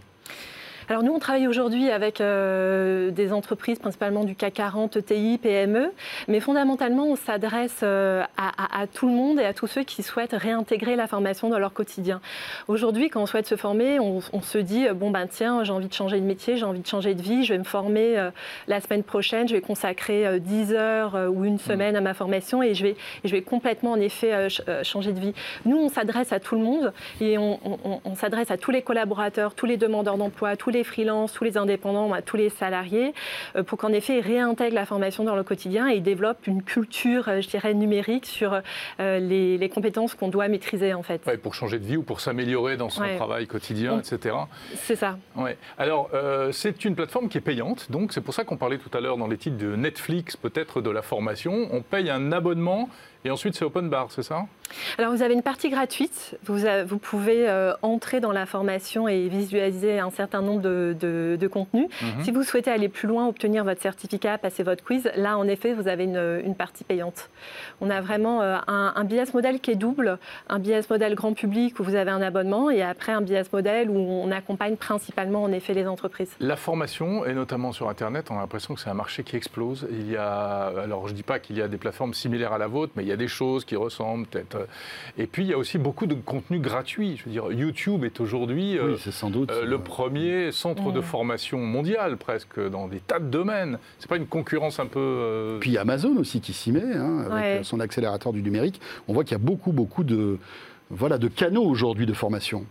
Alors 0.92 1.04
nous, 1.04 1.14
on 1.14 1.20
travaille 1.20 1.48
aujourd'hui 1.48 1.92
avec 1.92 2.20
euh, 2.20 3.12
des 3.12 3.32
entreprises, 3.32 3.78
principalement 3.78 4.24
du 4.24 4.34
CAC 4.34 4.56
40, 4.56 4.98
ETI, 4.98 5.38
PME, 5.38 5.92
mais 6.28 6.40
fondamentalement, 6.40 7.06
on 7.06 7.16
s'adresse 7.16 7.82
euh, 7.84 8.24
à, 8.38 8.78
à- 8.78 8.82
à 8.82 8.88
tout 8.88 9.06
le 9.08 9.14
monde 9.14 9.40
et 9.40 9.46
à 9.46 9.54
tous 9.54 9.68
ceux 9.68 9.84
qui 9.84 10.02
souhaitent 10.02 10.34
réintégrer 10.34 10.96
la 10.96 11.06
formation 11.06 11.48
dans 11.48 11.60
leur 11.60 11.74
quotidien. 11.74 12.22
Aujourd'hui, 12.68 13.10
quand 13.12 13.22
on 13.22 13.28
souhaite 13.28 13.46
se 13.46 13.56
former, 13.56 14.00
on, 14.00 14.18
on 14.34 14.42
se 14.42 14.58
dit, 14.58 14.88
euh, 14.88 14.96
bon 14.96 15.12
ben 15.12 15.28
tiens, 15.28 15.64
j'ai 15.64 15.72
envie 15.72 15.90
de 15.90 15.94
changer 15.94 16.20
de 16.20 16.26
métier, 16.26 16.58
j'ai 16.58 16.66
envie 16.66 16.80
de 16.82 16.88
changer 16.88 17.14
de 17.14 17.22
vie, 17.22 17.44
je 17.44 17.54
vais 17.54 17.60
me 17.60 17.64
former 17.64 18.18
euh, 18.18 18.32
la 18.68 18.82
semaine 18.82 19.04
prochaine, 19.04 19.48
je 19.48 19.54
vais 19.54 19.62
consacrer 19.62 20.26
euh, 20.26 20.40
10 20.40 20.74
heures 20.74 21.16
ou 21.32 21.46
une 21.46 21.60
semaine 21.60 21.98
à 21.98 22.02
ma 22.02 22.16
formation 22.16 22.64
et 22.64 22.74
je 22.74 22.82
vais, 22.82 22.96
et 23.24 23.28
je 23.28 23.32
vais 23.32 23.44
complètement 23.44 23.92
en 23.92 24.00
effet 24.00 24.32
ch- 24.50 24.64
changer 24.82 25.12
de 25.14 25.20
vie. 25.20 25.34
Nous, 25.66 25.78
on 25.78 25.90
s'adresse 25.90 26.34
à 26.34 26.40
tout 26.40 26.56
le 26.56 26.62
monde 26.62 26.94
et 27.22 27.38
on, 27.38 27.60
on- 27.64 28.02
on 28.04 28.16
s'adresse 28.16 28.50
à 28.50 28.58
tous 28.58 28.72
les 28.72 28.82
collaborateurs, 28.82 29.54
tous 29.54 29.68
les 29.68 29.78
demandeurs 29.78 30.18
d'emploi, 30.18 30.56
tous 30.58 30.72
les 30.72 30.79
freelances, 30.84 31.34
tous 31.34 31.44
les 31.44 31.58
indépendants, 31.58 32.12
à 32.14 32.22
tous 32.22 32.38
les 32.38 32.50
salariés, 32.50 33.14
euh, 33.56 33.64
pour 33.64 33.78
qu'en 33.78 33.92
effet, 33.94 34.18
ils 34.20 34.22
réintègrent 34.22 34.76
la 34.76 34.86
formation 34.86 35.24
dans 35.24 35.36
le 35.36 35.44
quotidien 35.44 35.90
et 35.90 35.96
ils 35.96 36.04
développent 36.04 36.48
une 36.48 36.64
culture, 36.64 37.28
euh, 37.30 37.42
je 37.42 37.48
dirais, 37.50 37.74
numérique 37.74 38.26
sur 38.26 38.54
euh, 39.00 39.20
les, 39.20 39.58
les 39.58 39.70
compétences 39.70 40.14
qu'on 40.16 40.28
doit 40.30 40.48
maîtriser 40.48 40.94
en 40.94 41.04
fait. 41.04 41.22
Ouais, 41.26 41.38
pour 41.38 41.54
changer 41.56 41.80
de 41.80 41.86
vie 41.86 41.98
ou 41.98 42.04
pour 42.04 42.20
s'améliorer 42.22 42.78
dans 42.78 42.90
son 42.90 43.02
Ouais. 43.02 43.16
travail 43.16 43.48
quotidien, 43.48 43.94
On- 43.96 44.00
etc. 44.00 44.36
C'est 44.76 44.96
ça. 44.96 45.18
Ouais. 45.36 45.58
Alors, 45.78 46.10
euh, 46.14 46.52
c'est 46.52 46.84
une 46.86 46.96
plateforme 46.96 47.30
qui 47.30 47.38
est 47.38 47.42
payante, 47.42 47.92
donc 47.92 48.14
c'est 48.14 48.22
pour 48.22 48.34
ça 48.34 48.44
qu'on 48.44 48.58
parlait 48.58 48.78
tout 48.78 48.96
à 48.98 49.02
l'heure 49.02 49.18
dans 49.18 49.28
les 49.28 49.38
titres 49.38 49.58
de 49.58 49.76
Netflix, 49.76 50.36
peut-être 50.36 50.82
de 50.82 50.90
la 50.90 51.02
formation. 51.02 51.68
On 51.72 51.82
paye 51.82 52.10
un 52.10 52.32
abonnement 52.32 52.90
et 53.26 53.32
ensuite 53.32 53.56
c'est 53.56 53.66
open 53.66 53.90
bar, 53.90 54.08
c'est 54.12 54.24
ça? 54.24 54.46
Alors 55.00 55.12
vous 55.14 55.24
avez 55.24 55.34
une 55.34 55.42
partie 55.42 55.70
gratuite, 55.70 56.38
vous, 56.46 56.66
a- 56.68 56.84
vous 56.84 57.00
pouvez 57.00 57.50
euh, 57.50 57.74
entrer 57.82 58.20
dans 58.20 58.32
la 58.32 58.46
formation 58.46 59.08
et 59.08 59.28
visualiser 59.28 60.00
un 60.00 60.12
certain 60.12 60.42
nombre 60.44 60.62
de, 60.62 60.96
de- 61.00 61.38
de 61.40 61.48
contenus. 61.48 61.88
Mhm. 62.04 62.24
Si 62.24 62.32
vous 62.32 62.44
souhaitez 62.44 62.70
aller 62.70 62.88
plus 62.88 63.08
loin, 63.08 63.28
obtenir 63.28 63.64
votre 63.64 63.82
certificat, 63.82 64.38
passer 64.38 64.62
votre 64.62 64.84
quiz, 64.84 65.10
là 65.16 65.38
en 65.40 65.48
effet 65.48 65.74
vous 65.74 65.88
avez 65.88 66.04
une, 66.04 66.42
une 66.46 66.54
partie 66.56 66.84
payante. 66.84 67.30
On 67.82 67.90
a 67.90 68.00
vraiment 68.00 68.42
euh, 68.44 68.58
un, 68.68 68.94
un 68.96 69.04
business 69.06 69.34
model 69.34 69.60
qui 69.60 69.72
est 69.72 69.76
double, 69.76 70.20
un 70.50 70.60
business 70.60 70.88
model 70.90 71.16
grand 71.16 71.34
public 71.34 71.80
où 71.80 71.84
vous 71.84 71.96
avez 71.96 72.12
un 72.12 72.22
abonnement 72.22 72.70
et 72.70 72.84
après 72.84 73.12
un 73.12 73.22
business 73.22 73.52
model 73.52 73.90
où 73.90 73.98
on 73.98 74.30
accompagne 74.32 74.76
principalement 74.76 75.42
en 75.42 75.52
effet 75.52 75.74
les 75.74 75.88
entreprises. 75.88 76.30
La 76.40 76.56
formation, 76.56 77.26
et 77.26 77.34
notamment 77.34 77.72
sur 77.72 77.90
Internet, 77.90 78.28
on 78.30 78.38
a 78.38 78.42
l'impression 78.42 78.76
que 78.76 78.82
c'est 78.82 78.90
un 78.92 78.94
marché 78.94 79.24
qui 79.24 79.36
explose. 79.36 79.88
Il 79.92 80.12
y 80.12 80.16
a, 80.16 80.68
alors 80.84 81.08
je 81.08 81.14
ne 81.14 81.18
dis 81.18 81.24
pas 81.24 81.40
qu'il 81.40 81.58
y 81.58 81.62
a 81.64 81.68
des 81.68 81.78
plateformes 81.78 82.14
similaires 82.14 82.54
à 82.54 82.60
la 82.60 82.68
vôtre, 82.68 82.94
mais 82.96 83.04
il 83.04 83.09
y 83.10 83.14
a 83.14 83.18
des 83.18 83.28
choses 83.28 83.66
qui 83.66 83.76
ressemblent 83.76 84.26
peut-être. 84.28 84.68
Et 85.18 85.28
puis 85.28 85.44
il 85.44 85.50
y 85.50 85.54
a 85.54 85.58
aussi 85.58 85.78
beaucoup 85.78 86.06
de 86.06 86.14
contenu 86.16 86.60
gratuit. 86.60 87.18
Je 87.18 87.26
veux 87.26 87.32
dire, 87.32 87.52
YouTube 87.52 88.04
est 88.04 88.20
aujourd'hui 88.22 88.78
euh, 88.78 88.96
Oui, 88.96 89.12
euh, 89.50 89.66
le 89.66 89.76
euh, 89.76 89.78
premier 89.78 90.52
centre 90.52 90.92
de 90.92 91.02
formation 91.02 91.60
mondial, 91.60 92.18
presque, 92.18 92.60
dans 92.70 92.88
des 92.88 93.00
tas 93.00 93.20
de 93.20 93.26
domaines. 93.30 93.80
C'est 94.00 94.10
pas 94.10 94.18
une 94.18 94.28
concurrence 94.28 94.80
un 94.80 94.86
peu. 94.86 95.00
euh, 95.00 95.60
Puis 95.60 95.78
Amazon 95.78 96.16
aussi 96.18 96.42
qui 96.42 96.54
s'y 96.54 96.72
met, 96.72 96.82
hein, 96.96 97.20
avec 97.22 97.34
Ouais. 97.34 97.58
euh, 97.60 97.64
son 97.64 97.80
accélérateur 97.80 98.34
du 98.34 98.42
numérique. 98.42 98.80
On 99.08 99.14
voit 99.14 99.24
qu'il 99.24 99.34
y 99.34 99.42
a 99.42 99.44
beaucoup, 99.44 99.72
beaucoup 99.72 100.04
de, 100.04 100.38
voilà, 100.90 101.18
de 101.18 101.28
canaux 101.28 101.64
aujourd'hui 101.64 102.06
de 102.06 102.14
formation. 102.14 102.66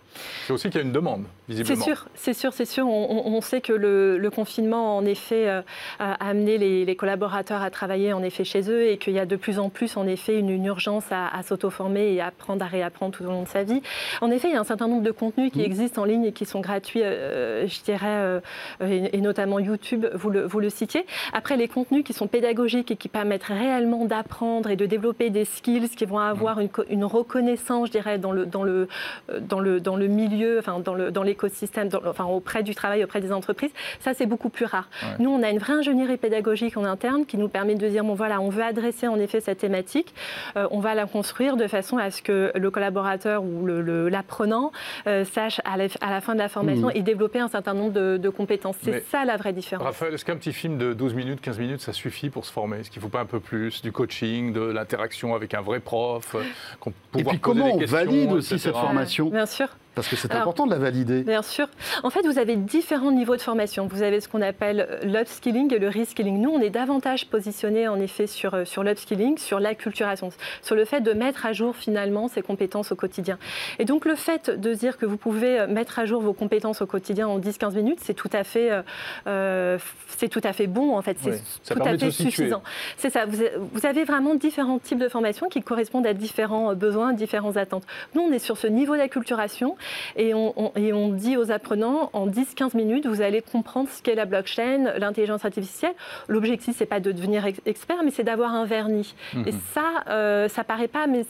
C'est 0.46 0.52
aussi 0.52 0.70
qu'il 0.70 0.80
y 0.80 0.82
a 0.82 0.86
une 0.86 0.92
demande, 0.92 1.24
C'est 1.46 1.54
visiblement. 1.54 1.84
sûr, 1.84 2.06
c'est 2.14 2.32
sûr, 2.34 2.52
c'est 2.52 2.64
sûr. 2.64 2.86
On, 2.88 3.40
sait 3.40 3.60
que 3.60 3.72
le, 3.72 4.18
le 4.18 4.30
confinement, 4.30 4.96
en 4.96 5.04
effet, 5.04 5.48
euh, 5.48 5.62
a 6.00 6.14
amené 6.28 6.58
les, 6.58 6.84
les 6.84 6.96
collaborateurs 6.96 7.62
à 7.62 7.70
travailler 7.70 8.12
en 8.12 8.22
effet 8.24 8.42
chez 8.44 8.68
eux 8.70 8.88
et 8.88 8.98
qu'il 8.98 9.12
y 9.12 9.20
a 9.20 9.26
de 9.26 9.36
plus 9.36 9.60
en 9.60 9.68
plus, 9.70 9.96
en 9.96 10.06
effet, 10.08 10.36
une, 10.38 10.48
une 10.50 10.64
urgence 10.64 11.04
à, 11.12 11.28
à 11.28 11.42
s'auto-former 11.44 12.14
et 12.14 12.20
à 12.20 12.26
apprendre 12.26 12.64
à 12.64 12.66
réapprendre 12.68 13.12
tout 13.16 13.22
au 13.24 13.28
long 13.28 13.44
de 13.44 13.48
sa 13.48 13.62
vie. 13.62 13.80
En 14.20 14.30
effet, 14.32 14.48
il 14.48 14.54
y 14.54 14.56
a 14.56 14.60
un 14.60 14.64
certain 14.64 14.88
nombre 14.88 15.04
de 15.04 15.12
contenus 15.12 15.52
qui 15.52 15.62
existent 15.62 16.02
en 16.02 16.04
ligne 16.04 16.24
et 16.24 16.32
qui 16.32 16.44
sont 16.44 16.60
gratuits, 16.60 17.02
euh, 17.04 17.68
je 17.68 17.82
dirais, 17.82 17.98
euh, 18.08 18.40
et, 18.84 19.16
et 19.16 19.20
notamment 19.20 19.60
YouTube, 19.60 20.06
vous 20.14 20.30
le, 20.30 20.44
vous 20.44 20.58
le 20.58 20.70
citiez. 20.70 21.06
Après, 21.32 21.56
les 21.56 21.68
contenus 21.68 22.02
qui 22.02 22.12
sont 22.14 22.26
pédagogiques 22.26 22.90
et 22.90 22.96
qui 22.96 23.08
permettent 23.08 23.44
réellement 23.44 24.06
d'apprendre 24.06 24.70
et 24.70 24.76
de 24.76 24.86
développer 24.86 25.30
des 25.30 25.44
skills 25.44 25.90
qui 25.90 26.04
vont 26.04 26.18
avoir 26.18 26.58
une, 26.58 26.68
co- 26.68 26.84
une 26.90 27.04
reconnaissance, 27.04 27.86
je 27.88 27.92
dirais, 27.92 28.07
dans 28.16 28.32
le, 28.32 28.46
dans 28.46 28.62
le, 28.62 28.88
euh, 29.30 29.40
dans 29.40 29.60
le, 29.60 29.80
dans 29.80 29.96
le 29.96 30.06
milieu, 30.06 30.58
enfin, 30.58 30.80
dans 30.80 30.94
le- 30.94 31.10
dans 31.10 31.22
l'écosystème, 31.22 31.90
enfin, 32.06 32.24
auprès 32.24 32.62
du 32.62 32.74
travail, 32.74 33.04
auprès 33.04 33.20
des 33.20 33.32
entreprises, 33.32 33.72
ça, 34.00 34.14
c'est 34.14 34.26
beaucoup 34.26 34.48
plus 34.48 34.64
rare. 34.64 34.88
Ouais. 35.02 35.08
Nous, 35.18 35.30
on 35.30 35.42
a 35.42 35.50
une 35.50 35.58
vraie 35.58 35.74
ingénierie 35.74 36.16
pédagogique 36.16 36.76
en 36.76 36.84
interne 36.84 37.26
qui 37.26 37.36
nous 37.36 37.48
permet 37.48 37.74
de 37.74 37.86
dire, 37.88 38.04
bon, 38.04 38.14
voilà, 38.14 38.40
on 38.40 38.48
veut 38.48 38.62
adresser 38.62 39.08
en 39.08 39.16
effet 39.18 39.40
cette 39.40 39.58
thématique, 39.58 40.14
euh, 40.56 40.66
on 40.70 40.80
va 40.80 40.94
la 40.94 41.06
construire 41.06 41.56
de 41.56 41.66
façon 41.66 41.98
à 41.98 42.10
ce 42.10 42.22
que 42.22 42.52
le 42.54 42.70
collaborateur 42.70 43.42
ou 43.42 43.66
le- 43.66 43.82
le- 43.82 44.08
l'apprenant 44.08 44.72
euh, 45.06 45.24
sache 45.24 45.60
à 45.64 45.76
la, 45.76 45.86
à 46.00 46.10
la 46.10 46.20
fin 46.20 46.34
de 46.34 46.38
la 46.38 46.48
formation 46.48 46.86
Mhm. 46.88 46.92
et 46.94 47.02
développer 47.02 47.40
un 47.40 47.48
certain 47.48 47.74
nombre 47.74 47.92
de, 47.92 48.16
de 48.16 48.28
compétences. 48.28 48.76
C'est 48.82 49.04
ça 49.10 49.24
la 49.24 49.36
vraie 49.36 49.52
différence. 49.52 49.84
Raphaël, 49.84 50.14
est-ce 50.14 50.24
qu'un 50.24 50.36
petit 50.36 50.52
film 50.52 50.78
de 50.78 50.92
12 50.92 51.14
minutes, 51.14 51.40
15 51.40 51.58
minutes, 51.58 51.80
ça 51.80 51.92
suffit 51.92 52.30
pour 52.30 52.44
se 52.46 52.52
former? 52.52 52.78
Est-ce 52.80 52.90
qu'il 52.90 53.00
ne 53.00 53.04
faut 53.04 53.10
pas 53.10 53.20
un 53.20 53.26
peu 53.26 53.40
plus 53.40 53.82
Du 53.82 53.90
coaching, 53.92 54.52
de 54.52 54.60
l'interaction 54.60 55.34
avec 55.34 55.54
un 55.54 55.60
vrai 55.60 55.80
prof 55.80 56.36
qu'on- 56.80 56.90
Et 56.90 56.92
pouvoir 56.92 56.92
puis 57.12 57.22
poser 57.22 57.38
comment 57.38 57.66
des 57.66 57.72
on 57.72 57.78
questions, 57.78 57.97
valide 58.04 58.32
aussi 58.32 58.54
etc. 58.54 58.64
cette 58.64 58.76
formation 58.76 59.30
Bien 59.30 59.46
sûr. 59.46 59.68
Parce 59.98 60.08
que 60.08 60.16
c'est 60.16 60.34
important 60.34 60.66
de 60.66 60.70
la 60.70 60.78
valider. 60.78 61.22
Bien 61.22 61.42
sûr. 61.42 61.66
En 62.02 62.10
fait, 62.10 62.22
vous 62.26 62.38
avez 62.38 62.56
différents 62.56 63.10
niveaux 63.10 63.36
de 63.36 63.42
formation. 63.42 63.86
Vous 63.86 64.02
avez 64.02 64.20
ce 64.20 64.28
qu'on 64.28 64.42
appelle 64.42 65.00
l'upskilling 65.02 65.72
et 65.74 65.78
le 65.78 65.88
reskilling. 65.88 66.40
Nous, 66.40 66.50
on 66.50 66.60
est 66.60 66.70
davantage 66.70 67.26
positionné 67.26 67.88
en 67.88 67.98
effet 68.00 68.26
sur, 68.26 68.54
euh, 68.54 68.64
sur 68.64 68.82
l'upskilling, 68.84 69.38
sur 69.38 69.60
l'acculturation, 69.60 70.30
sur 70.62 70.74
le 70.74 70.84
fait 70.84 71.00
de 71.00 71.12
mettre 71.12 71.46
à 71.46 71.52
jour 71.52 71.76
finalement 71.76 72.28
ses 72.28 72.42
compétences 72.42 72.92
au 72.92 72.96
quotidien. 72.96 73.38
Et 73.78 73.84
donc 73.84 74.04
le 74.04 74.14
fait 74.14 74.50
de 74.50 74.74
dire 74.74 74.98
que 74.98 75.06
vous 75.06 75.16
pouvez 75.16 75.66
mettre 75.66 75.98
à 75.98 76.06
jour 76.06 76.22
vos 76.22 76.32
compétences 76.32 76.82
au 76.82 76.86
quotidien 76.86 77.28
en 77.28 77.38
10-15 77.38 77.74
minutes, 77.74 77.98
c'est 78.02 78.14
tout 78.14 78.30
à 78.32 78.44
fait, 78.44 78.70
euh, 78.70 78.82
euh, 79.26 79.78
c'est 80.16 80.28
tout 80.28 80.40
à 80.44 80.52
fait 80.52 80.66
bon 80.66 80.96
en 80.96 81.02
fait. 81.02 81.16
C'est 81.20 81.74
tout 81.74 81.82
à 81.82 81.96
fait 81.96 82.10
suffisant. 82.10 82.62
C'est 82.96 83.10
ça. 83.10 83.26
Vous, 83.26 83.86
avez 83.86 84.04
vraiment 84.04 84.34
différents 84.34 84.78
types 84.78 84.98
de 84.98 85.08
formations 85.08 85.48
qui 85.48 85.62
correspondent 85.62 86.06
à 86.06 86.14
différents 86.14 86.72
euh, 86.72 86.74
besoins, 86.74 87.12
différentes 87.12 87.56
attentes. 87.56 87.84
Nous, 88.14 88.22
on 88.22 88.32
est 88.32 88.38
sur 88.38 88.56
ce 88.56 88.66
niveau 88.66 88.96
d'acculturation 88.96 89.76
et 90.16 90.34
on, 90.34 90.52
on- 90.56 90.72
et 90.76 90.92
on 90.92 91.08
dit 91.10 91.36
aux 91.36 91.50
apprenants 91.50 92.10
en 92.12 92.26
10-15 92.26 92.76
minutes, 92.76 93.06
vous 93.06 93.20
allez 93.22 93.42
comprendre 93.42 93.88
ce 93.90 94.02
qu'est 94.02 94.14
la 94.14 94.24
blockchain, 94.24 94.92
l'intelligence 94.98 95.44
artificielle. 95.44 95.94
L'objectif, 96.28 96.74
c'est 96.76 96.86
pas 96.86 97.00
de 97.00 97.12
devenir 97.12 97.44
ex- 97.46 97.60
expert, 97.66 97.96
mais 98.04 98.10
c'est 98.10 98.24
d'avoir 98.24 98.52
un 98.54 98.64
vernis. 98.64 99.14
Et 99.46 99.52
ça, 99.74 99.84
euh, 100.08 100.48
ça 100.48 100.64
paraît 100.64 100.88
pas, 100.88 101.06
mais 101.06 101.24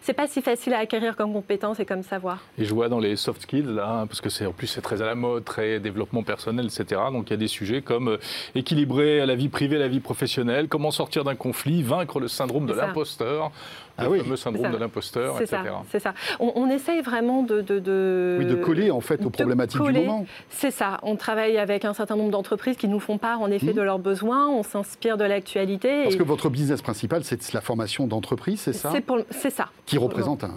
c'est 0.00 0.12
pas 0.12 0.26
si 0.26 0.42
facile 0.42 0.74
à 0.74 0.78
acquérir 0.78 1.16
comme 1.16 1.32
compétence 1.32 1.80
et 1.80 1.84
comme 1.84 2.02
savoir. 2.02 2.38
Et 2.58 2.64
je 2.64 2.74
vois 2.74 2.88
dans 2.88 2.98
les 2.98 3.16
soft 3.16 3.42
skills, 3.42 3.62
là, 3.74 3.88
hein, 4.00 4.06
parce 4.06 4.20
que 4.20 4.28
c'est 4.30 4.46
en 4.46 4.52
plus 4.52 4.66
c'est 4.66 4.80
très 4.80 5.02
à 5.02 5.06
la 5.06 5.14
mode, 5.14 5.44
très 5.44 5.80
développement 5.80 6.22
personnel, 6.22 6.66
etc. 6.66 7.00
Donc 7.12 7.28
il 7.28 7.32
y 7.32 7.34
a 7.34 7.36
des 7.38 7.48
sujets 7.48 7.82
comme 7.82 8.08
euh, 8.08 8.16
équilibrer 8.54 9.24
la 9.26 9.34
vie 9.34 9.48
privée, 9.48 9.78
la 9.78 9.88
vie 9.88 10.00
professionnelle, 10.00 10.68
comment 10.68 10.90
sortir 10.90 11.24
d'un 11.24 11.34
conflit, 11.34 11.82
vaincre 11.82 12.20
le 12.20 12.28
syndrome 12.28 12.66
de 12.66 12.72
l'imposteur, 12.86 13.50
Ah 13.98 14.04
le 14.04 14.10
oui. 14.10 14.20
fameux 14.20 14.36
syndrome 14.36 14.72
de 14.72 14.76
l'imposteur, 14.76 15.34
C'est 15.38 15.44
etc. 15.44 15.62
ça, 15.64 15.82
c'est 15.90 15.98
ça. 16.00 16.14
On, 16.38 16.52
on 16.54 16.70
essaye 16.70 17.00
vraiment 17.02 17.42
de, 17.42 17.60
de, 17.60 17.78
de- 17.78 18.36
Oui, 18.38 18.46
de 18.46 18.54
coller 18.54 18.90
en 18.90 19.00
fait 19.00 19.24
aux 19.24 19.30
problématiques 19.30 19.80
coller. 19.80 20.00
du 20.00 20.06
moment. 20.06 20.26
C'est 20.48 20.70
ça. 20.70 20.98
On 21.02 21.16
travaille 21.16 21.58
avec 21.58 21.84
un 21.84 21.92
certain 21.94 22.16
nombre 22.16 22.30
d'entreprises 22.30 22.76
qui 22.76 22.88
nous 22.88 23.00
font 23.00 23.18
part 23.18 23.40
en 23.42 23.50
effet 23.50 23.66
Mhm. 23.66 23.74
de 23.74 23.82
leurs 23.82 23.98
besoins. 23.98 24.48
On 24.48 24.62
s'inspire 24.62 25.16
de 25.18 25.24
l'actualité. 25.24 26.04
Parce 26.04 26.14
et 26.14 26.18
que 26.18 26.22
votre 26.22 26.48
business 26.48 26.80
principal, 26.82 27.24
c'est 27.24 27.52
la 27.52 27.60
formation 27.60 28.06
d'entreprise, 28.06 28.60
c'est 28.60 28.72
ça? 28.72 28.90
C'est 28.92 29.00
pour- 29.00 29.18
ça. 29.30 29.66
Qui 29.86 29.98
représente 29.98 30.44
un- 30.44 30.50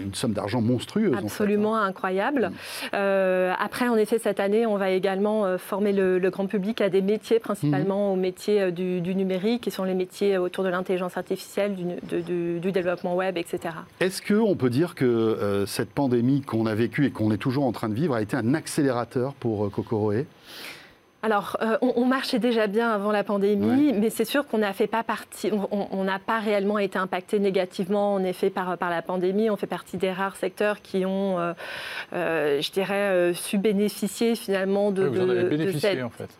une 0.00 0.14
somme 0.14 0.32
d'argent 0.32 0.60
monstrueuse. 0.60 1.12
en 1.12 1.18
fait, 1.18 1.24
Absolument 1.24 1.76
hein. 1.76 1.84
incroyable. 1.86 2.50
Euh, 2.94 3.52
après, 3.58 3.88
en 3.88 3.96
effet, 3.96 4.18
cette 4.18 4.40
année, 4.40 4.66
on 4.66 4.76
va 4.76 4.90
également 4.90 5.44
euh, 5.44 5.58
former 5.58 5.92
le, 5.92 6.18
le 6.18 6.30
grand 6.30 6.46
public 6.46 6.80
à 6.80 6.88
des 6.88 7.02
métiers, 7.02 7.38
principalement 7.40 8.08
Mhm. 8.08 8.12
aux 8.12 8.20
métiers 8.20 8.60
euh, 8.62 8.70
du, 8.70 9.00
du 9.00 9.14
numérique, 9.14 9.62
qui 9.62 9.70
sont 9.70 9.84
les 9.84 9.94
métiers 9.94 10.38
autour 10.38 10.64
de 10.64 10.68
l'intelligence 10.68 11.16
artificielle, 11.16 11.74
du, 11.74 11.84
de- 11.84 12.58
du- 12.60 12.68
du 12.68 12.72
développement 12.72 13.16
web, 13.16 13.36
etc. 13.36 13.74
Est-ce 14.00 14.20
qu'on 14.22 14.54
peut 14.54 14.70
dire 14.70 14.94
que 14.94 15.04
euh, 15.04 15.66
cette 15.66 15.90
pandémie 15.90 16.42
qu'on 16.42 16.66
a 16.66 16.74
vécue 16.74 17.06
et 17.06 17.10
qu'on 17.10 17.32
est 17.32 17.36
toujours 17.38 17.64
en 17.64 17.72
train 17.72 17.88
de 17.88 17.94
vivre 17.94 18.14
a 18.14 18.22
été 18.22 18.36
un 18.36 18.54
accélérateur 18.54 19.34
pour 19.34 19.64
euh, 19.66 19.70
Kokoroe 19.70 20.24
Alors, 21.22 21.56
euh, 21.62 21.76
on, 21.82 21.92
on 21.96 22.04
marchait 22.06 22.38
déjà 22.38 22.66
bien 22.66 22.90
avant 22.90 23.12
la 23.12 23.24
pandémie, 23.24 23.92
mais 23.92 24.08
c'est 24.10 24.24
sûr 24.24 24.46
qu'on 24.46 24.58
n'a 24.58 24.72
fait 24.72 24.86
pas 24.86 25.02
partie, 25.02 25.50
on- 25.52 26.04
n'a 26.04 26.18
pas 26.18 26.38
réellement 26.38 26.78
été 26.78 26.98
impacté 26.98 27.38
négativement, 27.38 28.14
en 28.14 28.24
effet, 28.24 28.48
par, 28.50 28.78
par 28.78 28.88
la 28.90 29.02
pandémie. 29.02 29.50
On 29.50 29.56
fait 29.56 29.66
partie 29.66 29.96
des 29.96 30.12
rares 30.12 30.36
secteurs 30.36 30.80
qui 30.80 31.04
ont, 31.04 31.38
euh, 31.38 31.52
euh, 32.14 32.60
je 32.62 32.70
dirais, 32.72 32.94
euh, 33.10 33.34
su 33.34 33.58
bénéficier 33.58 34.34
finalement 34.34 34.90
de, 34.92 35.08
Oui, 35.08 35.16
vous 35.18 35.24
en 35.24 35.28
avez 35.30 35.42
de 35.44 35.48
bénéficié 35.48 35.80
cette- 35.90 36.02
en 36.04 36.10
fait. 36.10 36.30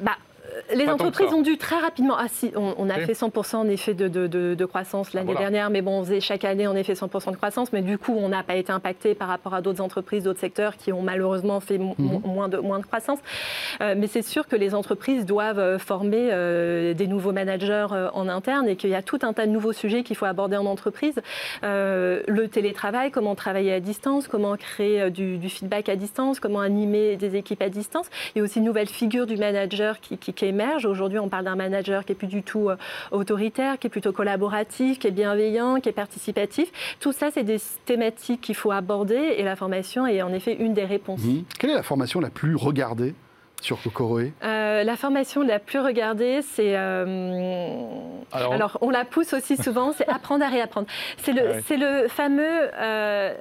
Bah, 0.00 0.12
euh, 0.16 0.29
les 0.74 0.84
Pas 0.84 0.92
tant 0.92 0.96
que 0.98 1.02
entreprises 1.04 1.32
ont 1.34 1.42
dû 1.42 1.56
très 1.58 1.76
rapidement. 1.78 2.14
Ah 2.18 2.26
si, 2.28 2.52
on, 2.56 2.74
on 2.78 2.90
a 2.90 2.96
Oui. 2.98 3.04
fait 3.04 3.12
100% 3.12 3.56
en 3.56 3.68
effet 3.68 3.94
de, 3.94 4.08
de- 4.08 4.26
de- 4.26 4.54
de 4.54 4.64
croissance 4.64 5.12
l'année 5.12 5.26
voilà. 5.32 5.40
dernière, 5.40 5.70
mais 5.70 5.82
bon, 5.82 6.00
on 6.00 6.04
faisait 6.04 6.20
chaque 6.20 6.44
année 6.44 6.66
en 6.66 6.76
effet 6.76 6.92
100% 6.94 7.30
de 7.32 7.36
croissance, 7.36 7.72
mais 7.72 7.82
du 7.82 7.98
coup, 7.98 8.14
on 8.16 8.28
n'a 8.28 8.42
pas 8.42 8.56
été 8.56 8.72
impacté 8.72 9.14
par 9.14 9.28
rapport 9.28 9.54
à 9.54 9.60
d'autres 9.62 9.80
entreprises, 9.82 10.24
d'autres 10.24 10.40
secteurs 10.40 10.76
qui 10.76 10.92
ont 10.92 11.02
malheureusement 11.02 11.60
fait 11.60 11.78
mo- 11.78 11.94
Mhm. 11.98 12.20
moins, 12.24 12.48
de, 12.48 12.58
moins 12.58 12.78
de 12.78 12.84
croissance. 12.86 13.18
Euh, 13.80 13.94
mais 13.96 14.06
c'est 14.06 14.22
sûr 14.22 14.46
que 14.48 14.56
les 14.56 14.74
entreprises 14.74 15.26
doivent 15.26 15.58
euh, 15.58 15.78
former 15.78 16.28
euh, 16.32 16.94
des 16.94 17.06
nouveaux 17.06 17.32
managers 17.32 17.86
euh, 17.92 18.08
en 18.12 18.28
interne 18.28 18.68
et 18.68 18.76
qu'il 18.76 18.90
y 18.90 18.94
a 18.94 19.02
tout 19.02 19.18
un 19.22 19.32
tas 19.32 19.46
de 19.46 19.52
nouveaux 19.52 19.72
sujets 19.72 20.02
qu'il 20.02 20.16
faut 20.16 20.26
aborder 20.26 20.56
en 20.56 20.66
entreprise. 20.66 21.20
Euh, 21.64 22.22
le 22.26 22.48
télétravail, 22.48 23.10
comment 23.10 23.34
travailler 23.34 23.72
à 23.72 23.80
distance, 23.80 24.28
comment 24.28 24.56
créer 24.56 25.00
euh, 25.02 25.10
du, 25.10 25.38
du 25.38 25.48
feedback 25.48 25.88
à 25.88 25.96
distance, 25.96 26.40
comment 26.40 26.60
animer 26.60 27.16
des 27.16 27.36
équipes 27.36 27.62
à 27.62 27.68
distance. 27.68 28.06
Il 28.34 28.38
y 28.38 28.40
a 28.40 28.44
aussi 28.44 28.58
une 28.58 28.64
nouvelle 28.64 28.88
figure 28.88 29.26
du 29.26 29.36
manager 29.36 30.00
qui, 30.00 30.16
qui- 30.18 30.32
qui 30.40 30.46
émerge. 30.46 30.86
Aujourd'hui, 30.86 31.18
on 31.18 31.28
parle 31.28 31.44
d'un 31.44 31.54
manager 31.54 32.06
qui 32.06 32.12
est 32.12 32.14
plus 32.14 32.26
du 32.26 32.42
tout 32.42 32.70
euh, 32.70 32.76
autoritaire, 33.10 33.78
qui 33.78 33.88
est 33.88 33.90
plutôt 33.90 34.12
collaboratif, 34.12 34.98
qui 34.98 35.06
est 35.06 35.10
bienveillant, 35.10 35.80
qui 35.80 35.90
est 35.90 35.92
participatif. 35.92 36.72
Tout 36.98 37.12
ça, 37.12 37.30
c'est 37.30 37.44
des 37.44 37.58
thématiques 37.84 38.40
qu'il 38.40 38.54
faut 38.54 38.70
aborder 38.70 39.34
et 39.36 39.42
la 39.44 39.54
formation 39.54 40.06
est 40.06 40.22
en 40.22 40.32
effet 40.32 40.54
une 40.54 40.72
des 40.72 40.86
réponses. 40.86 41.22
Mhm. 41.22 41.44
Quelle 41.58 41.70
est 41.70 41.74
la 41.74 41.82
formation 41.82 42.20
la 42.20 42.30
plus 42.30 42.56
regardée 42.56 43.14
sur 43.60 43.80
Kokoroe 43.82 44.30
Euh, 44.42 44.82
la 44.84 44.96
formation 44.96 45.42
la 45.42 45.58
plus 45.58 45.78
regardée, 45.80 46.40
c'est. 46.42 46.76
euh, 46.76 47.84
Alors, 48.32 48.52
alors, 48.52 48.78
on 48.80 48.90
la 48.90 49.04
pousse 49.04 49.32
aussi 49.34 49.56
souvent, 49.56 49.92
c'est 49.92 50.08
apprendre 50.08 50.44
à 50.44 50.48
réapprendre. 50.48 50.86
C'est 51.18 51.32
le, 51.32 51.40
Ah 51.44 51.50
ouais. 51.52 51.62
c'est 51.66 51.76
le, 51.76 52.08
fameux, 52.08 52.70
euh, 52.78 53.34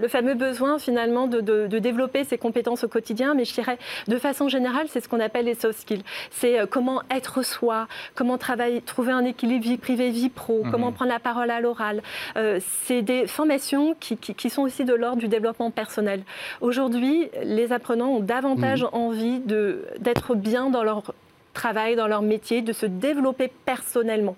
le 0.00 0.08
fameux 0.08 0.34
besoin 0.34 0.78
finalement 0.78 1.26
de, 1.26 1.40
de- 1.40 1.66
de 1.66 1.78
développer 1.78 2.24
ses 2.24 2.38
compétences 2.38 2.84
au 2.84 2.88
quotidien, 2.88 3.34
mais 3.34 3.44
je 3.44 3.54
dirais 3.54 3.78
de 4.08 4.18
façon 4.18 4.48
générale, 4.48 4.86
c'est 4.88 5.00
ce 5.02 5.08
qu'on 5.08 5.20
appelle 5.20 5.44
les 5.46 5.54
soft 5.54 5.78
skills. 5.80 6.02
C'est 6.30 6.58
euh, 6.58 6.66
comment 6.66 7.02
être 7.14 7.42
soi, 7.44 7.86
comment 8.14 8.38
travailler, 8.38 8.80
trouver 8.80 9.12
un 9.12 9.24
équilibre 9.24 9.64
vie 9.64 9.78
privée, 9.78 10.10
vie 10.10 10.28
pro, 10.30 10.62
Mhm. 10.64 10.70
comment 10.70 10.92
prendre 10.92 11.10
la 11.12 11.20
parole 11.20 11.50
à 11.50 11.60
l'oral. 11.60 12.02
C'est 12.84 13.02
des 13.02 13.26
formations 13.26 13.94
qui, 14.00 14.16
qui- 14.16 14.34
qui 14.34 14.50
sont 14.50 14.62
aussi 14.62 14.84
de 14.84 14.94
l'ordre 14.94 15.18
du 15.18 15.28
développement 15.28 15.70
personnel. 15.70 16.22
Aujourd'hui, 16.60 17.28
les 17.44 17.72
apprenants 17.72 18.08
ont 18.08 18.20
davantage 18.20 18.84
envie 18.92 19.38
de- 19.40 19.51
d'être 19.98 20.34
bien 20.34 20.70
dans 20.70 20.82
leur 20.84 21.14
travail, 21.54 21.96
dans 21.96 22.06
leur 22.06 22.22
métier, 22.22 22.62
de 22.62 22.72
se 22.72 22.86
développer 22.86 23.50
personnellement. 23.66 24.36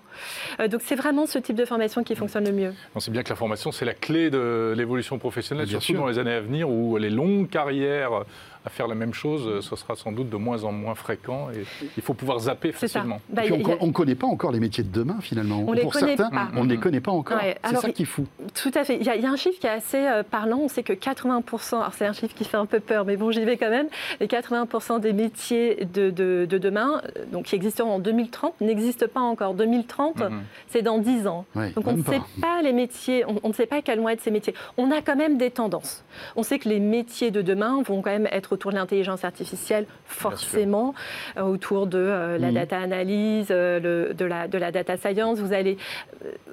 Euh, 0.59 0.67
donc 0.67 0.81
c'est 0.83 0.95
vraiment 0.95 1.25
ce 1.25 1.39
type 1.39 1.55
de 1.55 1.63
formation 1.63 2.03
qui 2.03 2.13
fonctionne 2.13 2.43
le 2.45 2.51
mieux. 2.51 2.73
on 2.93 2.99
sait 2.99 3.09
bien 3.11 3.23
que 3.23 3.29
la 3.29 3.35
formation, 3.37 3.71
c'est 3.71 3.85
la 3.85 3.93
clé 3.93 4.29
de 4.29 4.73
l'évolution 4.75 5.17
professionnelle, 5.17 5.65
Bien 5.65 5.79
surtout 5.79 5.93
sûr. 5.93 6.01
dans 6.01 6.07
les 6.07 6.19
années 6.19 6.33
à 6.33 6.41
venir 6.41 6.69
où 6.69 6.97
les 6.97 7.09
longues 7.09 7.49
carrières 7.49 8.25
à 8.65 8.69
faire 8.69 8.87
la 8.87 8.95
même 8.95 9.13
chose, 9.13 9.47
euh, 9.47 9.61
ce 9.61 9.75
sera 9.75 9.95
sans 9.95 10.11
doute 10.11 10.29
de 10.29 10.37
moins 10.37 10.63
en 10.63 10.71
moins 10.71 10.95
fréquent 10.95 11.49
et 11.51 11.63
il 11.97 12.01
faut 12.03 12.13
pouvoir 12.13 12.39
zapper 12.39 12.71
facilement. 12.71 13.21
Bah, 13.29 13.43
Et 13.43 13.51
puis 13.51 13.63
on 13.65 13.71
a- 13.81 13.85
ne 13.85 13.91
connaît 13.91 14.15
pas 14.15 14.27
encore 14.27 14.51
les 14.51 14.59
métiers 14.59 14.83
de 14.83 14.91
demain 14.91 15.17
finalement. 15.21 15.63
On 15.67 15.71
les 15.71 15.81
Pour 15.83 15.91
connaît 15.93 16.17
certains, 16.17 16.29
pas. 16.35 16.47
on 16.55 16.63
ne 16.65 16.69
les 16.69 16.77
connaît 16.77 16.99
pas 17.01 17.11
encore. 17.11 17.37
Ouais, 17.37 17.57
C'est 17.63 17.75
ça 17.77 17.89
qui 17.91 18.03
est 18.03 18.05
fou. 18.05 18.25
Tout 18.53 18.71
à 18.73 18.83
fait. 18.83 18.97
Il 18.97 19.03
y, 19.05 19.09
a, 19.09 19.15
il 19.15 19.21
y 19.21 19.25
a 19.25 19.29
un 19.31 19.35
chiffre 19.35 19.59
qui 19.59 19.67
est 19.67 19.69
assez 19.69 19.97
euh, 20.05 20.23
parlant. 20.23 20.57
On 20.63 20.67
sait 20.67 20.83
que 20.83 20.93
80%, 20.93 21.77
alors 21.79 21.93
c'est 21.93 22.05
un 22.05 22.13
chiffre 22.13 22.33
qui 22.35 22.43
fait 22.43 22.57
un 22.57 22.65
peu 22.65 22.79
peur, 22.79 23.05
mais 23.05 23.17
bon, 23.17 23.31
j'y 23.31 23.43
vais 23.45 23.57
quand 23.57 23.69
même. 23.69 23.87
Les 24.19 24.27
80% 24.27 24.99
des 24.99 25.13
métiers 25.13 25.85
de, 25.93 26.09
de- 26.09 26.45
de 26.49 26.57
demain, 26.57 27.01
euh, 27.17 27.25
donc 27.31 27.45
qui 27.45 27.55
existeront 27.55 27.91
en 27.91 27.99
2030, 27.99 28.59
n'existent 28.61 29.05
pas 29.13 29.21
encore. 29.21 29.53
2030, 29.53 30.17
Mhm. 30.21 30.41
c'est 30.69 30.81
dans 30.81 30.97
10 30.97 31.27
ans. 31.27 31.45
Ouais, 31.55 31.69
Donc 31.71 31.87
on 31.87 31.93
ne 31.93 32.03
sait 32.03 32.19
pas. 32.41 32.47
pas 32.57 32.61
les 32.61 32.73
métiers, 32.73 33.23
on, 33.27 33.35
on 33.43 33.49
ne 33.49 33.53
sait 33.53 33.65
pas 33.67 33.81
quels 33.81 33.99
vont 33.99 34.09
être 34.09 34.21
ces 34.21 34.31
métiers. 34.31 34.53
On 34.77 34.89
a 34.91 35.01
quand 35.01 35.15
même 35.15 35.37
des 35.37 35.51
tendances. 35.51 36.03
On 36.35 36.43
sait 36.43 36.59
que 36.59 36.67
les 36.69 36.79
métiers 36.79 37.31
de 37.31 37.41
demain 37.41 37.81
vont 37.85 38.01
quand 38.01 38.09
même 38.11 38.27
être 38.31 38.54
autour 38.55 38.71
de 38.71 38.75
l'intelligence 38.77 39.23
artificielle, 39.23 39.85
forcément, 40.05 40.93
euh, 41.37 41.41
autour 41.43 41.85
de 41.87 41.97
euh, 41.99 42.37
la 42.37 42.47
Mhm. 42.47 42.53
data 42.55 42.77
analyse, 42.79 43.47
euh, 43.51 43.79
le- 43.79 44.13
de, 44.13 44.25
la, 44.25 44.47
de 44.47 44.57
la 44.57 44.71
data 44.71 44.97
science. 44.97 45.39
Vous, 45.39 45.53
allez, 45.53 45.77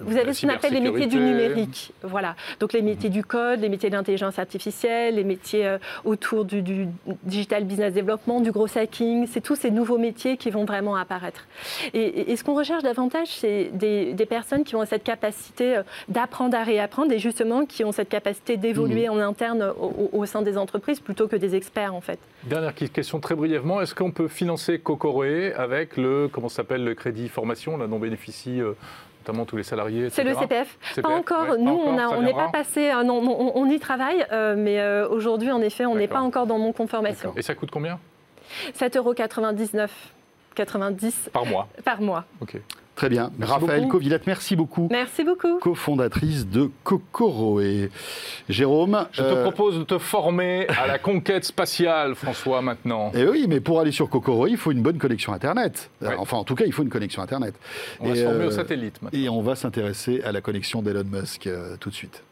vous 0.01 0.17
avez 0.17 0.27
La 0.27 0.35
ce 0.35 0.47
qu'on 0.47 0.53
appelle 0.53 0.75
les 0.75 0.81
métiers 0.81 1.07
du 1.07 1.19
numérique. 1.19 1.93
Voilà. 2.03 2.35
Donc 2.61 2.73
les 2.75 2.83
métiers 2.83 3.09
du 3.11 3.25
code, 3.25 3.61
les 3.61 3.69
métiers 3.69 3.88
de 3.91 3.95
l'intelligence 3.97 4.38
artificielle, 4.38 5.15
les 5.17 5.25
métiers 5.25 5.77
autour 6.05 6.45
du, 6.45 6.61
du 6.62 6.88
digital 7.25 7.65
business 7.65 7.95
development, 7.95 8.41
du 8.41 8.53
gros 8.53 8.67
hacking. 8.77 9.27
C'est 9.27 9.41
tous 9.41 9.57
ces 9.57 9.71
nouveaux 9.71 9.99
métiers 9.99 10.37
qui 10.37 10.51
vont 10.51 10.65
vraiment 10.65 10.97
apparaître. 10.97 11.47
Et, 11.95 12.01
et- 12.01 12.33
et 12.33 12.37
ce 12.37 12.45
qu'on 12.45 12.55
recherche 12.55 12.83
davantage, 12.83 13.29
c'est 13.29 13.71
des, 13.73 14.12
des 14.12 14.27
personnes 14.27 14.65
qui 14.65 14.75
ont 14.77 14.85
cette 14.85 15.05
capacité 15.05 15.81
d'apprendre 16.09 16.57
à 16.57 16.62
réapprendre 16.65 17.12
et 17.12 17.19
justement 17.19 17.65
qui 17.67 17.85
ont 17.85 17.93
cette 17.93 18.09
capacité 18.09 18.57
d'évoluer 18.57 19.09
en 19.09 19.19
interne 19.19 19.73
au 20.12 20.25
sein 20.27 20.43
des 20.43 20.59
entreprises 20.59 21.01
plutôt 21.01 21.29
que 21.29 21.37
des 21.37 21.55
experts 21.55 21.91
en 21.92 22.00
fait. 22.00 22.18
Dernière 22.44 22.74
question 22.74 23.20
très 23.20 23.35
brièvement, 23.35 23.81
est-ce 23.81 23.94
qu'on 23.94 24.11
peut 24.11 24.28
financer 24.28 24.78
Kokoroe 24.78 25.52
avec 25.57 25.96
le, 25.96 26.28
comment 26.31 26.48
s'appelle, 26.48 26.85
le 26.85 26.94
crédit 26.94 27.28
formation, 27.28 27.76
là, 27.76 27.87
dont 27.87 27.98
bénéficient 27.98 28.61
euh, 28.61 28.76
notamment 29.20 29.44
tous 29.44 29.57
les 29.57 29.62
salariés 29.62 30.11
C'est 30.11 30.24
le. 30.24 30.35
CPF. 30.35 30.76
CPF, 30.94 31.02
Pas 31.02 31.11
encore. 31.11 31.50
ouais, 31.50 31.59
Nous, 31.59 31.70
on 31.72 32.22
n'est 32.22 32.33
pas 32.35 32.48
passé. 32.48 32.90
euh, 32.90 33.02
non, 33.05 33.18
on, 33.22 33.52
on 33.55 33.70
y 33.70 33.78
travaille, 33.78 34.26
euh, 34.33 34.55
mais 34.59 34.81
euh, 34.81 35.09
aujourd'hui, 35.09 35.50
en 35.52 35.61
effet, 35.61 35.87
on 35.87 35.94
n'est 35.94 36.09
pas 36.09 36.20
encore 36.20 36.46
dans 36.46 36.59
mon 36.59 36.72
conformation. 36.72 37.33
Et 37.37 37.42
ça 37.42 37.55
coûte 37.55 37.70
combien? 37.70 37.98
7,99 38.78 38.96
euros 38.98 39.14
90 40.55 41.31
Par 41.33 41.46
mois. 41.46 41.68
par 41.85 42.00
mois. 42.02 42.24
Ok. 42.40 42.57
Très 42.94 43.09
bien. 43.09 43.31
Merci 43.38 43.55
Raphaël 43.55 43.81
beaucoup. 43.83 43.92
Covillette, 43.92 44.26
merci 44.26 44.55
beaucoup. 44.55 44.88
Merci 44.90 45.24
beaucoup. 45.24 45.59
cofondatrice 45.59 46.46
de 46.46 46.70
Kokoroe. 46.85 47.88
Jérôme, 48.48 49.07
Je 49.12 49.22
te 49.22 49.26
euh, 49.26 49.42
propose 49.42 49.78
de 49.78 49.85
te 49.85 49.98
former 49.98 50.66
à 50.68 50.87
la 50.87 50.98
conquête 50.98 51.44
spatiale, 51.44 52.14
François, 52.14 52.61
maintenant. 52.61 53.11
Eh 53.14 53.26
oui, 53.26 53.46
mais 53.48 53.61
pour 53.61 53.81
aller 53.81 53.92
sur 53.92 54.11
Kokoroe, 54.11 54.48
il 54.50 54.56
faut 54.58 54.73
une 54.73 54.83
bonne 54.83 54.98
connexion 54.98 55.33
Internet. 55.33 55.90
Euh, 56.02 56.08
Ouais. 56.08 56.17
Enfin, 56.19 56.37
en 56.37 56.44
tout 56.44 56.54
cas, 56.54 56.64
il 56.67 56.73
faut 56.73 56.83
une 56.83 56.90
connexion 56.90 57.23
Internet. 57.23 57.54
On 58.00 58.08
va 58.08 58.14
Et, 58.14 58.19
se 58.19 58.25
former 58.25 58.44
euh, 58.44 58.48
au 58.48 58.50
satellite 58.50 59.00
maintenant. 59.00 59.19
Et 59.19 59.29
on 59.29 59.40
va 59.40 59.54
s'intéresser 59.56 60.21
à 60.23 60.33
la 60.33 60.40
connexion 60.40 60.83
d'Elon 60.83 61.04
Musk 61.04 61.46
euh, 61.46 61.77
tout 61.81 61.88
de 61.90 61.94
suite. 61.94 62.23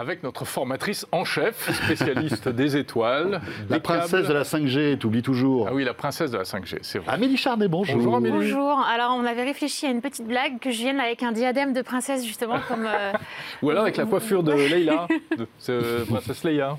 Avec 0.00 0.22
notre 0.22 0.46
formatrice 0.46 1.06
en 1.12 1.26
chef, 1.26 1.70
spécialiste 1.84 2.48
des 2.62 2.78
étoiles. 2.78 3.42
La 3.68 3.76
des 3.76 3.82
princesse 3.82 4.10
câbles. 4.12 4.28
de 4.28 4.32
la 4.32 4.44
5G, 4.44 4.96
t'oublies 4.96 5.20
toujours. 5.20 5.66
Ah 5.68 5.74
oui, 5.74 5.84
la 5.84 5.92
princesse 5.92 6.30
de 6.30 6.38
la 6.38 6.44
5G, 6.44 6.78
c'est 6.80 6.98
vrai. 7.00 7.12
Amélie 7.12 7.36
Charnet, 7.36 7.68
bonjour. 7.68 7.96
Bonjour, 7.96 8.16
Amélie. 8.16 8.34
Bonjour. 8.34 8.80
Alors, 8.90 9.14
on 9.14 9.26
avait 9.26 9.44
réfléchi 9.44 9.84
à 9.84 9.90
une 9.90 10.00
petite 10.00 10.26
blague 10.26 10.58
que 10.58 10.70
je 10.70 10.78
vienne 10.78 11.00
avec 11.00 11.22
un 11.22 11.32
diadème 11.32 11.74
de 11.74 11.82
princesse, 11.82 12.24
justement, 12.24 12.56
comme. 12.66 12.86
euh, 12.86 13.12
Ou 13.62 13.68
alors 13.68 13.82
avec 13.82 13.98
la 13.98 14.06
coiffure 14.06 14.42
de 14.42 14.52
Leïla, 14.70 15.06
de 15.36 15.46
ce- 15.58 16.04
princesse 16.06 16.44
Leïa. 16.44 16.78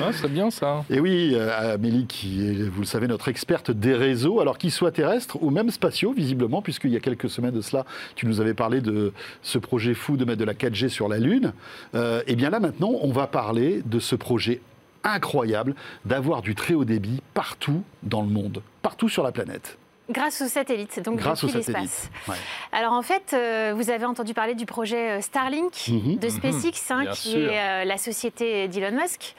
Hein, 0.00 0.10
c'est 0.12 0.30
bien 0.30 0.50
ça. 0.52 0.84
Et 0.88 1.00
oui, 1.00 1.32
euh, 1.34 1.74
Amélie, 1.74 2.06
qui 2.06 2.46
est, 2.48 2.62
vous 2.68 2.82
le 2.82 2.86
savez, 2.86 3.08
notre 3.08 3.26
experte 3.26 3.72
des 3.72 3.94
réseaux, 3.94 4.40
alors 4.40 4.56
qu'ils 4.56 4.70
soient 4.70 4.92
terrestres 4.92 5.36
ou 5.42 5.50
même 5.50 5.70
spatiaux, 5.70 6.12
visiblement, 6.12 6.62
puisqu'il 6.62 6.92
y 6.92 6.96
a 6.96 7.00
quelques 7.00 7.28
semaines 7.28 7.54
de 7.54 7.60
cela, 7.60 7.84
tu 8.14 8.26
nous 8.26 8.40
avais 8.40 8.54
parlé 8.54 8.80
de 8.80 9.12
ce 9.42 9.58
projet 9.58 9.94
fou 9.94 10.16
de 10.16 10.24
mettre 10.24 10.38
de 10.38 10.44
la 10.44 10.54
4G 10.54 10.88
sur 10.90 11.08
la 11.08 11.18
Lune. 11.18 11.52
Euh, 11.96 12.22
et 12.28 12.36
bien 12.36 12.51
là, 12.52 12.60
maintenant, 12.60 12.92
on 13.00 13.10
va 13.10 13.26
parler 13.26 13.82
de 13.84 13.98
ce 13.98 14.14
projet 14.14 14.60
incroyable 15.04 15.74
d'avoir 16.04 16.42
du 16.42 16.54
très 16.54 16.74
haut 16.74 16.84
débit 16.84 17.20
partout 17.34 17.82
dans 18.04 18.22
le 18.22 18.28
monde, 18.28 18.62
partout 18.82 19.08
sur 19.08 19.24
la 19.24 19.32
planète. 19.32 19.78
grâce 20.10 20.42
aux 20.42 20.48
satellites, 20.48 21.00
donc 21.00 21.16
Grâce 21.16 21.42
aux 21.42 21.46
depuis 21.46 21.62
satellites. 21.62 21.90
l'espace. 21.90 22.10
Ouais. 22.28 22.34
Alors, 22.72 22.92
en 22.92 23.00
fait, 23.02 23.32
euh, 23.32 23.72
vous 23.74 23.88
avez 23.88 24.04
entendu 24.04 24.34
parler 24.34 24.54
du 24.54 24.66
projet 24.66 25.12
euh, 25.12 25.20
Starlink 25.22 25.72
Mhm. 25.88 26.18
de 26.18 26.28
SpaceX, 26.28 26.90
hein, 26.90 27.06
qui 27.14 27.30
sûr. 27.30 27.50
est 27.50 27.58
euh, 27.58 27.84
la 27.84 27.96
société 27.96 28.68
d'Elon 28.68 28.90
Musk. 29.00 29.34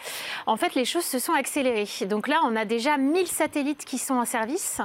En 0.47 0.57
fait, 0.57 0.73
les 0.73 0.85
choses 0.85 1.03
se 1.03 1.19
sont 1.19 1.33
accélérées. 1.33 1.85
Donc 2.09 2.27
là, 2.27 2.37
on 2.45 2.55
a 2.55 2.65
déjà 2.65 2.97
1000 2.97 3.27
satellites 3.27 3.85
qui 3.85 3.99
sont 3.99 4.15
en 4.15 4.25
service, 4.25 4.81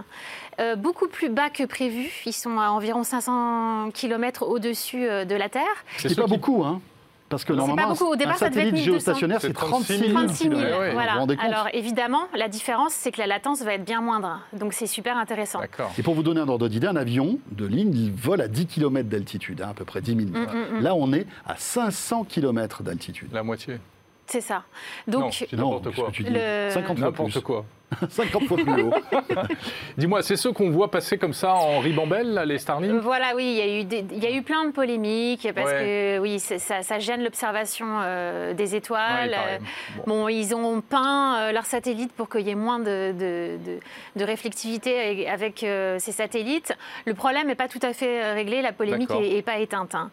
euh, 0.61 0.77
beaucoup 0.77 1.09
plus 1.09 1.31
bas 1.31 1.49
que 1.49 1.65
prévu. 1.65 2.11
Ils 2.27 2.33
sont 2.35 2.59
à 2.59 2.69
environ 2.69 3.03
500 3.03 3.91
km 3.95 4.43
au-dessus 4.43 5.09
euh, 5.09 5.25
de 5.25 5.37
la 5.37 5.49
Terre. 5.49 5.63
C'est 5.97 6.15
pas 6.15 6.25
qui- 6.25 6.29
beaucoup, 6.31 6.65
hein 6.65 6.83
Parce 7.29 7.45
que 7.45 7.53
normalement, 7.53 7.83
pas 7.83 7.89
beaucoup. 7.95 8.11
Au 8.11 8.15
un 8.15 8.17
départ, 8.17 8.39
ça 8.39 8.49
devait 8.49 8.61
satellite 8.63 8.75
être 8.75 8.87
1200. 8.87 8.93
géostationnaire, 8.93 9.41
c'est 9.41 9.49
C'est 9.49 9.53
36 9.53 9.99
36 9.99 9.99
000 9.99 10.09
000. 10.11 10.25
36 10.27 10.43
000, 10.49 10.55
Ouais, 10.55 10.79
ouais. 10.79 10.93
voilà. 10.93 11.13
Alors 11.41 11.69
évidemment, 11.73 12.23
la 12.35 12.49
différence, 12.49 12.93
c'est 12.95 13.13
que 13.13 13.19
la 13.19 13.27
latence 13.27 13.63
va 13.63 13.75
être 13.75 13.85
bien 13.85 14.01
moindre. 14.01 14.41
Donc 14.55 14.73
c'est 14.73 14.87
super 14.87 15.17
intéressant. 15.19 15.61
Et 15.99 16.03
pour 16.03 16.15
vous 16.15 16.23
donner 16.23 16.41
un 16.41 16.49
ordre 16.49 16.69
d'idée, 16.69 16.87
un 16.87 16.97
avion 16.97 17.39
de 17.53 17.67
ligne, 17.67 17.95
il 17.95 18.13
vole 18.13 18.41
à 18.41 18.49
10 18.49 18.67
km 18.67 19.09
d'altitude, 19.09 19.61
hein, 19.63 19.69
à 19.71 19.75
peu 19.75 19.85
près 19.85 20.01
10 20.01 20.17
000 20.17 20.31
mètres. 20.31 20.55
Mm, 20.55 20.59
mm, 20.77 20.79
mm. 20.79 20.83
Là, 20.83 20.95
on 20.95 21.13
est 21.13 21.27
à 21.47 21.55
500 21.57 22.25
km 22.25 22.83
d'altitude. 22.83 23.29
La 23.33 23.43
moitié. 23.43 23.79
C'est 24.27 24.41
ça. 24.43 24.63
Donc, 25.07 25.47
n'importe 25.53 25.95
quoi. 25.95 26.07
que 26.09 26.13
tu 26.13 26.23
dis 26.25 26.31
Le- 26.31 26.69
50 26.71 26.99
fois 26.99 27.07
N'importe 27.09 27.31
plus. 27.33 27.41
quoi. 27.41 27.65
50 28.11 28.45
fois 28.47 28.57
plus 28.59 28.83
haut. 28.83 28.93
Dis-moi, 29.97 30.23
c'est 30.23 30.37
ceux 30.37 30.53
qu'on 30.53 30.71
voit 30.71 30.91
passer 30.91 31.19
comme 31.19 31.33
ça 31.33 31.55
en 31.55 31.79
ribambelle, 31.81 32.33
là, 32.35 32.45
les 32.45 32.59
Starlink? 32.59 33.01
Voilà, 33.03 33.35
oui, 33.35 33.45
il 33.45 33.57
y, 33.57 33.61
a 33.63 33.81
eu 33.81 33.85
des- 33.85 34.05
il 34.13 34.23
y 34.23 34.27
a 34.27 34.31
eu 34.31 34.43
plein 34.43 34.65
de 34.67 34.73
polémiques 34.73 35.49
parce 35.55 35.71
Ouais. 35.71 36.17
que 36.19 36.19
oui, 36.21 36.39
c'est- 36.39 36.59
ça, 36.59 36.83
ça 36.83 36.99
gêne 36.99 37.23
l'observation 37.25 37.87
euh, 38.03 38.53
des 38.55 38.75
étoiles. 38.75 39.35
Euh, 39.35 39.59
Bon. 40.07 40.19
Bon, 40.19 40.29
ils 40.29 40.55
ont 40.55 40.81
peint 40.81 41.39
euh, 41.39 41.53
leurs 41.53 41.65
satellites 41.67 42.13
pour 42.13 42.29
qu'il 42.29 42.47
y 42.47 42.51
ait 42.51 42.55
moins 42.55 42.79
de, 42.79 43.13
de- 43.13 43.59
de- 43.65 43.81
de 44.17 44.25
réflectivité 44.25 45.29
avec- 45.29 45.63
euh, 45.63 45.97
ces 45.99 46.13
satellites. 46.13 46.75
Le 47.07 47.15
problème 47.15 47.47
n'est 47.47 47.55
pas 47.55 47.69
tout 47.69 47.79
à 47.83 47.93
fait 47.93 48.33
réglé, 48.33 48.63
la 48.63 48.73
polémique 48.73 49.11
n'est 49.11 49.43
pas 49.43 49.59
éteinte. 49.59 49.95
hein. 49.95 50.11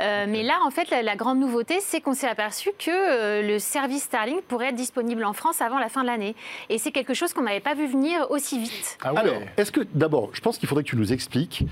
Euh, 0.00 0.26
Mais 0.28 0.42
là, 0.42 0.54
en 0.64 0.70
fait, 0.70 0.90
la, 0.90 1.02
la 1.02 1.16
grande 1.16 1.38
nouveauté, 1.38 1.78
c'est 1.80 2.00
qu'on 2.00 2.12
s'est 2.14 2.28
aperçu 2.28 2.70
que 2.78 2.90
euh, 2.90 3.42
le 3.42 3.58
service 3.58 4.04
Starlink 4.04 4.42
pourrait 4.42 4.68
être 4.68 4.74
disponible 4.74 5.24
en 5.24 5.32
France 5.32 5.60
avant 5.60 5.78
la 5.78 5.88
fin 5.88 6.02
de 6.02 6.06
l'année. 6.06 6.34
Et 6.68 6.78
c'est 6.78 6.90
quelque 6.92 7.14
chose 7.16 7.32
qu'on 7.32 7.42
n'avait 7.42 7.60
pas 7.60 7.74
vu 7.74 7.86
venir 7.86 8.26
aussi 8.30 8.58
vite. 8.58 8.98
Ah 9.02 9.12
ouais. 9.12 9.18
Alors, 9.18 9.34
est-ce 9.56 9.72
que, 9.72 9.80
d'abord, 9.94 10.30
je 10.32 10.40
pense 10.40 10.58
qu'il 10.58 10.68
faudrait 10.68 10.84
que 10.84 10.88
tu 10.90 10.96
nous 10.96 11.12
expliques, 11.12 11.64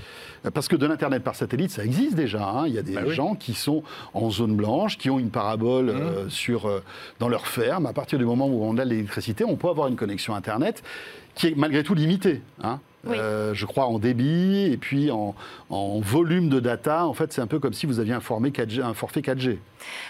euh, 0.45 0.51
parce 0.51 0.67
que 0.67 0.75
de 0.75 0.85
l'Internet 0.85 1.23
par 1.23 1.35
satellite, 1.35 1.71
ça 1.71 1.83
existe 1.85 2.15
déjà. 2.15 2.43
hein. 2.47 2.67
Il 2.67 2.73
y 2.73 2.77
a 2.77 2.81
des 2.81 2.93
Bah 2.93 3.01
oui. 3.03 3.09
Mmh. 3.11 3.13
gens 3.13 3.35
qui 3.35 3.53
sont 3.53 3.83
en 4.13 4.29
zone 4.29 4.55
blanche, 4.55 4.97
qui 4.97 5.09
ont 5.09 5.19
une 5.19 5.29
parabole 5.31 5.89
euh, 5.89 6.29
sur, 6.29 6.67
euh, 6.67 6.83
dans 7.19 7.29
leur 7.29 7.47
ferme. 7.47 7.85
À 7.85 7.93
partir 7.93 8.19
du 8.19 8.25
moment 8.25 8.47
où 8.47 8.63
on 8.63 8.77
a 8.77 8.85
l'électricité, 8.85 9.43
on 9.45 9.55
peut 9.55 9.69
avoir 9.69 9.87
une 9.87 9.95
connexion 9.95 10.35
Internet 10.35 10.83
qui 11.35 11.47
est 11.47 11.55
malgré 11.55 11.83
tout 11.83 11.93
limitée. 11.95 12.41
hein. 12.63 12.79
Oui. 13.05 13.17
Euh, 13.19 13.53
je 13.53 13.65
crois 13.65 13.85
en 13.85 13.99
débit 13.99 14.69
et 14.71 14.77
puis 14.77 15.11
en, 15.11 15.35
en 15.69 15.99
volume 15.99 16.49
de 16.49 16.59
data. 16.59 17.05
En 17.05 17.13
fait, 17.13 17.31
c'est 17.33 17.41
un 17.41 17.47
peu 17.47 17.59
comme 17.59 17.73
si 17.73 17.85
vous 17.85 17.99
aviez 17.99 18.13
un, 18.13 18.19
formé 18.19 18.49
4G, 18.49 18.81
un 18.81 18.93
forfait 18.93 19.21
4G. 19.21 19.57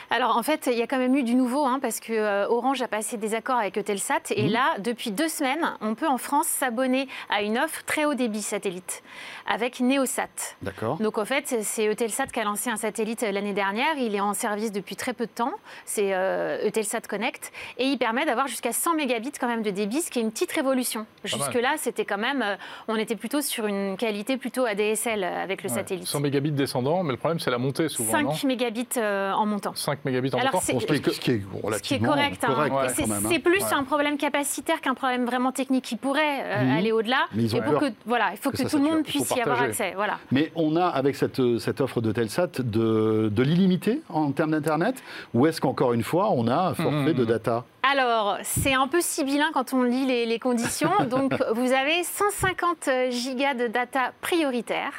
Alors 0.10 0.38
en 0.38 0.44
fait, 0.44 0.70
il 0.72 0.78
y 0.78 0.82
a 0.82 0.88
quand 0.88 0.98
même 0.98 1.16
eu 1.16 1.24
du 1.24 1.36
nouveau, 1.36 1.66
hein, 1.66 1.80
parce 1.82 2.00
que 2.00 2.14
euh, 2.14 2.48
Orange 2.48 2.82
a 2.82 2.88
passé 2.88 3.18
des 3.18 3.36
accords 3.36 3.58
avec 3.58 3.78
Eutelsat, 3.78 4.22
et 4.32 4.48
là, 4.48 4.76
depuis 4.80 5.12
deux 5.12 5.28
semaines, 5.28 5.74
on 5.82 5.96
peut 5.96 6.08
en 6.08 6.18
France 6.18 6.48
s'abonner 6.48 7.08
à 7.30 7.42
une 7.42 7.58
offre 7.58 7.84
très 7.86 8.06
haut 8.06 8.14
débit 8.14 8.42
satellite 8.42 9.04
avec 9.48 9.80
Neosat. 9.82 10.28
D'accord 10.62 10.98
Donc 11.02 11.18
en 11.18 11.26
fait, 11.26 11.56
c'est- 11.62 11.88
Eutelsat 11.88 12.28
qui 12.28 12.40
a 12.40 12.44
lancé 12.46 12.70
un 12.70 12.78
satellite 12.78 13.24
euh, 13.24 13.32
l'année 13.32 13.54
dernière. 13.54 13.98
Il 13.98 14.16
est 14.16 14.22
en 14.22 14.34
service 14.34 14.72
depuis 14.72 14.96
très 14.96 15.14
peu 15.14 15.26
de 15.26 15.32
temps. 15.32 15.54
C'est 15.86 16.14
euh, 16.14 16.66
Eutelsat 16.68 17.02
Connect 17.02 17.52
et 17.78 17.86
il 17.86 17.98
permet 17.98 18.26
d'avoir 18.26 18.48
jusqu'à 18.48 18.72
100 18.72 18.96
mégabits 18.96 19.32
quand 19.40 19.48
même 19.48 19.62
de 19.64 19.72
débit, 19.72 20.02
ce 20.02 20.10
qui 20.10 20.20
est 20.20 20.22
une 20.22 20.32
petite 20.32 20.52
révolution. 20.54 21.06
Jusque-là, 21.26 21.74
c'était 21.78 22.06
quand 22.06 22.18
même, 22.18 22.44
on 22.88 22.96
était 22.96 23.16
plutôt 23.16 23.42
sur 23.42 23.66
une 23.66 23.98
qualité 23.98 24.38
plutôt 24.38 24.66
ADSL 24.66 25.24
euh, 25.24 25.44
avec 25.44 25.64
le 25.64 25.70
Ouais. 25.70 25.76
satellite. 25.76 26.08
100 26.08 26.20
mégabits 26.20 26.52
descendant, 26.52 27.04
mais 27.04 27.12
le 27.12 27.18
problème, 27.18 27.40
c'est 27.40 27.50
la 27.52 27.58
montée 27.58 27.90
souvent, 27.90 28.12
5 28.12 28.24
non 28.24 28.34
mégabits 28.46 28.88
euh, 28.98 29.32
en 29.34 29.46
montant. 29.46 29.74
5 29.76 30.06
mégabits 30.06 30.34
en 30.34 30.38
Alors, 30.40 30.54
montant 30.54 30.66
ce, 30.66 30.72
qui 30.86 30.94
est, 30.94 30.96
ce 30.98 31.02
qui 31.02 31.10
est 31.10 31.14
Ce 31.14 31.20
qui 31.20 31.32
est 31.32 31.42
relativement 31.64 32.10
correct. 32.10 32.44
hein. 32.44 32.48
correct, 32.54 32.74
Ouais. 32.76 32.86
Et 32.86 32.90
c'est 32.90 33.02
quand 33.04 33.08
même. 33.10 33.26
hein. 33.26 33.30
c'est 33.32 33.40
plus 33.40 33.62
Ouais. 33.64 33.74
un 33.74 33.84
problème 33.84 34.18
capacitaire 34.18 34.82
qu'un 34.82 34.94
problème 34.94 35.26
vraiment 35.26 35.52
technique 35.52 35.84
qui 35.86 35.96
pourrait 35.96 36.42
euh, 36.44 36.64
Mhm. 36.64 36.78
aller 36.78 36.92
au-delà. 36.92 37.26
Mais 37.34 37.44
ils 37.44 37.56
ont 37.56 37.60
Et 37.60 37.62
pour 37.64 37.80
que, 37.80 37.86
voilà, 38.06 38.32
il 38.34 38.38
faut 38.38 38.52
que 38.52 38.68
tout 38.70 38.78
le 38.78 38.84
monde 38.84 39.04
puisse 39.04 39.30
y 39.36 39.42
avoir 39.42 39.62
accès. 39.62 39.94
Voilà. 39.96 40.20
Mais 40.32 40.52
on 40.56 40.76
a, 40.76 40.86
avec 40.86 41.16
cette, 41.16 41.42
cette 41.60 41.82
offre 41.82 42.02
de 42.02 42.12
Telsat, 42.12 42.48
de, 42.60 43.30
de 43.34 43.44
l'illimité 43.44 44.02
en 44.10 44.32
termes 44.32 44.52
d'Internet 44.52 45.02
Ou 45.34 45.48
est-ce 45.48 45.60
qu'encore 45.62 45.94
une 45.94 46.04
fois, 46.04 46.30
on 46.32 46.48
a 46.48 46.56
un 46.70 46.74
forfait 46.74 46.92
Mhm. 46.92 47.14
de 47.14 47.26
data? 47.26 47.66
Alors, 47.88 48.38
c'est 48.42 48.74
un 48.74 48.88
peu 48.88 49.00
sibyllin 49.00 49.52
quand 49.54 49.74
on 49.74 49.84
lit 49.84 50.06
les, 50.06 50.26
les 50.26 50.40
conditions. 50.40 50.90
Donc, 51.10 51.34
vous 51.54 51.72
avez 51.72 52.04
150 52.04 52.90
gigas 53.12 53.54
de 53.54 53.68
data 53.68 54.12
prioritaire. 54.22 54.92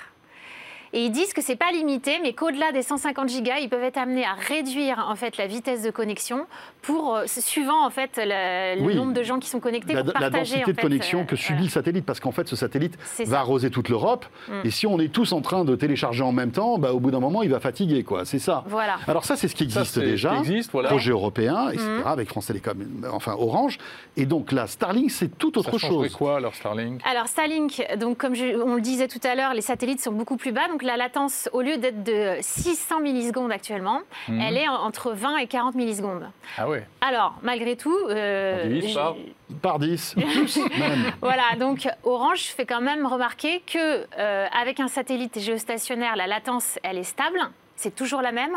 Et 0.99 1.05
ils 1.05 1.11
disent 1.11 1.34
que 1.34 1.42
c'est 1.42 1.57
pas 1.57 1.70
limité, 1.72 2.12
mais 2.22 2.32
qu'au-delà 2.32 2.72
des 2.72 2.80
150 2.80 3.28
gigas, 3.28 3.59
ils 3.61 3.68
peuvent 3.68 3.84
être 3.84 3.99
amenés 3.99 4.24
à 4.24 4.32
réduire 4.32 5.07
en 5.11 5.14
fait 5.14 5.36
la 5.36 5.47
vitesse 5.47 5.82
de 5.82 5.90
connexion 5.90 6.47
pour 6.80 7.16
euh, 7.16 7.24
suivant 7.26 7.84
en 7.84 7.90
fait 7.90 8.12
le, 8.16 8.80
le 8.80 8.86
Oui. 8.86 8.97
nombre 8.97 9.12
de 9.12 9.22
gens 9.22 9.38
qui 9.38 9.51
sont 9.51 9.61
connectés 9.61 9.92
la, 9.92 10.03
pour 10.03 10.14
la 10.14 10.20
partager 10.30 10.55
densité 10.61 10.70
en 10.70 10.74
de 10.74 10.80
connexion 10.80 11.20
euh, 11.20 11.24
que 11.24 11.36
subit 11.36 11.49
voilà. 11.53 11.64
le 11.64 11.70
satellite, 11.70 12.07
parce 12.07 12.18
qu'en 12.20 12.32
fait, 12.32 12.49
ce 12.49 12.57
satellite 12.57 12.97
va 13.18 13.24
ça. 13.26 13.38
arroser 13.40 13.68
toute 13.70 13.90
l'Europe, 13.90 14.24
Mm. 14.49 14.53
et 14.64 14.70
si 14.70 14.86
on 14.86 14.99
est 14.99 15.12
tous 15.12 15.32
en 15.32 15.42
train 15.42 15.64
de 15.66 15.76
télécharger 15.76 16.22
en 16.22 16.32
même 16.32 16.51
temps, 16.51 16.78
bah, 16.78 16.92
au 16.94 17.01
bout 17.01 17.11
d'un 17.11 17.20
moment, 17.20 17.42
il 17.42 17.51
va 17.51 17.61
fatiguer, 17.61 18.03
quoi. 18.03 18.24
C'est 18.24 18.38
ça. 18.38 18.64
Voilà. 18.66 18.97
Alors 19.07 19.24
ça, 19.26 19.36
c'est 19.36 19.49
ce 19.49 19.55
qui 19.55 19.68
Ça, 19.70 19.80
existe 19.80 19.99
déjà. 19.99 20.30
qui 20.30 20.38
existe, 20.38 20.70
voilà. 20.72 20.88
Projet 20.88 21.11
européen, 21.11 21.68
etc., 21.70 21.84
Mhm. 21.86 22.07
avec 22.07 22.28
France 22.28 22.47
Télécom, 22.47 22.78
enfin 23.12 23.34
Orange. 23.38 23.76
Et 24.16 24.24
donc 24.24 24.51
là, 24.53 24.66
Starlink, 24.66 25.11
c'est 25.11 25.36
tout 25.36 25.59
autre 25.59 25.72
Ça 25.72 25.78
changerait 25.78 26.09
chose. 26.09 26.16
quoi, 26.16 26.40
leur 26.40 26.55
Starlink? 26.55 27.01
Alors 27.05 27.26
Starlink, 27.26 27.84
donc 27.99 28.16
comme 28.16 28.34
je- 28.34 28.59
on 28.62 28.76
le 28.76 28.80
disait 28.80 29.09
tout 29.09 29.20
à 29.24 29.34
l'heure, 29.34 29.53
les 29.53 29.61
satellites 29.61 30.01
sont 30.01 30.12
beaucoup 30.12 30.36
plus 30.38 30.53
bas. 30.53 30.68
Donc 30.70 30.82
la 30.87 30.97
latence, 30.97 31.49
au 31.53 31.61
lieu 31.61 31.76
d'être 31.76 32.03
de 32.03 32.37
600 32.41 33.01
millisecondes 33.01 33.53
actuellement, 33.53 34.01
Mhm. 34.28 34.41
elle 34.41 34.57
est 34.57 34.68
en- 34.68 34.82
entre 34.82 35.12
20 35.12 35.37
et 35.39 35.47
40 35.47 35.74
millisecondes. 35.74 36.30
Ah 36.57 36.68
ouais. 36.68 36.87
Alors 37.01 37.34
malgré 37.43 37.76
tout, 37.76 37.97
euh, 38.09 38.62
On 38.64 38.68
divise 38.68 38.95
par 38.95 39.14
Par 39.62 39.78
10, 39.78 40.14
plus 40.16 40.59
même. 40.78 41.12
voilà. 41.20 41.43
Donc 41.59 41.87
Orange 42.05 42.45
fait 42.57 42.66
quand 42.66 42.80
même 42.80 43.07
remarquer 43.07 43.61
que 43.61 44.07
euh, 44.18 44.47
avec 44.59 44.80
un 44.80 44.89
satellite 44.89 45.39
géostationnaire, 45.39 46.16
la 46.16 46.26
latence, 46.26 46.78
elle 46.82 46.99
est 46.99 47.03
stable. 47.05 47.39
C'est 47.76 47.94
toujours 47.94 48.22
la 48.22 48.32
même. 48.32 48.54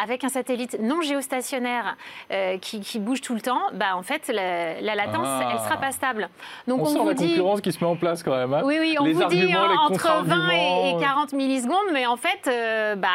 Avec 0.00 0.24
un 0.24 0.28
satellite 0.28 0.78
non 0.80 1.02
géostationnaire 1.02 1.96
euh, 2.30 2.56
qui, 2.58 2.80
qui 2.80 2.98
bouge 2.98 3.20
tout 3.20 3.34
le 3.34 3.40
temps, 3.40 3.60
bah, 3.74 3.96
en 3.96 4.02
fait, 4.02 4.28
la, 4.28 4.80
la 4.80 4.94
latence, 4.94 5.26
Ah. 5.26 5.48
elle 5.52 5.58
sera 5.58 5.76
pas 5.76 5.90
stable. 5.92 6.28
Donc 6.68 6.80
On, 6.80 6.82
on, 6.82 6.86
sent 6.86 6.98
vous 6.98 7.08
la 7.08 7.14
dit, 7.14 7.28
concurrence 7.30 7.60
qui 7.60 7.72
se 7.72 7.82
met 7.82 7.90
en 7.90 7.96
place 7.96 8.22
quand 8.22 8.34
même. 8.36 8.52
hein. 8.54 8.62
Oui, 8.64 8.76
oui, 8.80 8.96
on 9.00 9.04
les 9.04 9.12
vous 9.12 9.24
dit 9.26 9.54
euh, 9.54 9.58
entre 9.58 10.22
20 10.24 10.50
et, 10.52 10.90
et 10.96 11.00
40 11.00 11.32
millisecondes, 11.32 11.76
mais 11.92 12.06
en 12.06 12.16
fait, 12.16 12.46
euh, 12.48 12.94
bah, 12.96 13.08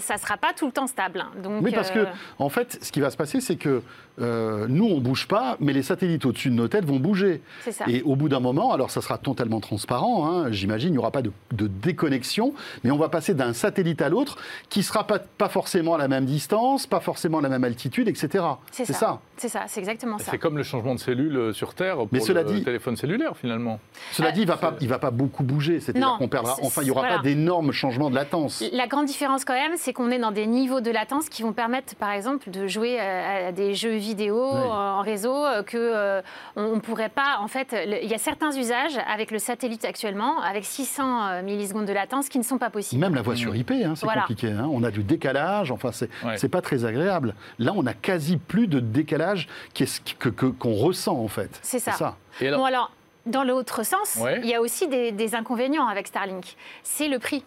ça 0.00 0.14
ne 0.14 0.18
sera 0.18 0.36
pas 0.36 0.52
tout 0.54 0.66
le 0.66 0.72
temps 0.72 0.86
stable. 0.86 1.24
Donc, 1.42 1.62
Oui, 1.62 1.72
parce 1.72 1.90
euh, 1.96 2.04
que, 2.04 2.10
en 2.38 2.48
fait, 2.48 2.78
ce 2.82 2.90
qui 2.92 3.00
va 3.00 3.10
se 3.10 3.16
passer, 3.16 3.40
c'est 3.40 3.56
que 3.56 3.82
euh, 4.20 4.66
nous, 4.68 4.84
on 4.86 5.00
bouge 5.00 5.26
pas, 5.28 5.56
mais 5.60 5.72
les 5.72 5.82
satellites 5.82 6.24
au-dessus 6.26 6.50
de 6.50 6.54
nos 6.54 6.68
têtes 6.68 6.84
vont 6.84 6.98
bouger. 6.98 7.42
ça. 7.70 7.84
Et 7.88 8.02
au 8.02 8.16
bout 8.16 8.28
d'un 8.28 8.40
moment, 8.40 8.72
alors 8.72 8.90
ça 8.90 9.00
sera 9.00 9.18
totalement 9.18 9.60
transparent, 9.60 10.26
hein, 10.28 10.50
j'imagine, 10.52 10.88
il 10.90 10.92
n'y 10.92 10.98
aura 10.98 11.10
pas 11.10 11.22
de, 11.22 11.32
de 11.52 11.66
déconnexion, 11.66 12.54
mais 12.84 12.90
on 12.90 12.96
va 12.98 13.08
passer 13.08 13.34
d'un 13.34 13.52
satellite 13.52 14.02
à 14.02 14.08
l'autre 14.08 14.36
qui 14.68 14.80
ne 14.80 14.84
sera 14.84 15.06
pas, 15.06 15.18
pas 15.18 15.48
forcément 15.48 15.94
à 15.94 15.98
la 15.98 16.08
même 16.08 16.24
distance, 16.24 16.86
pas 16.86 17.00
forcément 17.00 17.38
à 17.38 17.42
la 17.42 17.48
même 17.48 17.64
altitude, 17.64 18.08
etc. 18.08 18.44
C'est 18.70 18.84
ça. 18.86 19.20
C'est 19.36 19.48
ça, 19.48 19.64
c'est 19.68 19.80
exactement 19.80 20.18
ça. 20.18 20.30
C'est 20.30 20.38
comme 20.38 20.56
le 20.58 20.62
changement 20.62 20.94
de 20.94 21.00
cellule 21.00 21.36
euh, 21.36 21.52
sur 21.54 21.74
Terre 21.74 21.96
pour 21.96 22.08
Mais 22.12 22.20
cela 22.20 22.42
le 22.42 22.52
dit- 22.52 22.62
téléphone 22.62 22.96
cellulaire 22.96 23.36
finalement. 23.36 23.80
Cela 24.12 24.28
Euh, 24.28 24.32
dit, 24.32 24.40
il 24.42 24.46
ne 24.46 24.50
va, 24.50 24.56
pas- 24.58 24.74
il 24.82 24.88
va 24.88 24.98
pas 24.98 25.10
beaucoup 25.10 25.42
bouger, 25.44 25.80
c'est-à-dire 25.80 26.16
qu'on 26.18 26.28
perdra, 26.28 26.56
enfin, 26.62 26.82
il 26.82 26.86
n'y 26.86 26.90
aura 26.90 27.00
voilà. 27.02 27.16
pas 27.16 27.22
d'énormes 27.22 27.72
changements 27.72 28.10
de 28.10 28.14
latence. 28.14 28.62
La 28.72 28.86
grande 28.86 29.06
différence 29.06 29.44
quand 29.46 29.54
même, 29.54 29.72
c'est 29.76 29.92
qu'on 29.94 30.10
est 30.10 30.18
dans 30.18 30.30
des 30.32 30.46
niveaux 30.46 30.80
de 30.82 30.90
latence 30.90 31.28
qui 31.30 31.42
vont 31.42 31.52
permettre, 31.54 31.94
par 31.96 32.10
exemple, 32.12 32.50
de 32.50 32.66
jouer 32.66 32.98
à 33.00 33.50
des 33.52 33.74
jeux 33.74 33.96
vidéo 34.00 34.50
Oui. 34.52 34.58
euh, 34.58 34.68
en 34.68 35.00
réseau 35.02 35.34
euh, 35.46 35.62
que 35.62 35.76
euh, 35.78 36.20
on 36.56 36.74
ne 36.76 36.80
pourrait 36.80 37.08
pas. 37.08 37.38
En 37.40 37.46
fait, 37.48 37.72
le- 37.72 38.02
il 38.02 38.10
y 38.10 38.14
a 38.14 38.18
certains 38.18 38.50
usages 38.52 38.98
avec 39.08 39.30
le 39.30 39.38
satellite 39.38 39.84
actuellement, 39.84 40.40
avec 40.42 40.64
600 40.64 41.22
euh, 41.28 41.42
millisecondes 41.42 41.86
de 41.86 41.92
latence, 41.92 42.28
qui 42.28 42.38
ne 42.38 42.42
sont 42.44 42.58
pas 42.58 42.70
possibles. 42.70 43.00
Même 43.00 43.14
la 43.14 43.22
voix 43.22 43.36
sur 43.36 43.54
IP, 43.54 43.70
hein, 43.70 43.94
c'est 43.94 44.04
Voilà. 44.06 44.22
compliqué. 44.22 44.48
hein. 44.50 44.68
On 44.72 44.82
a 44.82 44.90
du 44.90 45.02
décalage, 45.04 45.70
enfin, 45.70 45.92
c'est 45.92 46.10
Ouais. 46.24 46.36
c'est 46.36 46.48
pas 46.48 46.62
très 46.62 46.84
agréable. 46.84 47.34
Là, 47.58 47.72
on 47.76 47.86
a 47.86 47.92
quasi 47.94 48.36
plus 48.36 48.66
de 48.66 48.80
décalage 48.80 49.46
qu'est-ce 49.74 50.00
que- 50.00 50.28
que- 50.30 50.46
qu'on 50.46 50.74
ressent, 50.74 51.16
en 51.18 51.28
fait. 51.28 51.58
C'est 51.62 51.78
ça. 51.78 52.16
Et 52.40 52.48
alors- 52.48 52.60
Bon 52.60 52.64
alors, 52.66 52.90
dans 53.26 53.44
l'autre 53.44 53.84
sens, 53.84 54.16
Ouais. 54.20 54.40
il 54.42 54.48
y 54.48 54.54
a 54.54 54.60
aussi 54.60 54.88
des, 54.88 55.12
des 55.12 55.34
inconvénients 55.34 55.86
avec 55.86 56.06
Starlink. 56.06 56.56
C'est 56.82 57.06
le 57.08 57.18
prix. 57.18 57.44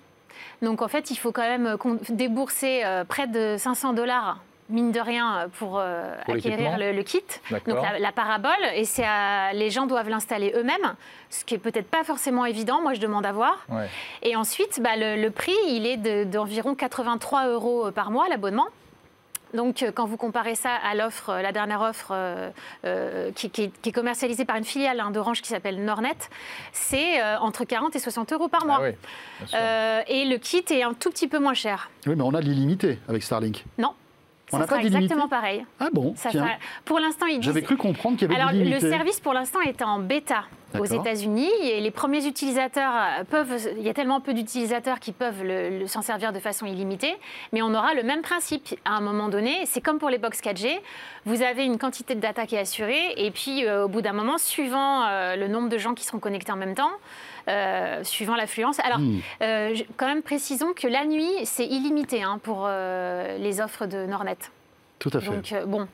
Donc 0.62 0.82
en 0.82 0.88
fait, 0.88 1.12
il 1.12 1.16
faut 1.18 1.32
quand 1.32 1.42
même 1.42 1.78
débourser 2.10 2.84
près 3.10 3.28
de 3.28 3.56
500 3.58 3.94
dollars 3.94 4.38
mine 4.74 4.92
de 4.92 5.00
rien 5.00 5.48
pour, 5.60 5.78
euh, 5.80 6.14
Pour 6.26 6.34
acquérir 6.36 6.58
l'équipement 6.58 6.78
le, 6.78 6.92
le 6.92 7.04
kit. 7.04 7.24
Donc 7.68 7.82
la, 7.82 8.00
la 8.00 8.12
parabole, 8.12 8.52
et 8.76 8.84
c'est 8.86 9.06
les 9.54 9.70
gens 9.70 9.86
doivent 9.86 10.10
l'installer 10.10 10.54
eux-mêmes, 10.58 10.96
ce 11.30 11.46
qui 11.46 11.54
est 11.56 11.60
peut-être 11.60 11.90
pas 11.90 12.04
forcément 12.04 12.46
évident. 12.46 12.82
Moi, 12.82 12.94
je 12.94 13.00
demande 13.00 13.26
à 13.26 13.32
voir. 13.32 13.66
Ouais. 13.70 13.88
Et 14.22 14.36
ensuite, 14.36 14.82
bah, 14.82 14.98
le, 14.98 15.22
le 15.22 15.30
prix, 15.32 15.56
il 15.68 15.86
est 15.86 15.98
de- 15.98 16.24
d'environ 16.26 16.76
83 16.76 17.48
euros 17.48 17.92
par 17.92 18.12
mois, 18.12 18.28
l'abonnement. 18.30 18.68
Donc, 19.54 19.84
euh, 19.84 19.92
quand 19.94 20.08
vous 20.08 20.18
comparez 20.18 20.56
ça 20.56 20.72
à 20.84 20.96
l'offre, 20.96 21.30
euh, 21.30 21.42
la 21.44 21.52
dernière 21.52 21.82
offre 21.82 22.08
euh, 22.12 22.50
euh, 22.86 23.32
qui, 23.36 23.52
qui 23.52 23.66
est- 23.66 23.82
qui 23.84 23.90
est 23.90 23.92
commercialisée 23.92 24.46
par 24.46 24.56
une 24.56 24.64
filiale 24.64 25.00
hein, 25.00 25.12
d'Orange 25.12 25.44
qui 25.44 25.50
s'appelle 25.50 25.84
Nornet, 25.86 26.16
c'est 26.72 27.22
euh, 27.22 27.38
entre 27.38 27.64
40 27.64 27.96
et 27.96 28.00
60 28.00 28.34
euros 28.34 28.48
par 28.48 28.66
mois. 28.66 28.80
Ah 28.80 28.84
oui. 28.90 28.96
Euh, 29.54 30.02
et 30.08 30.26
le 30.26 30.38
kit 30.38 30.66
est 30.72 30.82
un 30.82 30.96
tout 30.96 31.12
petit 31.12 31.28
peu 31.28 31.38
moins 31.38 31.54
cher. 31.54 31.92
Oui, 32.08 32.16
mais 32.16 32.24
on 32.24 32.34
a 32.34 32.42
de 32.42 32.46
l'illimité 32.46 32.98
avec 33.08 33.22
Starlink. 33.22 33.64
Non, 33.78 33.94
On 34.52 34.58
ça 34.60 34.68
pas 34.68 34.76
sera 34.76 34.84
exactement 34.84 35.28
pareil. 35.28 35.66
Ah 35.80 35.88
bon 35.92 36.14
Ça 36.16 36.30
Tiens, 36.30 36.44
sera- 36.46 36.56
Pour 36.86 37.00
l'instant, 37.00 37.26
ils 37.26 37.36
disent... 37.38 37.46
j'avais 37.46 37.62
cru 37.64 37.76
comprendre 37.78 38.18
qu'il 38.18 38.30
y 38.30 38.34
avait 38.36 38.40
Alors, 38.42 38.54
le 38.54 38.80
service 38.80 39.20
pour 39.20 39.34
l'instant 39.34 39.62
est 39.62 39.82
en 39.82 39.98
bêta 40.00 40.44
aux. 40.80 40.86
États-Unis 40.86 41.50
et 41.62 41.80
les 41.82 41.92
premiers 41.92 42.26
utilisateurs 42.26 42.94
euh, 42.96 43.24
peuvent. 43.24 43.70
Il 43.78 43.84
y 43.84 43.90
a 43.90 43.94
tellement 43.94 44.20
peu 44.22 44.34
d'utilisateurs 44.34 45.00
qui 45.00 45.12
peuvent 45.12 45.44
le- 45.44 45.80
le- 45.80 45.88
s'en 45.88 46.02
servir 46.02 46.34
de 46.34 46.40
façon 46.40 46.66
illimitée, 46.66 47.16
mais 47.52 47.62
on 47.62 47.74
aura 47.74 47.94
le 47.94 48.04
même 48.04 48.22
principe. 48.22 48.76
À 48.86 48.92
un 48.98 49.02
moment 49.02 49.30
donné, 49.30 49.66
c'est 49.66 49.82
comme 49.82 49.98
pour 50.00 50.10
les 50.10 50.18
box 50.18 50.42
4G, 50.42 50.80
vous 51.26 51.42
avez 51.42 51.64
une 51.66 51.78
quantité 51.78 52.16
de 52.16 52.20
data 52.20 52.46
qui 52.46 52.56
est 52.56 52.60
assurée 52.60 53.14
et 53.18 53.30
puis 53.32 53.66
euh, 53.66 53.86
au 53.86 53.88
bout 53.88 54.02
d'un 54.02 54.14
moment, 54.14 54.38
suivant 54.38 55.04
euh, 55.06 55.36
le 55.36 55.48
nombre 55.48 55.70
de 55.70 55.78
gens 55.78 55.94
qui 55.94 56.04
seront 56.06 56.20
connectés 56.20 56.52
en 56.52 56.58
même 56.58 56.76
temps, 56.76 56.92
euh, 57.50 58.04
suivant 58.04 58.36
l'affluence. 58.36 58.80
Alors, 58.80 59.00
Hmm. 59.00 59.20
euh, 59.42 59.76
quand 59.98 60.08
même 60.08 60.22
précisons 60.22 60.74
que 60.76 60.88
la 60.88 61.06
nuit, 61.06 61.30
c'est 61.46 61.66
illimité 61.66 62.24
hein, 62.24 62.40
pour 62.44 62.66
euh, 62.68 63.38
les 63.38 63.62
offres 63.62 63.86
de 63.86 64.06
Nornet. 64.06 64.38
Tout 65.00 65.12
à 65.14 65.20
fait. 65.20 65.28
Donc 65.28 65.52
euh, 65.52 65.66
bon. 65.66 65.88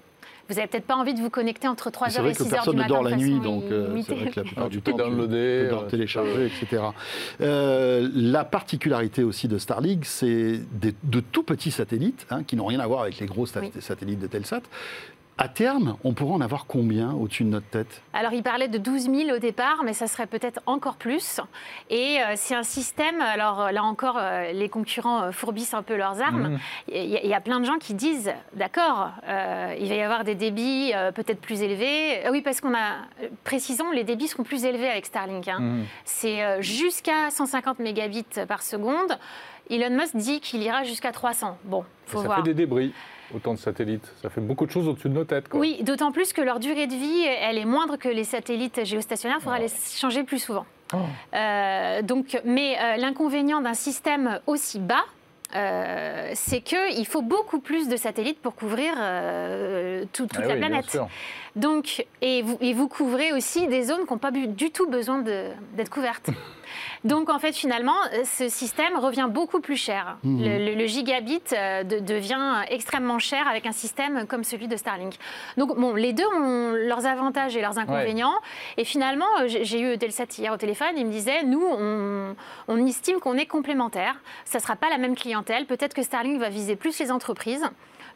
Vous 0.47 0.55
n'avez 0.55 0.65
peut-être 0.67 0.85
pas 0.87 0.95
envie 0.95 1.13
de 1.13 1.19
vous 1.19 1.29
connecter 1.29 1.67
entre 1.67 1.91
3h 1.91 2.09
C'est 2.09 2.17
et 2.17 2.21
vrai 2.23 2.33
que 2.33 2.39
6h 2.41 2.43
du 2.45 2.49
personne 2.49 2.73
ne 2.75 2.81
matin 2.81 2.93
dort 2.95 3.03
la 3.03 3.15
nuit, 3.15 3.39
donc 3.39 3.65
euh, 3.65 4.01
c'est 4.03 4.15
vrai 4.15 4.31
que 4.31 4.39
la 4.39 4.43
plupart 4.47 4.63
Ah, 4.65 4.69
du 4.69 4.77
tu 4.77 4.81
peux 4.81 4.91
temps, 4.93 4.97
tu 4.97 5.03
downloader, 5.03 5.67
peux 5.69 5.75
euh, 5.75 5.81
télécharger, 5.89 6.45
etc. 6.47 6.83
Euh, 7.41 8.09
la 8.15 8.43
particularité 8.45 9.23
aussi 9.23 9.47
de 9.47 9.59
Starlink, 9.59 10.05
c'est 10.05 10.59
de 10.81 11.19
tout 11.19 11.43
petits 11.43 11.69
satellites, 11.69 12.25
hein, 12.31 12.41
qui 12.43 12.55
n'ont 12.55 12.65
rien 12.65 12.79
à 12.79 12.87
voir 12.87 13.01
avec 13.03 13.19
les 13.19 13.27
gros 13.27 13.45
sat- 13.45 13.59
Oui. 13.61 13.71
satellites 13.79 14.19
de 14.19 14.25
Telsat. 14.25 14.61
À 15.41 15.47
terme, 15.47 15.95
on 16.03 16.11
pourra 16.13 16.33
en 16.33 16.41
avoir 16.41 16.65
combien 16.65 17.13
au-dessus 17.13 17.45
de 17.45 17.49
notre 17.49 17.67
tête? 17.67 18.01
Alors, 18.11 18.33
il 18.33 18.43
parlait 18.43 18.67
de 18.67 18.77
12 18.77 19.03
000 19.09 19.33
au 19.33 19.39
départ, 19.39 19.83
mais 19.85 19.93
ça 19.93 20.07
serait 20.07 20.27
peut-être 20.27 20.59
encore 20.65 20.97
plus. 20.97 21.39
Et 21.89 22.17
euh, 22.19 22.33
c'est 22.35 22.55
un 22.55 22.63
système, 22.63 23.21
alors 23.21 23.61
euh, 23.61 23.71
là 23.71 23.83
encore, 23.85 24.17
euh, 24.19 24.51
les 24.51 24.67
concurrents 24.67 25.21
euh, 25.23 25.31
fourbissent 25.31 25.73
un 25.73 25.81
peu 25.81 25.95
leurs 25.95 26.21
armes. 26.21 26.49
Mhm. 26.49 26.59
Il 26.89 27.05
y, 27.05 27.15
a- 27.15 27.23
il 27.23 27.29
y 27.29 27.33
a 27.33 27.39
plein 27.39 27.61
de 27.61 27.65
gens 27.65 27.77
qui 27.79 27.93
disent, 27.93 28.33
d'accord, 28.53 29.11
euh, 29.29 29.75
il 29.79 29.87
va 29.87 29.95
y 29.95 30.01
avoir 30.01 30.25
des 30.25 30.35
débits 30.35 30.91
euh, 30.93 31.13
peut-être 31.13 31.39
plus 31.39 31.61
élevés. 31.61 32.25
Euh, 32.27 32.31
oui, 32.31 32.41
parce 32.41 32.59
qu'on 32.59 32.73
a, 32.73 32.95
euh, 33.23 33.29
précisons, 33.45 33.91
les 33.91 34.03
débits 34.03 34.27
seront 34.27 34.43
plus 34.43 34.65
élevés 34.65 34.89
avec 34.89 35.05
Starlink. 35.05 35.47
hein. 35.47 35.59
Mhm. 35.61 35.85
C'est 36.03 36.43
euh, 36.43 36.61
jusqu'à 36.61 37.29
150 37.29 37.79
mégabits 37.79 38.25
par 38.45 38.61
seconde. 38.61 39.17
Elon 39.69 39.95
Musk 39.95 40.17
dit 40.17 40.41
qu'il 40.41 40.61
ira 40.63 40.83
jusqu'à 40.83 41.13
300. 41.13 41.57
Bon, 41.63 41.85
faut 42.07 42.17
ça 42.19 42.25
voir. 42.25 42.37
fait 42.39 42.43
des 42.43 42.53
débris, 42.55 42.91
autant 43.35 43.53
de 43.53 43.59
satellites. 43.59 44.11
Ça 44.21 44.29
fait 44.29 44.41
beaucoup 44.41 44.65
de 44.65 44.71
choses 44.71 44.87
au-dessus 44.87 45.09
de 45.09 45.13
nos 45.13 45.23
têtes. 45.25 45.49
Quoi. 45.49 45.59
Oui, 45.59 45.77
d'autant 45.83 46.11
plus 46.11 46.33
que 46.33 46.41
leur 46.41 46.59
durée 46.59 46.87
de 46.87 46.93
vie, 46.95 47.23
elle 47.41 47.57
est 47.57 47.65
moindre 47.65 47.97
que 47.97 48.09
les 48.09 48.23
satellites 48.23 48.83
géostationnaires. 48.85 49.37
Il 49.39 49.43
faudra 49.43 49.59
les 49.59 49.67
changer 49.95 50.23
plus 50.23 50.39
souvent. 50.39 50.65
Oh. 50.93 50.97
Euh, 51.35 52.01
donc, 52.01 52.39
mais 52.45 52.75
euh, 52.79 52.97
l'inconvénient 52.97 53.61
d'un 53.61 53.73
système 53.75 54.39
aussi 54.47 54.79
bas, 54.79 55.05
euh, 55.55 56.31
c'est 56.35 56.61
qu'il 56.61 57.05
faut 57.07 57.21
beaucoup 57.23 57.59
plus 57.59 57.87
de 57.87 57.95
satellites 57.97 58.39
pour 58.39 58.55
couvrir 58.55 58.93
euh, 58.97 60.03
tout- 60.13 60.27
toute 60.27 60.41
Ah 60.43 60.47
la 60.47 60.53
oui, 60.53 60.59
planète. 60.59 60.97
Donc, 61.55 62.05
et 62.21 62.41
vous, 62.43 62.57
et 62.61 62.73
vous 62.73 62.87
couvrez 62.87 63.33
aussi 63.33 63.67
des 63.67 63.83
zones 63.83 64.05
qui 64.05 64.13
n'ont 64.13 64.19
pas 64.19 64.31
du 64.31 64.69
tout 64.71 64.87
besoin 64.87 65.19
d'être 65.21 65.89
couvertes. 65.89 66.29
Donc, 67.03 67.29
en 67.29 67.39
fait, 67.39 67.53
finalement, 67.53 67.95
euh, 68.13 68.23
ce 68.25 68.49
système 68.49 68.97
revient 68.97 69.27
beaucoup 69.29 69.61
plus 69.61 69.77
cher. 69.77 70.17
Mhm. 70.23 70.43
Le, 70.43 70.65
le- 70.65 70.75
le 70.75 70.85
gigabit 70.85 71.41
euh, 71.53 71.83
de- 71.83 71.99
devient 71.99 72.63
extrêmement 72.69 73.19
cher 73.19 73.47
avec 73.47 73.65
un 73.65 73.71
système 73.71 74.27
comme 74.27 74.43
celui 74.43 74.67
de 74.67 74.75
Starlink. 74.75 75.15
Donc, 75.57 75.77
bon, 75.77 75.95
les 75.95 76.13
deux 76.13 76.25
ont 76.27 76.71
leurs 76.73 77.05
avantages 77.05 77.55
et 77.55 77.61
leurs 77.61 77.77
inconvénients. 77.79 78.33
Et 78.77 78.83
finalement, 78.83 79.25
euh, 79.41 79.47
j'ai 79.47 79.79
eu 79.81 79.97
Telsat 79.97 80.25
hier 80.37 80.51
au 80.53 80.57
téléphone, 80.57 80.89
il 80.97 81.05
me 81.05 81.11
disait, 81.11 81.43
nous, 81.43 81.63
on, 81.65 82.35
on 82.67 82.85
estime 82.85 83.19
qu'on 83.19 83.37
est 83.37 83.45
complémentaires. 83.45 84.15
Ça 84.45 84.57
ne 84.57 84.61
sera 84.63 84.75
pas 84.75 84.89
la 84.89 84.97
même 84.97 85.15
clientèle. 85.15 85.65
Peut-être 85.65 85.93
que 85.93 86.03
Starlink 86.03 86.39
va 86.39 86.49
viser 86.49 86.75
plus 86.75 86.99
les 86.99 87.11
entreprises. 87.11 87.65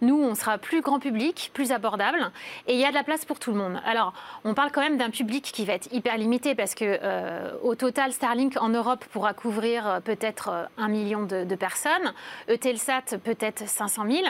Nous, 0.04 0.22
on 0.22 0.36
sera 0.36 0.58
plus 0.58 0.82
grand 0.82 1.00
public, 1.00 1.52
plus 1.54 1.72
abordable, 1.72 2.32
et 2.68 2.74
il 2.74 2.80
y 2.80 2.86
a 2.86 2.90
de 2.90 2.94
la 2.94 3.04
place 3.04 3.24
pour 3.26 3.40
tout 3.40 3.52
le 3.52 3.58
monde. 3.58 3.80
Alors, 3.86 4.14
on 4.44 4.54
parle 4.54 4.72
quand 4.72 4.82
même 4.82 4.98
d'un 4.98 5.10
public 5.10 5.44
qui 5.44 5.64
va 5.66 5.74
être 5.74 5.92
hyper 5.94 6.18
limité 6.18 6.56
parce 6.56 6.76
que 6.76 7.00
euh, 7.02 7.54
au 7.64 7.76
total, 7.76 8.12
Starlink 8.12 8.58
en 8.62 8.70
Europe 8.70 9.06
pourra 9.06 9.34
couvrir 9.34 9.88
euh, 9.88 10.00
peut-être 10.02 10.50
euh, 10.50 10.66
un 10.78 10.90
million 10.90 11.24
de, 11.24 11.46
de 11.46 11.56
personnes, 11.56 12.14
Eutelsat 12.50 13.18
peut-être 13.24 13.68
500 13.68 14.04
000. 14.10 14.24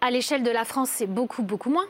À 0.00 0.10
l'échelle 0.10 0.44
de 0.44 0.50
la 0.50 0.64
France, 0.64 0.90
c'est 0.90 1.06
beaucoup, 1.06 1.42
beaucoup 1.42 1.70
moins. 1.70 1.86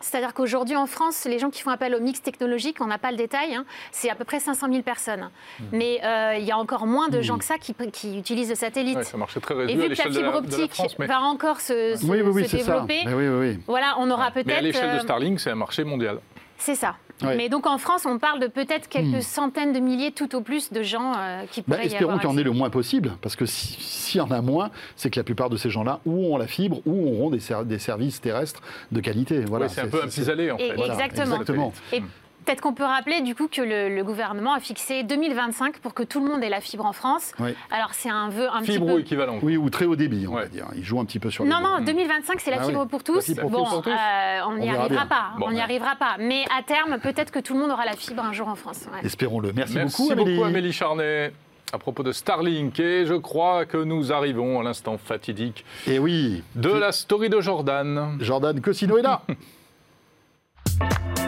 C'est-à-dire 0.00 0.32
qu'aujourd'hui 0.34 0.76
en 0.76 0.86
France, 0.86 1.24
les 1.26 1.38
gens 1.38 1.50
qui 1.50 1.60
font 1.62 1.70
appel 1.70 1.94
au 1.94 2.00
mix 2.00 2.22
technologique, 2.22 2.78
on 2.80 2.86
n'a 2.86 2.98
pas 2.98 3.10
le 3.10 3.16
détail, 3.16 3.54
hein, 3.54 3.64
c'est 3.92 4.08
à 4.10 4.14
peu 4.14 4.24
près 4.24 4.40
500 4.40 4.68
000 4.70 4.82
personnes. 4.82 5.30
Mais 5.72 6.00
euh, 6.04 6.36
il 6.38 6.44
y 6.44 6.50
a 6.50 6.56
encore 6.58 6.86
moins 6.86 7.08
de 7.08 7.20
gens 7.20 7.36
que 7.38 7.44
ça 7.44 7.58
qui, 7.58 7.74
qui 7.92 8.18
utilisent 8.18 8.48
le 8.50 8.54
satellite. 8.54 8.96
Ouais, 8.96 9.04
ça 9.04 9.16
marchait 9.16 9.40
très 9.40 9.54
Et 9.54 9.58
réduit 9.58 9.76
vu 9.76 9.82
que 9.82 9.98
la 9.98 10.04
de, 10.08 10.10
fibre 10.12 10.14
la, 10.14 10.20
de 10.20 10.32
la 10.32 10.36
optique 10.38 10.74
France. 10.74 10.98
Mais, 10.98 11.06
va 11.06 11.20
encore 11.20 11.60
se, 11.60 11.96
se- 11.96 12.06
Oui, 12.06 12.20
oui, 12.22 12.30
oui, 12.32 12.44
se 12.44 12.50
c'est 12.50 12.58
ça. 12.62 12.72
développer, 12.80 13.02
Mais 13.04 13.14
oui, 13.14 13.28
oui, 13.28 13.48
oui. 13.56 13.58
voilà, 13.66 13.96
on 13.98 14.10
aura 14.10 14.30
mais 14.34 14.40
à 14.40 14.44
peut-être. 14.44 14.62
l'échelle 14.62 14.90
de 14.92 14.96
euh, 14.96 15.00
Starlink, 15.00 15.38
c'est 15.38 15.50
un 15.50 15.54
marché 15.54 15.84
mondial. 15.84 16.18
c'est 16.56 16.74
ça. 16.74 16.96
Ouais. 17.22 17.36
Mais 17.36 17.48
donc 17.48 17.66
en 17.66 17.78
France, 17.78 18.06
on 18.06 18.18
parle 18.18 18.40
de 18.40 18.46
peut-être 18.46 18.88
quelques 18.88 19.16
Hmm. 19.16 19.20
centaines 19.20 19.72
de 19.72 19.80
milliers 19.80 20.12
tout 20.12 20.34
au 20.34 20.40
plus 20.40 20.72
de 20.72 20.82
gens 20.82 21.12
euh, 21.16 21.42
qui 21.50 21.60
Bah, 21.62 21.76
pourraient 21.76 21.84
y 21.84 21.92
espérons 21.92 22.18
qu'il 22.18 22.28
y 22.28 22.32
en 22.32 22.36
ait 22.38 22.42
le 22.42 22.52
moins 22.52 22.70
possible, 22.70 23.12
parce 23.22 23.36
que 23.36 23.46
si- 23.46 23.76
s'il 23.80 24.18
y 24.18 24.20
en 24.22 24.30
a 24.30 24.40
moins, 24.40 24.70
c'est 24.96 25.10
que 25.10 25.18
la 25.20 25.24
plupart 25.24 25.50
de 25.50 25.56
ces 25.56 25.70
gens-là 25.70 26.00
ou 26.06 26.32
ont 26.34 26.36
la 26.36 26.46
fibre 26.46 26.80
ou 26.86 27.08
auront 27.14 27.30
des, 27.30 27.40
ser- 27.40 27.64
des 27.64 27.78
services 27.78 28.20
terrestres 28.20 28.60
de 28.92 29.00
qualité. 29.00 29.40
Voilà, 29.40 29.66
Ouais, 29.66 29.72
c'est 29.72 29.80
un 29.82 29.88
peu 29.88 30.02
un 30.02 30.06
pis-aller, 30.08 30.50
en 30.50 30.56
Et- 30.58 30.68
fait. 30.70 30.74
Voilà, 30.76 30.94
Exactement. 30.94 31.32
exactement. 31.36 31.72
Et 31.92 32.02
peut-être 32.44 32.60
qu'on 32.60 32.72
peut 32.74 32.84
rappeler 32.84 33.20
du 33.22 33.34
coup 33.34 33.48
que 33.48 33.60
le, 33.62 33.94
le 33.94 34.04
gouvernement 34.04 34.52
a 34.54 34.60
fixé 34.60 35.02
2025 35.02 35.78
pour 35.80 35.94
que 35.94 36.02
tout 36.02 36.20
le 36.20 36.26
monde 36.30 36.42
ait 36.42 36.48
la 36.48 36.60
fibre 36.60 36.84
en 36.86 36.92
France. 36.92 37.32
Oui. 37.38 37.54
Alors 37.70 37.94
c'est 37.94 38.10
un 38.10 38.28
vœu 38.28 38.48
un 38.52 38.62
Fibre 38.62 38.86
petit 38.86 38.94
peu. 38.94 39.00
équivalent. 39.00 39.38
Oui, 39.42 39.56
ou 39.56 39.70
très 39.70 39.84
haut 39.84 39.96
débit, 39.96 40.26
on 40.28 40.34
Ouais. 40.34 40.42
va 40.42 40.48
dire. 40.48 40.66
Ils 40.76 40.84
jouent 40.84 41.00
un 41.00 41.04
petit 41.04 41.18
peu 41.18 41.30
sur 41.30 41.44
les 41.44 41.50
Non, 41.50 41.60
non, 41.60 41.80
2025, 41.80 42.40
c'est 42.40 42.50
la 42.50 42.58
Ah 42.60 42.64
fibre 42.66 42.82
oui. 42.82 42.88
pour 42.88 43.02
tous. 43.04 43.16
La 43.16 43.22
fibre 43.22 43.40
pour 43.42 43.50
bon, 43.50 43.64
tous, 43.64 43.70
pour 43.70 43.82
tous. 43.82 43.90
euh, 43.90 44.40
on 44.48 44.54
n'y 44.56 44.68
arrivera 44.68 44.88
bien. 44.88 45.06
pas. 45.06 45.30
Bon, 45.38 45.46
on 45.46 45.50
n'y 45.50 45.56
ouais. 45.56 45.62
arrivera 45.62 45.96
pas. 45.96 46.16
Mais 46.18 46.44
à 46.56 46.62
terme, 46.62 46.98
peut-être 47.00 47.30
que 47.30 47.38
tout 47.38 47.54
le 47.54 47.60
monde 47.60 47.70
aura 47.70 47.84
la 47.84 47.96
fibre 47.96 48.22
un 48.24 48.32
jour 48.32 48.48
en 48.48 48.54
France. 48.56 48.86
ouais. 48.92 49.00
Espérons-le. 49.06 49.52
Merci, 49.52 49.74
Merci 49.74 50.02
beaucoup, 50.02 50.14
beaucoup, 50.16 50.30
Amélie. 50.30 50.42
Amélie 50.44 50.72
Charnet. 50.72 51.32
À 51.72 51.78
propos 51.78 52.02
de 52.02 52.10
Starlink, 52.10 52.80
et 52.80 53.06
je 53.06 53.14
crois 53.14 53.64
que 53.64 53.76
nous 53.76 54.12
arrivons 54.12 54.58
à 54.58 54.64
l'instant 54.64 54.98
fatidique 54.98 55.64
Et 55.86 56.00
oui, 56.00 56.42
de 56.56 56.68
la 56.68 56.90
story 56.90 57.28
de 57.28 57.40
Jordan. 57.40 58.16
Jordan 58.18 58.60
Cosino 58.60 58.98
est 58.98 59.02
là. 59.02 59.22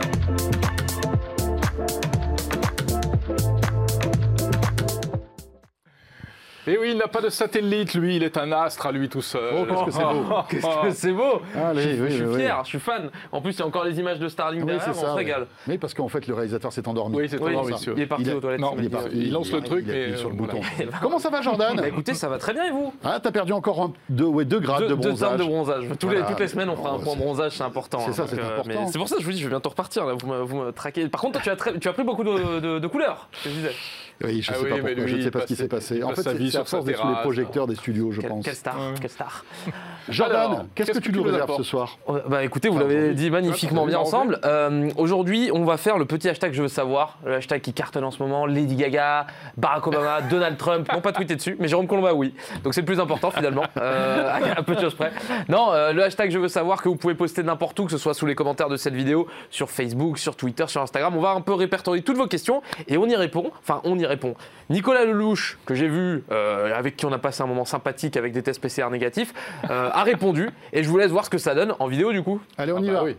Et 6.66 6.78
oui, 6.78 6.90
il 6.92 6.96
n'a 6.96 7.08
pas 7.08 7.20
de 7.20 7.28
satellite, 7.28 7.94
lui, 7.94 8.16
il 8.16 8.22
est 8.22 8.36
un 8.38 8.52
astre 8.52 8.86
à 8.86 8.92
lui 8.92 9.08
tout 9.08 9.20
seul. 9.22 9.52
Oh, 9.52 9.64
qu'est-ce 9.66 9.84
que 9.84 9.90
c'est 9.90 10.02
beau. 10.04 10.34
Qu'est-ce 10.48 10.82
que 10.82 10.90
c'est 10.94 11.12
beau 11.12 11.42
Allez, 11.56 11.96
je, 11.96 12.02
oui, 12.04 12.10
je 12.10 12.14
suis 12.16 12.24
oui, 12.24 12.36
fier, 12.40 12.60
je 12.62 12.68
suis 12.68 12.78
fan. 12.78 13.10
En 13.32 13.40
plus, 13.40 13.52
il 13.52 13.58
y 13.58 13.62
a 13.62 13.66
encore 13.66 13.82
les 13.84 13.98
images 13.98 14.20
de 14.20 14.28
Starlink 14.28 14.62
Oui, 14.64 14.66
derrière, 14.72 14.84
c'est 14.84 14.90
on 14.90 15.02
ça. 15.02 15.08
se 15.08 15.12
oui. 15.12 15.16
régale. 15.18 15.46
Oui, 15.66 15.78
parce 15.78 15.92
qu'en 15.94 16.06
fait, 16.08 16.26
le 16.28 16.34
réalisateur 16.34 16.72
s'est 16.72 16.86
endormi. 16.86 17.16
Oui, 17.16 17.28
c'est 17.28 17.38
ça. 17.38 17.44
ambitieux. 17.44 17.94
Il 17.96 18.02
est 18.02 18.06
parti 18.06 18.22
Il 18.24 18.30
a- 18.30 18.36
aux 18.36 18.40
toilettes. 18.40 18.60
non, 18.60 18.74
Il 18.78 18.84
est 18.84 18.88
parti. 18.88 19.08
il 19.12 19.32
lance 19.32 19.50
le 19.52 19.60
truc 19.60 19.84
il 19.86 19.90
appuie 19.90 20.12
et, 20.12 20.16
sur 20.16 20.28
le 20.28 20.34
euh, 20.34 20.38
bouton. 20.38 20.60
voilà. 20.76 20.92
Comment 21.02 21.18
ça 21.18 21.30
va, 21.30 21.42
Jordan 21.42 21.76
Bah 21.76 21.88
écoutez, 21.88 22.14
ça 22.14 22.28
va 22.28 22.38
très 22.38 22.52
bien 22.52 22.64
et 22.66 22.70
vous? 22.70 22.92
Ah, 23.02 23.18
t'as 23.20 23.32
perdu 23.32 23.52
encore 23.52 23.80
un, 23.82 23.92
deux, 24.08 24.24
ouais, 24.26 24.44
deux 24.44 24.60
grades 24.60 24.82
deux, 24.82 24.88
de 24.90 24.94
deux 24.94 25.08
bronzage. 25.08 25.28
teintes 25.30 25.38
de 25.38 25.44
bronzage. 25.44 25.84
Tous 25.98 26.08
les- 26.10 26.22
toutes 26.22 26.38
les 26.40 26.48
semaines, 26.48 26.68
on 26.70 26.76
fera 26.76 26.90
un 26.90 26.96
Oh, 27.00 27.02
point 27.02 27.16
bronzage, 27.16 27.52
c'est 27.56 27.64
important. 27.64 27.98
c'est 28.06 28.12
ça, 28.12 28.22
Donc, 28.22 28.30
c'est 28.34 28.40
important. 28.40 28.62
mais 28.68 28.76
C'est 28.92 28.98
pour 28.98 29.08
ça 29.08 29.16
que 29.16 29.20
je 29.22 29.26
vous 29.26 29.32
dis, 29.32 29.38
je 29.40 29.44
vais 29.44 29.50
bientôt 29.50 29.70
repartir. 29.70 30.04
Là, 30.06 30.14
vous, 30.14 30.56
me, 30.56 30.70
traquez. 30.70 31.08
Par 31.08 31.20
contre, 31.20 31.42
tu 31.42 31.50
as, 31.50 31.56
très- 31.56 31.76
tu 31.78 31.88
as 31.88 31.92
pris 31.92 32.04
beaucoup 32.04 32.22
de, 32.24 32.60
de- 32.60 32.78
de 32.78 32.86
couleurs. 32.86 33.28
je 33.44 33.48
disais. 33.50 33.72
Oui, 34.24 34.40
je 34.40 34.52
Ah 34.52 34.54
sais 34.54 34.62
oui, 34.62 34.68
pas 34.70 34.76
mais 34.76 34.82
pourquoi, 34.94 35.06
je 35.08 35.16
ne 35.16 35.22
sais 35.22 35.30
pas 35.32 35.40
ce 35.40 35.46
qui 35.46 35.56
s'est 35.56 35.66
passé. 35.68 36.02
En 36.04 36.10
fait, 36.10 36.22
sur 36.53 36.68
sa 36.68 36.80
sous 36.80 36.86
les 36.86 36.94
terrasse. 36.94 37.20
projecteurs 37.22 37.66
des 37.66 37.74
studios, 37.74 38.12
je 38.12 38.20
Quelle, 38.20 38.30
pense. 38.30 38.44
quelle 38.44 38.55
star, 38.55 38.78
Ouais. 38.78 38.94
quelle 39.00 39.11
star. 39.11 39.44
Jordan, 40.09 40.66
qu'est-ce 40.74 40.92
que 40.92 40.98
tu 40.98 41.11
que 41.12 41.16
nous 41.16 41.22
tu 41.22 41.28
nous 41.28 41.32
réserves 41.32 41.57
ce 41.57 41.62
soir 41.62 41.98
Euh, 42.09 42.20
Bah 42.28 42.44
écoutez, 42.44 42.68
vous 42.68 42.76
Enfin, 42.76 42.86
l'avez 42.88 43.14
dit 43.14 43.30
magnifiquement 43.30 43.86
bien 43.86 43.98
ensemble. 43.98 44.38
Euh, 44.44 44.90
Aujourd'hui, 44.96 45.50
on 45.53 45.64
va 45.64 45.76
faire 45.76 45.98
le 45.98 46.05
petit 46.05 46.28
hashtag 46.28 46.53
Je 46.53 46.62
veux 46.62 46.68
savoir, 46.68 47.18
le 47.24 47.34
hashtag 47.34 47.61
qui 47.61 47.72
cartonne 47.72 48.05
en 48.05 48.11
ce 48.11 48.22
moment. 48.22 48.46
Lady 48.46 48.76
Gaga, 48.76 49.26
Barack 49.57 49.86
Obama, 49.86 50.20
Donald 50.30 50.57
Trump, 50.57 50.88
non 50.92 51.00
pas 51.00 51.12
tweeté 51.12 51.36
dessus, 51.36 51.57
mais 51.59 51.68
Jérôme 51.68 51.86
Colomba 51.86 52.14
oui. 52.14 52.34
Donc 52.64 52.74
c'est 52.74 52.80
le 52.80 52.86
plus 52.86 53.00
important 53.00 53.30
finalement, 53.30 53.64
euh, 53.78 54.30
à 54.30 54.59
un 54.61 54.62
peu 54.62 54.74
de 54.74 54.80
choses 54.80 54.94
près. 54.94 55.12
Non, 55.48 55.72
euh, 55.72 55.92
le 55.92 56.03
hashtag 56.05 56.30
Je 56.30 56.38
veux 56.38 56.48
savoir 56.48 56.82
que 56.82 56.88
vous 56.88 56.96
pouvez 56.96 57.14
poster 57.14 57.42
n'importe 57.42 57.78
où, 57.80 57.84
que 57.84 57.92
ce 57.92 57.98
soit 57.98 58.14
sous 58.14 58.26
les 58.26 58.34
commentaires 58.34 58.68
de 58.68 58.76
cette 58.76 58.94
vidéo, 58.94 59.26
sur 59.50 59.70
Facebook, 59.70 60.18
sur 60.18 60.36
Twitter, 60.36 60.64
sur 60.68 60.82
Instagram. 60.82 61.14
On 61.16 61.20
va 61.20 61.30
un 61.30 61.40
peu 61.40 61.55
répertorier 61.55 62.03
toutes 62.03 62.16
vos 62.16 62.26
questions 62.26 62.62
et 62.88 62.96
on 62.96 63.07
y 63.07 63.16
répond. 63.16 63.50
Enfin, 63.61 63.80
on 63.84 63.98
y 63.98 64.07
répond. 64.07 64.34
Nicolas 64.70 65.05
Lelouch, 65.05 65.59
que 65.66 65.74
j'ai 65.74 65.88
vu, 65.88 66.24
euh, 66.30 66.74
avec 66.76 66.96
qui 66.96 67.07
on 67.07 67.12
a 67.12 67.18
passé 67.18 67.42
un 67.42 67.46
moment 67.46 67.64
sympathique 67.64 68.16
avec 68.16 68.32
des 68.32 68.42
tests 68.42 68.61
PCR 68.61 68.88
négatifs, 68.90 69.32
euh, 69.70 69.90
a 69.93 70.03
répondu 70.03 70.51
et 70.72 70.82
je 70.82 70.88
vous 70.88 70.99
laisse 70.99 71.11
voir 71.11 71.24
ce 71.24 71.30
que 71.30 71.38
ça 71.38 71.55
donne 71.55 71.74
en 71.78 71.86
vidéo 71.86 72.12
du 72.12 72.22
coup. 72.22 72.40
Allez, 72.59 72.72
on 72.72 72.82
y 72.82 72.88
Ah 72.88 72.93
bah 72.93 72.99
va. 73.01 73.05
oui. 73.05 73.16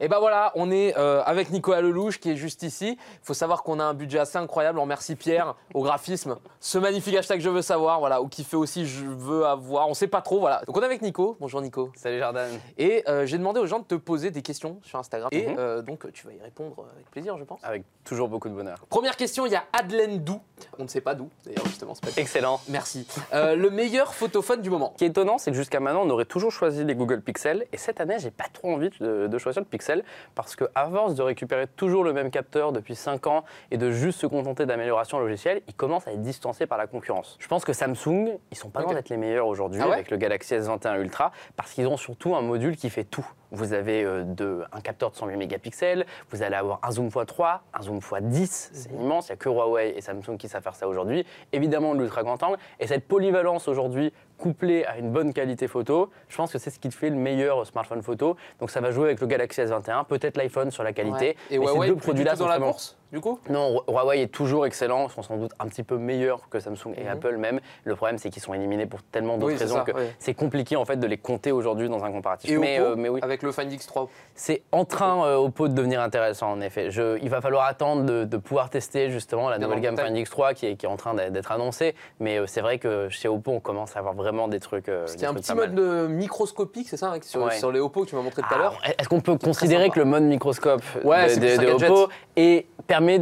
Et 0.00 0.08
ben 0.08 0.18
voilà, 0.18 0.50
on 0.54 0.70
est 0.70 0.96
euh, 0.96 1.22
avec 1.26 1.50
Nicolas 1.50 1.82
Lelouch 1.82 2.18
qui 2.20 2.30
est 2.30 2.36
juste 2.36 2.62
ici. 2.62 2.96
Il 2.98 3.18
faut 3.26 3.34
savoir 3.34 3.62
qu'on 3.62 3.78
a 3.78 3.84
un 3.84 3.92
budget 3.94 4.18
assez 4.18 4.38
incroyable. 4.38 4.78
On 4.78 4.82
remercie 4.82 5.14
Pierre 5.14 5.54
au 5.74 5.82
graphisme. 5.82 6.36
Ce 6.58 6.78
magnifique 6.78 7.14
hashtag 7.16 7.40
je 7.40 7.50
veux 7.50 7.60
savoir, 7.62 7.98
voilà, 8.00 8.22
ou 8.22 8.28
qui 8.28 8.42
fait 8.44 8.56
aussi 8.56 8.86
je 8.86 9.04
veux 9.04 9.44
avoir. 9.44 9.88
On 9.88 9.94
sait 9.94 10.06
pas 10.06 10.22
trop, 10.22 10.40
voilà. 10.40 10.62
Donc 10.66 10.76
on 10.76 10.80
est 10.80 10.86
avec 10.86 11.02
Nico. 11.02 11.36
Bonjour 11.38 11.60
Nico. 11.60 11.90
Salut 11.96 12.18
Jordan. 12.18 12.48
Et 12.78 13.04
euh, 13.08 13.26
j'ai 13.26 13.36
demandé 13.36 13.60
aux 13.60 13.66
gens 13.66 13.78
de 13.80 13.84
te 13.84 13.94
poser 13.94 14.30
des 14.30 14.40
questions 14.42 14.78
sur 14.82 14.98
Instagram. 14.98 15.28
Et 15.32 15.46
Mhm. 15.48 15.56
euh, 15.58 15.82
donc 15.82 16.10
tu 16.12 16.26
vas 16.26 16.32
y 16.32 16.40
répondre 16.40 16.86
avec 16.94 17.10
plaisir, 17.10 17.36
je 17.36 17.44
pense. 17.44 17.60
Avec 17.62 17.82
toujours 18.04 18.28
beaucoup 18.28 18.48
de 18.48 18.54
bonheur. 18.54 18.78
Première 18.88 19.16
question, 19.16 19.44
il 19.44 19.52
y 19.52 19.56
a 19.56 19.64
Adelaine 19.78 20.24
Dou. 20.24 20.40
On 20.78 20.84
ne 20.84 20.88
sait 20.88 21.00
pas 21.02 21.14
d'où, 21.14 21.28
d'ailleurs, 21.44 21.66
justement. 21.66 21.94
c'est 21.94 22.14
pas- 22.14 22.20
Excellent. 22.20 22.60
Merci. 22.68 23.06
Euh, 23.34 23.54
le 23.54 23.68
meilleur 23.70 24.14
photophone 24.14 24.62
du 24.62 24.70
moment. 24.70 24.92
Ce 24.94 24.98
qui 24.98 25.04
est 25.04 25.08
étonnant, 25.08 25.36
c'est 25.36 25.50
que 25.50 25.56
jusqu'à 25.58 25.80
maintenant, 25.80 26.02
on 26.04 26.10
aurait 26.10 26.24
toujours 26.24 26.52
choisi 26.52 26.84
les 26.84 26.94
Google 26.94 27.20
Pixel. 27.20 27.66
Et 27.72 27.76
cette 27.76 28.00
année, 28.00 28.16
j'ai 28.18 28.30
pas 28.30 28.46
trop 28.52 28.72
envie 28.72 28.88
de, 29.00 29.26
de 29.26 29.38
choisir 29.38 29.60
le 29.60 29.66
Pixel 29.66 29.89
parce 30.34 30.56
que, 30.56 30.64
à 30.74 30.88
force 30.88 31.14
de 31.14 31.22
récupérer 31.22 31.66
toujours 31.66 32.04
le 32.04 32.12
même 32.12 32.30
capteur 32.30 32.72
depuis 32.72 32.94
5 32.94 33.26
ans 33.26 33.44
et 33.70 33.76
de 33.76 33.90
juste 33.90 34.20
se 34.20 34.26
contenter 34.26 34.66
d'améliorations 34.66 35.18
logicielles, 35.18 35.62
il 35.68 35.74
commence 35.74 36.06
à 36.06 36.12
être 36.12 36.22
distancé 36.22 36.66
par 36.66 36.78
la 36.78 36.86
concurrence. 36.86 37.36
Je 37.40 37.48
pense 37.48 37.64
que 37.64 37.72
Samsung, 37.72 38.38
ils 38.50 38.56
sont 38.56 38.70
pas 38.70 38.82
loin 38.82 38.94
d'être 38.94 39.08
les 39.08 39.16
meilleurs 39.16 39.46
aujourd'hui 39.46 39.80
Ah 39.82 39.88
ouais 39.88 39.94
avec 39.94 40.10
le 40.10 40.16
Galaxy 40.16 40.54
S21 40.54 41.00
Ultra 41.00 41.32
parce 41.56 41.72
qu'ils 41.72 41.86
ont 41.86 41.96
surtout 41.96 42.34
un 42.34 42.42
module 42.42 42.76
qui 42.76 42.90
fait 42.90 43.04
tout. 43.04 43.26
Vous 43.52 43.72
avez 43.72 44.04
euh, 44.04 44.22
de- 44.24 44.62
un 44.72 44.80
capteur 44.80 45.10
de 45.10 45.16
108 45.16 45.36
mégapixels, 45.36 46.06
vous 46.30 46.42
allez 46.42 46.54
avoir 46.56 46.78
un 46.82 46.90
zoom 46.92 47.08
x3, 47.08 47.58
un 47.74 47.82
zoom 47.82 47.98
x10, 47.98 48.70
c'est 48.72 48.90
immense, 48.92 49.28
il 49.28 49.32
n'y 49.32 49.34
a 49.34 49.36
que 49.36 49.48
Huawei 49.48 49.94
et 49.96 50.00
Samsung 50.00 50.36
qui 50.38 50.48
savent 50.48 50.62
faire 50.62 50.74
ça 50.76 50.86
aujourd'hui. 50.88 51.26
Évidemment, 51.52 51.94
l'ultra 51.94 52.22
grand 52.22 52.42
angle. 52.42 52.58
Et 52.78 52.86
cette 52.86 53.06
polyvalence 53.08 53.66
aujourd'hui, 53.68 54.12
couplée 54.38 54.84
à 54.84 54.98
une 54.98 55.10
bonne 55.10 55.32
qualité 55.32 55.68
photo, 55.68 56.10
je 56.28 56.36
pense 56.36 56.52
que 56.52 56.58
c'est 56.58 56.70
ce 56.70 56.78
qui 56.78 56.88
te 56.88 56.94
fait 56.94 57.10
le 57.10 57.16
meilleur 57.16 57.66
smartphone 57.66 58.02
photo. 58.02 58.36
Donc 58.60 58.70
ça 58.70 58.80
va 58.80 58.90
jouer 58.90 59.04
avec 59.06 59.20
le 59.20 59.26
Galaxy 59.26 59.60
S21, 59.60 60.04
peut-être 60.06 60.36
l'iPhone 60.36 60.70
sur 60.70 60.82
la 60.84 60.92
qualité. 60.92 61.26
Ouais. 61.26 61.36
Et 61.50 61.58
mais 61.58 61.66
ces 61.66 61.72
Huawei, 61.72 61.88
deux 61.88 61.96
produits-là 61.96 62.36
dans 62.36 62.46
la 62.46 62.52
vraiment- 62.58 62.70
course, 62.72 62.96
du 63.12 63.20
coup 63.20 63.38
non, 63.48 63.82
Huawei 63.88 64.22
est 64.22 64.28
toujours 64.28 64.66
excellent, 64.66 65.08
ils 65.08 65.12
sont 65.12 65.22
sans 65.22 65.36
doute 65.36 65.52
un 65.58 65.66
petit 65.66 65.82
peu 65.82 65.96
meilleurs 65.98 66.48
que 66.48 66.60
Samsung 66.60 66.94
et 66.96 67.02
Mhm. 67.04 67.08
Apple 67.10 67.36
même. 67.36 67.60
Le 67.84 67.96
problème, 67.96 68.18
c'est 68.18 68.30
qu'ils 68.30 68.42
sont 68.42 68.54
éliminés 68.54 68.86
pour 68.86 69.02
tellement 69.02 69.36
d'autres 69.38 69.52
Oui, 69.54 69.58
raisons 69.58 69.76
ça, 69.76 69.82
que 69.82 69.92
c'est 70.18 70.34
compliqué 70.34 70.76
en 70.76 70.84
fait 70.84 70.96
de 70.96 71.06
les 71.06 71.16
compter 71.18 71.50
aujourd'hui 71.52 71.88
dans 71.88 72.04
un 72.04 72.12
comparatif. 72.12 72.50
Et 72.50 72.58
mais, 72.58 72.78
Oppo, 72.80 72.90
euh, 72.92 72.96
mais 72.96 73.08
oui, 73.08 73.20
avec 73.22 73.42
le 73.42 73.52
Find 73.52 73.72
X3. 73.72 74.08
c'est 74.34 74.62
en 74.72 74.84
train 74.84 75.24
euh, 75.26 75.36
Oppo 75.36 75.68
de 75.68 75.74
devenir 75.74 76.00
intéressant 76.00 76.52
en 76.52 76.60
effet. 76.60 76.90
Je- 76.90 77.18
il 77.22 77.28
va 77.30 77.40
falloir 77.40 77.66
attendre 77.66 78.04
de, 78.04 78.24
de 78.24 78.36
pouvoir 78.36 78.70
tester 78.70 79.10
justement 79.10 79.48
la 79.50 79.58
Bien 79.58 79.66
nouvelle 79.66 79.80
gamme. 79.82 79.96
Find 79.98 80.16
X3 80.16 80.54
qui 80.54 80.66
est, 80.66 80.76
qui 80.76 80.86
est 80.86 80.88
en 80.88 80.96
train 80.96 81.14
d'être 81.14 81.50
annoncée. 81.52 81.94
Mais 82.20 82.38
euh, 82.38 82.46
c'est 82.46 82.60
vrai 82.60 82.78
que 82.78 83.08
chez 83.08 83.28
Oppo, 83.28 83.50
on 83.52 83.60
commence 83.60 83.96
à 83.96 83.98
avoir 83.98 84.14
vraiment 84.14 84.48
des 84.48 84.60
trucs. 84.60 84.88
a 84.88 85.02
un 85.28 85.34
petit 85.34 85.54
mode 85.54 85.74
de 85.74 86.06
microscopique, 86.06 86.88
c'est 86.88 86.96
ça, 86.96 87.10
avec- 87.10 87.24
sur, 87.24 87.42
Ouais. 87.42 87.58
sur 87.58 87.72
les 87.72 87.80
Oppo 87.80 88.04
que 88.04 88.10
tu 88.10 88.16
m'as 88.16 88.22
montré 88.22 88.42
tout 88.42 88.48
à 88.50 88.56
Ah, 88.56 88.58
l'heure 88.58 88.80
Est-ce 88.98 89.08
qu'on 89.08 89.20
peut 89.20 89.36
considérer 89.36 89.90
que 89.90 89.98
le 89.98 90.04
mode 90.04 90.22
microscope 90.22 90.82
Ouais, 91.04 91.34
de, 91.36 91.40
de- 91.40 91.78
de. 91.78 91.86
Oppo 91.86 92.08
est- 92.36 92.66
permet 93.00 93.18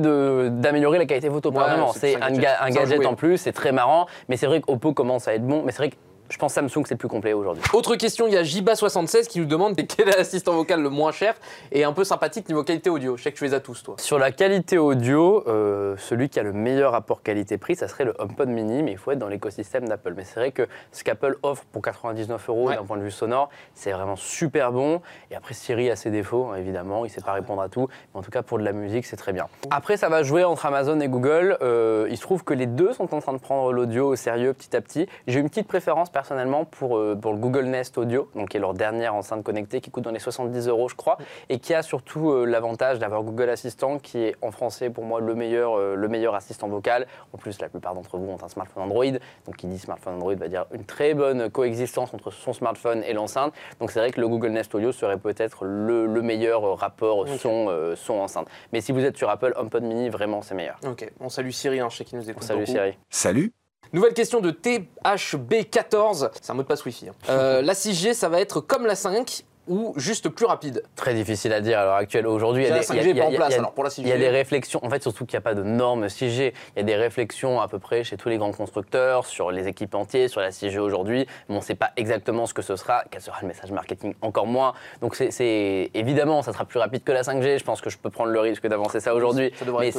d'améliorer 0.51 0.99
la 0.99 1.07
qualité 1.07 1.31
photo 1.31 1.51
Ouais, 1.51 1.59
vraiment, 1.62 1.93
c'est 1.93 2.16
un 2.16 2.22
un, 2.22 2.31
gadget, 2.31 2.41
ga- 2.43 2.57
un 2.62 2.68
sans 2.68 2.74
gadget 2.81 2.97
jouer. 2.97 3.07
en 3.07 3.14
plus, 3.14 3.39
c'est 3.39 3.53
très 3.53 3.72
marrant. 3.72 4.07
Mais 4.29 4.37
c'est 4.37 4.47
vrai 4.47 4.61
qu'Oppo 4.61 4.93
commence 4.93 5.29
à 5.29 5.35
être 5.35 5.47
bon. 5.47 5.62
Mais 5.64 5.72
c'est 5.72 5.79
vrai 5.79 5.91
que 5.91 5.97
je 6.29 6.37
pense 6.37 6.55
Samsung 6.55 6.83
c'est 6.87 6.95
le 6.95 6.99
plus 6.99 7.09
complet 7.09 7.33
aujourd'hui. 7.33 7.62
Autre 7.72 7.97
question, 7.97 8.26
il 8.26 8.35
y 8.35 8.37
a 8.37 8.43
Jiba76 8.43 9.26
qui 9.26 9.41
nous 9.41 9.47
demande 9.47 9.76
quel 9.89 10.09
est 10.09 10.16
l'assistant 10.16 10.53
vocal 10.53 10.83
le 10.83 10.91
moins 10.91 11.12
cher 11.12 11.35
et 11.72 11.85
un 11.85 11.93
peu 11.93 12.05
sympathique 12.05 12.49
niveau 12.49 12.64
qualité 12.64 12.91
audio. 12.91 13.16
Je 13.16 13.22
sais 13.22 13.33
que 13.33 13.39
tu 13.39 13.45
les 13.45 13.55
as 13.55 13.61
tous, 13.61 13.83
toi. 13.83 13.95
Sur 13.99 14.18
la 14.18 14.31
qualité 14.33 14.79
audio, 14.79 15.45
euh, 15.49 15.97
celui 15.99 16.29
qui 16.29 16.39
a 16.39 16.43
le 16.43 16.53
meilleur 16.53 16.93
rapport 16.93 17.22
qualité-prix, 17.22 17.76
ça 17.76 17.89
serait 17.89 18.05
le 18.05 18.14
HomePod 18.18 18.49
Mini, 18.49 18.83
mais 18.83 18.93
il 18.93 18.99
faut 18.99 19.11
être 19.12 19.18
dans 19.18 19.29
l'écosystème 19.29 19.89
d'Apple. 19.89 20.14
Mais 20.16 20.24
c'est 20.24 20.37
vrai 20.41 20.53
que 20.53 20.66
ce 20.93 21.05
qu'Apple 21.05 21.39
offre 21.43 21.64
pour 21.72 21.83
99 21.83 22.49
euros 22.49 22.68
Ouais. 22.68 22.76
d'un 22.76 22.85
point 22.85 22.97
de 22.97 23.03
vue 23.03 23.11
sonore, 23.11 23.49
c'est 23.74 23.93
vraiment 23.93 24.16
super 24.16 24.72
bon. 24.72 25.01
Et 25.31 25.37
après, 25.37 25.55
Siri 25.55 25.91
a 25.91 25.97
ses 25.97 26.11
défauts, 26.11 26.49
hein, 26.53 26.57
évidemment, 26.57 27.05
il 27.05 27.09
ne 27.09 27.12
sait 27.12 27.20
pas 27.20 27.33
répondre 27.33 27.62
à 27.62 27.68
tout. 27.68 27.89
Mais 28.12 28.18
en 28.18 28.22
tout 28.22 28.31
cas, 28.31 28.43
pour 28.43 28.59
de 28.59 28.64
la 28.64 28.72
musique, 28.72 29.07
c'est 29.07 29.16
très 29.16 29.33
bien. 29.33 29.47
Après, 29.70 29.97
ça 29.97 30.09
va 30.09 30.22
jouer 30.22 30.45
entre 30.45 30.66
Amazon 30.66 30.99
et 31.01 31.09
Google. 31.09 31.57
Euh, 31.62 32.07
il 32.11 32.16
se 32.16 32.22
trouve 32.22 32.45
que 32.45 32.55
les 32.55 32.66
deux 32.66 32.93
sont 32.93 33.14
en 33.14 33.20
train 33.20 33.33
de 33.33 33.39
prendre 33.39 33.72
l'audio 33.72 34.09
au 34.09 34.16
sérieux 34.16 34.53
petit 34.53 34.74
à 34.76 34.81
petit. 34.81 35.09
J'ai 35.26 35.39
une 35.41 35.49
petite 35.49 35.68
préférence 35.68 36.11
personnellement 36.19 36.64
pour, 36.64 36.99
euh, 36.99 37.14
pour 37.14 37.33
le 37.33 37.39
Google 37.39 37.66
Nest 37.66 37.97
Audio, 37.97 38.29
donc 38.35 38.49
qui 38.49 38.57
est 38.57 38.61
leur 38.61 38.75
dernière 38.75 39.14
enceinte 39.14 39.45
connectée, 39.45 39.81
qui 39.81 39.93
coûte 39.93 40.03
dans 40.03 40.11
les 40.11 40.19
70 40.19 40.66
euros, 40.66 40.89
je 40.89 40.97
crois 40.97 41.16
et 41.49 41.61
qui 41.61 41.75
a 41.75 41.83
surtout 41.83 42.33
euh, 42.33 42.45
l'avantage 42.45 42.99
d'avoir 42.99 43.23
Google 43.23 43.51
Assistant 43.51 43.99
qui 43.99 44.19
est 44.19 44.35
en 44.43 44.51
français 44.51 44.91
pour 44.91 45.05
moi 45.05 45.21
le 45.21 45.37
meilleur, 45.37 45.79
euh, 45.79 45.95
le 45.95 46.09
meilleur 46.09 46.35
assistant 46.35 46.66
vocal. 46.66 47.07
En 47.33 47.39
plus, 47.39 47.61
la 47.61 47.69
plupart 47.69 47.95
d'entre 47.95 48.16
vous 48.16 48.29
ont 48.33 48.43
un 48.43 48.49
smartphone 48.49 48.83
Android, 48.83 49.05
donc 49.47 49.57
qui 49.57 49.69
dit 49.69 49.79
smartphone 49.79 50.14
Android 50.14 50.35
va 50.35 50.49
dire 50.49 50.66
une 50.73 50.85
très 50.85 51.14
bonne 51.14 51.51
coexistence 51.51 52.12
entre 52.12 52.33
son 52.33 52.53
smartphone 52.53 53.05
et 53.05 53.12
l'enceinte. 53.12 53.55
Donc 53.79 53.93
c'est 53.93 54.01
vrai 54.01 54.11
que 54.11 54.21
le 54.21 54.27
Google 54.27 54.49
Nest 54.49 54.75
Audio 54.75 54.91
serait 54.91 55.19
peut-être 55.19 55.64
le, 55.64 56.07
le 56.07 56.23
meilleur 56.23 56.64
euh, 56.64 56.75
rapport 56.75 57.29
son, 57.29 57.66
euh, 57.69 57.95
son 57.95 58.14
enceinte. 58.14 58.49
Mais 58.73 58.81
si 58.81 58.91
vous 58.91 59.05
êtes 59.05 59.16
sur 59.16 59.31
Apple, 59.31 59.53
HomePod 59.57 59.85
Mini, 59.85 60.09
vraiment 60.09 60.43
c'est 60.43 60.57
meilleur. 60.57 60.79
Ok, 60.85 61.09
on 61.21 61.29
salue 61.29 61.51
Siri, 61.51 61.79
hein, 61.79 61.89
je 61.91 61.99
sais 61.99 62.05
qu'il 62.05 62.19
nous 62.19 62.29
écoute. 62.29 62.43
Salut 62.43 62.61
beaucoup. 62.61 62.73
Siri. 62.73 62.99
Salut 63.09 63.53
Nouvelle 63.95 64.12
question 64.12 64.41
de 64.41 64.51
THB14, 64.51 66.31
c'est 66.43 66.51
un 66.51 66.55
mot 66.55 66.62
de 66.62 66.66
passe 66.68 66.85
Wi-Fi. 66.85 67.09
hein. 67.09 67.12
Euh, 67.31 67.62
la 67.62 67.72
6G, 67.72 68.12
ça 68.12 68.29
va 68.29 68.41
être 68.41 68.61
comme 68.61 68.85
la 68.85 68.95
5 68.95 69.45
ou 69.69 69.93
juste 69.97 70.29
plus 70.29 70.47
rapide 70.47 70.83
Très 70.97 71.14
difficile 71.14 71.53
à 71.53 71.61
dire 71.61 71.79
à 71.79 71.85
l'heure 71.85 71.95
actuelle. 71.95 72.27
Aujourd'hui, 72.27 72.64
il 72.64 72.69
y 72.69 72.73
a 72.73 72.79
des- 72.79 72.83
5G 72.83 73.01
il 73.01 73.05
y 73.05 73.09
a- 73.09 73.09
est 73.09 73.11
il 73.11 73.16
y 73.16 73.21
a- 73.21 73.23
pas 73.23 73.27
en 73.27 73.31
il 73.31 73.33
y 73.33 73.37
a- 73.37 73.39
place, 73.47 73.59
alors 73.59 73.73
pour 73.73 73.85
la 73.85 73.91
6G. 73.91 74.09
Il 74.09 74.11
y 74.11 74.12
a 74.12 74.19
des 74.19 74.29
réflexions, 74.29 74.81
en 74.85 74.91
fait, 74.91 75.03
surtout 75.03 75.27
qu'il 75.27 75.37
n'y 75.37 75.43
a 75.43 75.43
pas 75.43 75.55
de 75.55 75.62
normes 75.62 76.09
6G. 76.09 76.53
Il 76.77 76.79
y 76.79 76.83
a 76.83 76.85
des 76.85 76.97
réflexions 76.97 77.61
à 77.61 77.69
peu 77.69 77.79
près 77.79 78.05
chez 78.05 78.16
tous 78.16 78.29
les 78.29 78.39
grands 78.39 78.53
constructeurs 78.53 79.27
sur 79.27 79.51
les 79.51 79.69
équipementiers, 79.69 80.29
sur 80.29 80.41
la 80.41 80.51
6G 80.51 80.79
aujourd'hui. 80.79 81.27
Mais 81.49 81.55
on 81.55 81.59
ne 81.59 81.62
sait 81.64 81.75
pas 81.75 81.91
exactement 81.97 82.47
ce 82.47 82.55
que 82.55 82.62
ce 82.62 82.77
sera, 82.77 83.05
quel 83.11 83.21
sera 83.21 83.39
le 83.43 83.49
message 83.49 83.71
marketing, 83.71 84.14
encore 84.23 84.47
moins. 84.47 84.73
Donc, 85.01 85.14
c'est- 85.14 85.91
évidemment, 85.95 86.43
ça 86.43 86.53
sera 86.53 86.64
plus 86.64 86.79
rapide 86.79 87.05
que 87.05 87.12
la 87.12 87.23
5G. 87.23 87.59
Je 87.59 87.64
pense 87.64 87.81
que 87.81 87.91
je 87.91 87.99
peux 87.99 88.11
prendre 88.11 88.31
le 88.31 88.41
risque 88.41 88.66
d'avancer 88.66 89.01
ça 89.01 89.14
aujourd'hui. 89.14 89.53
Mais 89.79 89.91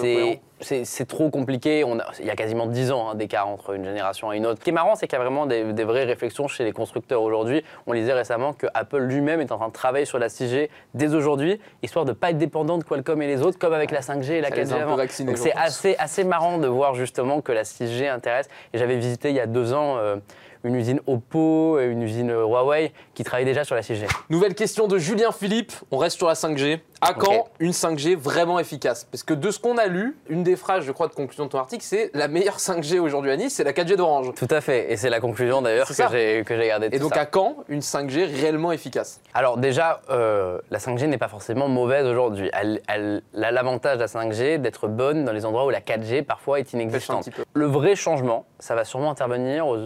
c'est 0.62 1.06
trop 1.08 1.30
compliqué. 1.30 1.84
On 1.84 2.00
a- 2.00 2.06
il 2.20 2.26
y 2.26 2.30
a 2.30 2.36
quasiment 2.36 2.66
10 2.66 2.92
ans 2.92 3.10
hein, 3.10 3.16
d'écart 3.16 3.48
entre 3.48 3.74
une 3.76 3.86
génération 3.86 4.32
et 4.34 4.38
une 4.38 4.46
autre. 4.46 4.60
Ce 4.60 4.64
qui 4.64 4.70
est 4.72 4.74
marrant, 4.74 4.96
c'est 4.96 5.08
qu'il 5.08 5.18
y 5.18 5.22
a 5.22 5.24
vraiment 5.24 5.46
des, 5.46 5.74
des 5.74 5.84
vraies 5.84 6.04
réflexions 6.06 6.48
chez 6.48 6.64
les 6.64 6.72
constructeurs 6.72 7.22
aujourd'hui. 7.22 7.64
On 7.88 7.94
lisait 7.94 8.14
récemment 8.14 8.54
que 8.54 8.68
Apple 8.74 9.00
lui-même 9.00 9.42
est 9.42 9.52
en 9.52 9.58
train 9.60 9.68
de 9.68 9.74
travailler 9.74 10.06
sur 10.06 10.20
la 10.20 10.28
6G 10.28 10.70
dès 10.94 11.14
aujourd'hui, 11.14 11.60
histoire 11.84 12.06
de 12.06 12.12
ne 12.12 12.16
pas 12.16 12.32
être 12.32 12.38
dépendant 12.38 12.78
de 12.78 12.84
Qualcomm 12.84 13.22
et 13.22 13.28
les 13.28 13.42
autres, 13.42 13.60
comme 13.60 13.74
avec 13.74 13.92
la 13.92 14.02
5G 14.02 14.32
et 14.32 14.42
la 14.42 14.50
Ça 14.50 14.56
les 14.56 14.74
a 14.74 14.76
4G 14.76 14.78
un 14.78 14.78
peu 14.78 14.84
avant. 14.84 14.96
vaccinés, 14.96 15.32
Donc 15.32 15.38
c'est 15.38 15.54
assez, 15.56 15.96
assez 16.00 16.24
marrant 16.24 16.58
de 16.58 16.68
voir 16.68 16.96
justement 16.96 17.42
que 17.42 17.52
la 17.52 17.64
6G 17.64 18.10
intéresse. 18.10 18.50
Et 18.74 18.78
j'avais 18.78 18.98
visité 18.98 19.30
il 19.30 19.36
y 19.36 19.40
a 19.40 19.48
deux 19.48 19.74
ans 19.74 19.98
euh, 19.98 20.18
une 20.64 20.76
usine 20.76 21.00
Oppo 21.08 21.80
et 21.80 21.86
une 21.86 22.02
usine 22.02 22.32
Huawei 22.32 22.92
qui 23.20 23.26
travaillent 23.26 23.44
déjà 23.44 23.66
sur 23.66 23.76
la 23.76 23.82
6G. 23.82 24.08
Nouvelle 24.30 24.56
question 24.56 24.88
de 24.88 24.98
Julien 24.98 25.34
Philippe, 25.34 25.74
on 25.92 25.98
reste 25.98 26.16
sur 26.16 26.28
la 26.28 26.36
5G. 26.36 26.80
À 27.02 27.14
quand 27.14 27.50
une 27.60 27.72
5G 27.72 28.16
vraiment 28.16 28.60
efficace? 28.60 29.06
Parce 29.12 29.24
que 29.24 29.34
de 29.34 29.52
ce 29.52 29.60
qu'on 29.60 29.78
a 29.78 29.88
lu, 29.88 30.18
une 30.30 30.44
des 30.44 30.56
phrases, 30.56 30.86
je 30.86 30.92
crois, 30.94 31.10
de 31.10 31.14
conclusion 31.14 31.46
de 31.46 31.50
ton 31.50 31.58
article, 31.58 31.84
c'est 31.84 32.12
la 32.14 32.30
meilleure 32.30 32.60
5G 32.60 32.98
aujourd'hui 33.00 33.32
à 33.32 33.36
Nice, 33.36 33.56
c'est 33.56 33.66
la 33.66 33.74
4G 33.74 33.98
d'Orange. 33.98 34.34
Tout 34.36 34.48
à 34.50 34.62
fait. 34.62 34.92
Et 34.92 34.96
c'est 34.96 35.10
la 35.10 35.20
conclusion 35.20 35.62
d'ailleurs 35.62 35.88
que 35.90 35.94
j'ai 35.94 36.44
que 36.46 36.56
j'ai 36.56 36.68
gardée 36.68 36.88
Et 36.88 36.92
tout 36.92 37.00
donc 37.00 37.16
ça. 37.16 37.22
à 37.22 37.26
quand 37.26 37.58
une 37.68 37.82
5G 37.82 38.24
réellement 38.40 38.72
efficace? 38.72 39.20
Alors 39.34 39.58
déjà, 39.58 40.00
euh, 40.10 40.60
la 40.72 40.80
5G 40.80 41.08
n'est 41.08 41.18
pas 41.18 41.28
forcément 41.28 41.68
mauvaise 41.68 42.06
aujourd'hui. 42.06 42.50
Elle, 42.54 42.82
elle 42.88 43.22
a 43.44 43.52
l'avantage 43.52 43.98
de 43.98 44.02
la 44.02 44.08
5G 44.08 44.60
d'être 44.60 44.88
bonne 44.88 45.26
dans 45.26 45.34
les 45.34 45.46
endroits 45.46 45.66
où 45.66 45.70
la 45.70 45.82
4G 45.82 46.24
parfois 46.24 46.60
est 46.60 46.72
inexistante. 46.72 47.30
Le 47.54 47.66
vrai 47.66 47.98
changement, 47.98 48.46
ça 48.60 48.76
va 48.76 48.86
sûrement 48.86 49.12
intervenir 49.12 49.68
aux, 49.68 49.78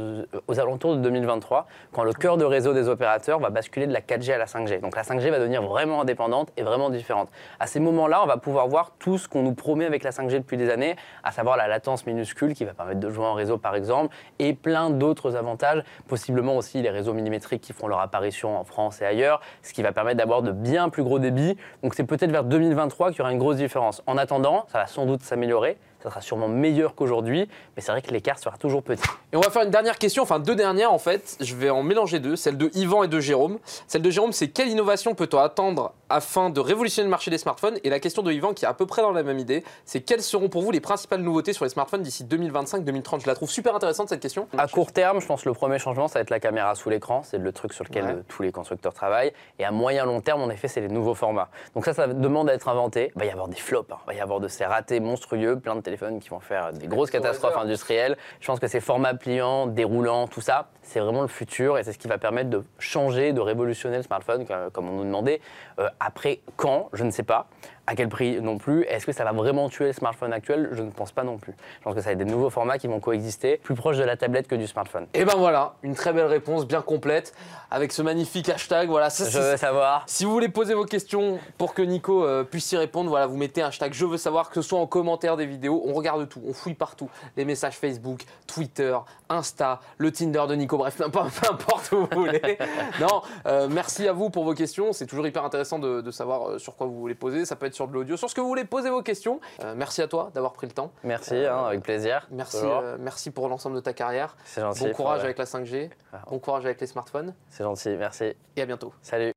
aux 0.47 0.59
alentours 0.59 0.95
de 0.97 1.01
2023, 1.01 1.65
quand 1.91 2.03
le 2.03 2.13
cœur 2.13 2.37
de 2.37 2.45
réseau 2.45 2.73
des 2.73 2.87
opérateurs 2.87 3.22
va 3.31 3.49
basculer 3.49 3.87
de 3.87 3.93
la 3.93 4.01
4G 4.01 4.33
à 4.33 4.37
la 4.37 4.45
5G. 4.45 4.81
Donc 4.81 4.95
la 4.95 5.03
5G 5.03 5.29
va 5.29 5.39
devenir 5.39 5.63
vraiment 5.63 6.01
indépendante 6.01 6.51
et 6.57 6.63
vraiment 6.63 6.89
différente. 6.89 7.29
À 7.59 7.67
ces 7.67 7.79
moments-là, 7.79 8.21
on 8.23 8.27
va 8.27 8.37
pouvoir 8.37 8.67
voir 8.67 8.91
tout 8.99 9.17
ce 9.17 9.27
qu'on 9.27 9.43
nous 9.43 9.53
promet 9.53 9.85
avec 9.85 10.03
la 10.03 10.11
5G 10.11 10.39
depuis 10.39 10.57
des 10.57 10.69
années, 10.69 10.95
à 11.23 11.31
savoir 11.31 11.57
la 11.57 11.67
latence 11.67 12.05
minuscule 12.05 12.53
qui 12.53 12.65
va 12.65 12.73
permettre 12.73 12.99
de 12.99 13.09
jouer 13.09 13.25
en 13.25 13.33
réseau 13.33 13.57
par 13.57 13.75
exemple, 13.75 14.15
et 14.39 14.53
plein 14.53 14.89
d'autres 14.89 15.35
avantages, 15.35 15.83
possiblement 16.07 16.57
aussi 16.57 16.81
les 16.81 16.89
réseaux 16.89 17.13
millimétriques 17.13 17.61
qui 17.61 17.73
font 17.73 17.87
leur 17.87 17.99
apparition 17.99 18.57
en 18.57 18.63
France 18.63 19.01
et 19.01 19.05
ailleurs, 19.05 19.41
ce 19.61 19.73
qui 19.73 19.81
va 19.81 19.91
permettre 19.91 20.17
d'avoir 20.17 20.41
de 20.41 20.51
bien 20.51 20.89
plus 20.89 21.03
gros 21.03 21.19
débits. 21.19 21.57
Donc 21.81 21.95
c'est 21.95 22.03
peut-être 22.03 22.31
vers 22.31 22.43
2023 22.43 23.11
qu'il 23.11 23.19
y 23.19 23.21
aura 23.21 23.31
une 23.31 23.39
grosse 23.39 23.57
différence. 23.57 24.03
En 24.07 24.17
attendant, 24.17 24.65
ça 24.67 24.79
va 24.79 24.87
sans 24.87 25.05
doute 25.05 25.23
s'améliorer. 25.23 25.77
Ça 26.03 26.09
sera 26.09 26.21
sûrement 26.21 26.49
meilleur 26.49 26.95
qu'aujourd'hui, 26.95 27.47
mais 27.75 27.81
c'est 27.81 27.91
vrai 27.93 28.01
que 28.01 28.11
l'écart 28.11 28.37
sera 28.37 28.57
toujours 28.57 28.83
petit. 28.83 29.03
Et 29.31 29.37
on 29.37 29.39
va 29.39 29.49
faire 29.49 29.63
une 29.63 29.69
dernière 29.69 29.97
question, 29.97 30.23
enfin 30.23 30.39
deux 30.39 30.55
dernières 30.55 30.91
en 30.91 30.97
fait. 30.97 31.37
Je 31.39 31.55
vais 31.55 31.69
en 31.69 31.81
mélanger 31.81 32.19
deux, 32.19 32.35
celle 32.35 32.57
de 32.57 32.69
Yvan 32.73 33.03
et 33.03 33.07
de 33.07 33.21
Jérôme. 33.21 33.57
Celle 33.87 34.01
de 34.01 34.09
Jérôme, 34.09 34.33
c'est 34.33 34.49
quelle 34.49 34.67
innovation 34.67 35.15
peut-on 35.15 35.37
attendre 35.37 35.93
afin 36.13 36.49
de 36.49 36.59
révolutionner 36.59 37.05
le 37.05 37.09
marché 37.09 37.31
des 37.31 37.37
smartphones 37.37 37.77
Et 37.83 37.89
la 37.89 37.99
question 37.99 38.21
de 38.21 38.31
Yvan, 38.31 38.53
qui 38.53 38.65
est 38.65 38.67
à 38.67 38.73
peu 38.73 38.85
près 38.85 39.01
dans 39.01 39.11
la 39.11 39.23
même 39.23 39.39
idée, 39.39 39.63
c'est 39.85 40.01
quelles 40.01 40.21
seront 40.21 40.47
pour 40.49 40.61
vous 40.61 40.71
les 40.71 40.79
principales 40.79 41.21
nouveautés 41.21 41.53
sur 41.53 41.65
les 41.65 41.69
smartphones 41.69 42.01
d'ici 42.01 42.23
2025-2030 42.25 43.21
Je 43.21 43.27
la 43.27 43.35
trouve 43.35 43.49
super 43.49 43.75
intéressante 43.75 44.09
cette 44.09 44.19
question. 44.19 44.47
À 44.57 44.67
court 44.67 44.91
terme, 44.91 45.19
je 45.21 45.25
pense 45.25 45.43
que 45.43 45.49
le 45.49 45.55
premier 45.55 45.79
changement, 45.79 46.07
ça 46.07 46.19
va 46.19 46.21
être 46.21 46.29
la 46.29 46.39
caméra 46.39 46.75
sous 46.75 46.89
l'écran. 46.89 47.23
C'est 47.23 47.37
le 47.37 47.51
truc 47.51 47.73
sur 47.73 47.83
lequel 47.83 48.03
Ouais. 48.05 48.11
euh, 48.11 48.23
tous 48.27 48.43
les 48.43 48.51
constructeurs 48.51 48.93
travaillent. 48.93 49.31
Et 49.59 49.65
à 49.65 49.71
moyen 49.71 50.05
long 50.05 50.21
terme, 50.21 50.41
en 50.41 50.49
effet, 50.49 50.67
c'est 50.67 50.81
les 50.81 50.87
nouveaux 50.89 51.15
formats. 51.15 51.49
Donc 51.75 51.85
ça, 51.85 51.93
ça 51.93 52.07
demande 52.07 52.49
à 52.49 52.53
être 52.53 52.67
inventé. 52.67 53.11
Il 53.15 53.19
va 53.19 53.25
y 53.25 53.29
avoir 53.31 53.47
des 53.47 53.55
flops, 53.55 53.91
hein. 53.91 53.97
il 54.05 54.07
va 54.07 54.13
y 54.15 54.21
avoir 54.21 54.39
de 54.39 54.47
ces 54.47 54.65
ratés 54.65 54.99
monstrueux, 54.99 55.59
plein 55.59 55.75
de 55.75 55.81
téléphones 55.81 56.19
qui 56.19 56.29
vont 56.29 56.39
faire 56.39 56.73
des 56.73 56.87
grosses 56.87 57.11
catastrophes 57.11 57.57
industrielles. 57.57 58.17
Je 58.39 58.47
pense 58.47 58.59
que 58.59 58.67
ces 58.67 58.79
formats 58.81 59.13
pliants, 59.13 59.67
déroulants, 59.67 60.27
tout 60.27 60.41
ça, 60.41 60.69
c'est 60.83 60.99
vraiment 60.99 61.21
le 61.21 61.27
futur 61.27 61.77
et 61.77 61.83
c'est 61.83 61.93
ce 61.93 61.97
qui 61.97 62.07
va 62.07 62.17
permettre 62.17 62.49
de 62.49 62.63
changer, 62.79 63.33
de 63.33 63.41
révolutionner 63.41 63.97
le 63.97 64.03
smartphone, 64.03 64.45
comme- 64.71 64.89
on 64.89 64.93
nous 64.97 65.03
demandait. 65.05 65.41
Euh, 65.79 65.87
après, 65.99 66.39
quand 66.57 66.89
Je 66.93 67.03
ne 67.03 67.11
sais 67.11 67.23
pas. 67.23 67.47
À 67.85 67.95
quel 67.95 68.07
prix 68.07 68.41
non 68.41 68.57
plus 68.57 68.83
Est-ce 68.83 69.05
que 69.05 69.11
ça 69.11 69.23
va 69.23 69.31
vraiment 69.33 69.67
tuer 69.69 69.87
le 69.87 69.93
smartphone 69.93 70.31
actuel? 70.31 70.69
Je 70.71 70.81
ne 70.81 70.89
pense 70.89 71.11
pas 71.11 71.23
non 71.23 71.37
plus. 71.37 71.53
Je 71.79 71.83
pense 71.83 71.95
que 71.95 72.01
ça 72.01 72.07
va 72.07 72.11
être 72.13 72.17
des 72.17 72.25
nouveaux 72.25 72.49
formats 72.49 72.77
qui 72.77 72.87
vont 72.87 72.99
coexister, 72.99 73.57
plus 73.57 73.75
proches 73.75 73.97
de 73.97 74.03
la 74.03 74.15
tablette 74.15 74.47
que 74.47 74.55
du 74.55 74.67
smartphone. 74.67 75.07
Et 75.13 75.25
ben 75.25 75.35
voilà, 75.37 75.73
une 75.83 75.93
très 75.93 76.13
belle 76.13 76.27
réponse, 76.27 76.65
bien 76.65 76.81
complète, 76.81 77.33
avec 77.71 77.91
ce 77.91 78.01
magnifique 78.01 78.47
hashtag. 78.49 78.87
Voilà, 78.87 79.09
ça, 79.09 79.29
Je 79.29 79.37
veux 79.37 79.57
savoir. 79.57 80.03
Si 80.07 80.23
vous 80.23 80.31
voulez 80.31 80.49
poser 80.49 80.73
vos 80.73 80.85
questions 80.85 81.39
pour 81.57 81.73
que 81.73 81.81
Nico 81.81 82.23
euh, 82.23 82.43
puisse 82.43 82.71
y 82.71 82.77
répondre, 82.77 83.09
voilà, 83.09 83.27
vous 83.27 83.37
mettez 83.37 83.61
hashtag 83.61 83.93
je 83.93 84.05
veux 84.05 84.17
savoir, 84.17 84.49
que 84.49 84.55
ce 84.55 84.61
soit 84.61 84.79
en 84.79 84.87
commentaire 84.87 85.35
des 85.37 85.45
vidéos, 85.45 85.83
on 85.85 85.93
regarde 85.93 86.27
tout, 86.29 86.41
on 86.47 86.53
fouille 86.53 86.73
partout. 86.73 87.09
Les 87.35 87.45
messages 87.45 87.75
Facebook, 87.75 88.23
Twitter, 88.47 88.97
Insta, 89.29 89.79
le 89.97 90.11
Tinder 90.11 90.43
de 90.47 90.55
Nico, 90.55 90.77
bref, 90.77 90.97
peu, 90.97 91.09
peu 91.11 91.19
importe 91.19 91.91
où 91.91 91.97
vous 91.97 92.07
voulez. 92.11 92.57
Non, 92.99 93.21
euh, 93.45 93.67
merci 93.69 94.07
à 94.07 94.13
vous 94.13 94.29
pour 94.29 94.45
vos 94.45 94.53
questions, 94.53 94.93
c'est 94.93 95.05
toujours 95.05 95.27
hyper 95.27 95.43
intéressant 95.43 95.79
de, 95.79 96.01
de 96.01 96.11
savoir 96.11 96.49
euh, 96.49 96.59
sur 96.59 96.75
quoi 96.75 96.87
vous 96.87 96.99
voulez 96.99 97.15
poser, 97.15 97.45
ça 97.45 97.55
peut 97.55 97.65
être 97.65 97.72
sur 97.73 97.87
de 97.87 97.93
l'audio, 97.93 98.17
sur 98.17 98.29
ce 98.29 98.35
que 98.35 98.41
vous 98.41 98.47
voulez 98.47 98.65
poser 98.65 98.89
vos 98.89 99.01
questions. 99.01 99.39
Euh, 99.63 99.73
merci 99.75 100.01
à 100.01 100.07
toi 100.07 100.31
d'avoir 100.33 100.53
pris 100.53 100.67
le 100.67 100.73
temps. 100.73 100.91
Merci, 101.03 101.35
hein, 101.35 101.65
avec 101.67 101.81
plaisir. 101.81 102.27
Merci, 102.31 102.57
euh, 102.63 102.97
merci 102.99 103.31
pour 103.31 103.47
l'ensemble 103.49 103.75
de 103.75 103.81
ta 103.81 103.93
carrière. 103.93 104.35
C'est 104.45 104.61
gentil. 104.61 104.83
Bon 104.85 104.91
courage 104.93 105.19
ouais. 105.19 105.25
avec 105.25 105.37
la 105.37 105.45
5G, 105.45 105.89
Ah. 106.13 106.19
bon 106.29 106.39
courage 106.39 106.65
avec 106.65 106.79
les 106.81 106.87
smartphones 106.87 107.33
C'est 107.49 107.63
gentil, 107.63 107.89
merci. 107.97 108.33
et 108.55 108.61
à 108.61 108.65
bientôt. 108.65 108.93
Salut. 109.01 109.31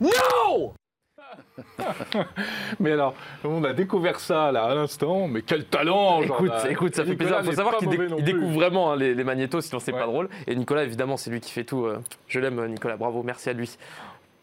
Mais 2.80 2.92
alors, 2.92 3.14
on 3.44 3.62
a 3.64 3.72
découvert 3.72 4.20
ça 4.20 4.52
là 4.52 4.64
à 4.64 4.74
l'instant, 4.74 5.28
mais 5.28 5.42
quel 5.42 5.64
talent 5.66 6.22
Écoute, 6.68 6.94
ça 6.94 7.04
fait 7.04 7.10
Nicolas 7.10 7.14
plaisir. 7.16 7.38
Il 7.40 7.44
faut 7.44 7.52
savoir 7.52 7.76
qu'il 7.78 7.88
découvre 8.24 8.52
vraiment 8.52 8.92
hein, 8.92 8.96
les, 8.96 9.14
les 9.14 9.24
magnétos, 9.24 9.60
sinon 9.62 9.78
c'est 9.80 9.92
Ouais. 9.92 9.98
pas 10.00 10.06
drôle. 10.06 10.28
Et 10.46 10.54
Nicolas, 10.56 10.84
évidemment, 10.84 11.16
c'est 11.16 11.30
lui 11.30 11.40
qui 11.40 11.50
fait 11.50 11.64
tout. 11.64 11.84
euh, 11.86 12.00
Je 12.28 12.40
l'aime, 12.40 12.58
euh, 12.58 12.68
Nicolas. 12.68 12.96
Bravo, 12.96 13.22
merci 13.22 13.48
à 13.50 13.52
lui. 13.52 13.76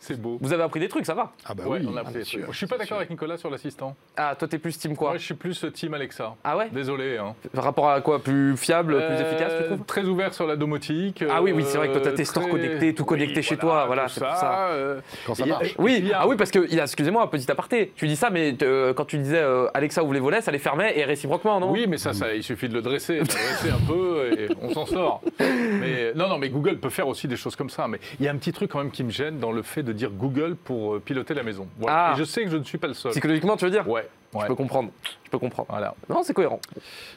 C'est 0.01 0.19
beau. 0.19 0.37
Vous 0.39 0.53
avez 0.53 0.63
appris 0.63 0.79
des 0.79 0.87
trucs, 0.87 1.05
ça 1.05 1.13
va 1.13 1.33
Ah 1.45 1.53
bah 1.53 1.63
Ouais, 1.67 1.79
oui, 1.81 1.87
on 1.91 1.97
a 1.97 2.03
bien 2.03 2.11
fait. 2.13 2.23
sûr, 2.23 2.45
Je 2.49 2.55
suis 2.57 2.67
pas 2.67 2.77
d'accord 2.77 2.97
avec 2.97 3.09
Nicolas 3.09 3.37
sur 3.37 3.49
l'assistant. 3.49 3.97
Ah, 4.15 4.33
toi, 4.39 4.47
t'es 4.47 4.57
plus 4.57 4.77
team 4.77 4.95
quoi 4.95 5.09
Moi, 5.09 5.17
je 5.17 5.25
suis 5.25 5.33
plus 5.33 5.61
euh, 5.65 5.71
team 5.71 5.93
Alexa. 5.93 6.35
Ah 6.43 6.55
ouais 6.55 6.69
Désolé. 6.71 7.17
Hein. 7.17 7.35
Par 7.53 7.65
rapport 7.65 7.89
à 7.89 7.99
quoi 7.99 8.19
Plus 8.23 8.55
fiable, 8.55 8.93
plus 8.95 9.03
Euh, 9.03 9.27
efficace, 9.29 9.53
tu 9.59 9.63
trouves 9.65 9.85
Très 9.85 10.05
ouvert 10.05 10.33
sur 10.33 10.47
la 10.47 10.55
domotique. 10.55 11.23
Ah 11.29 11.41
oui, 11.41 11.51
oui, 11.51 11.65
c'est 11.67 11.77
vrai 11.77 11.89
que 11.89 11.93
toi, 11.93 12.01
t'as 12.01 12.11
tes 12.13 12.23
stores 12.23 12.43
très- 12.43 12.51
connectés, 12.53 12.95
tout 12.95 13.03
connecté 13.03 13.41
chez 13.41 13.57
toi, 13.57 13.85
voilà, 13.87 14.07
c'est 14.07 14.21
pour 14.23 14.35
ça. 14.35 14.69
euh, 14.69 15.01
Quand 15.27 15.35
ça 15.35 15.43
y 15.45 15.51
a- 15.51 15.55
marche. 15.55 15.75
Oui, 15.77 16.11
a- 16.13 16.21
ah 16.21 16.27
oui, 16.29 16.37
parce 16.37 16.51
que, 16.51 16.65
il 16.71 16.79
a- 16.79 16.83
excusez-moi, 16.83 17.29
petit 17.29 17.51
aparté. 17.51 17.91
Tu 17.97 18.07
dis 18.07 18.15
ça, 18.15 18.29
mais 18.29 18.55
euh, 18.61 18.93
quand 18.93 19.05
tu 19.05 19.17
disais 19.17 19.39
euh, 19.41 19.67
Alexa 19.73 20.01
ouvre 20.03 20.13
les 20.13 20.19
volets, 20.21 20.39
ça 20.41 20.51
les 20.51 20.59
fermait 20.59 20.97
et 20.97 21.03
réciproquement, 21.03 21.59
non? 21.59 21.71
Oui, 21.71 21.87
mais 21.89 21.97
ça, 21.97 22.13
ça, 22.13 22.33
il 22.33 22.41
suffit 22.43 22.69
de 22.69 22.73
le 22.73 22.81
dresser, 22.81 23.15
de 23.15 23.19
le 23.19 23.25
dresser 23.25 23.69
un 23.69 23.85
peu 23.85 24.31
et 24.39 24.47
on 24.61 24.73
s'en 24.73 24.85
sort. 24.85 25.21
Mais 25.39 26.13
non, 26.15 26.27
non, 26.29 26.37
mais 26.37 26.49
Google 26.49 26.77
peut 26.77 26.89
faire 26.89 27.07
aussi 27.07 27.27
des 27.27 27.35
choses 27.37 27.55
comme 27.55 27.69
ça. 27.69 27.87
Mais 27.87 27.99
il 28.19 28.25
y 28.25 28.29
a 28.29 28.31
un 28.31 28.35
petit 28.37 28.51
truc 28.51 28.71
quand 28.71 28.79
même 28.79 28.91
qui 28.91 29.03
me 29.03 29.11
gêne 29.11 29.39
dans 29.39 29.51
le 29.51 29.61
fait 29.61 29.83
de 29.83 29.88
dire 29.93 30.11
Google 30.11 30.55
pour 30.55 30.95
euh, 30.95 30.99
piloter 30.99 31.33
la 31.33 31.43
maison. 31.43 31.67
Voilà. 31.79 32.09
Ah. 32.09 32.13
Et 32.15 32.19
je 32.19 32.23
sais 32.23 32.43
que 32.43 32.49
je 32.49 32.57
ne 32.57 32.63
suis 32.63 32.77
pas 32.77 32.87
le 32.87 32.93
seul. 32.93 33.11
Psychologiquement, 33.11 33.57
tu 33.57 33.65
veux 33.65 33.71
dire 33.71 33.87
Ouais, 33.87 34.07
ouais. 34.33 34.41
Je 34.41 34.47
peux 34.47 34.55
comprendre. 34.55 34.89
Je 35.25 35.29
peux 35.29 35.37
comprendre. 35.39 35.67
Voilà. 35.69 35.93
Non, 36.09 36.21
c'est 36.23 36.33
cohérent. 36.33 36.59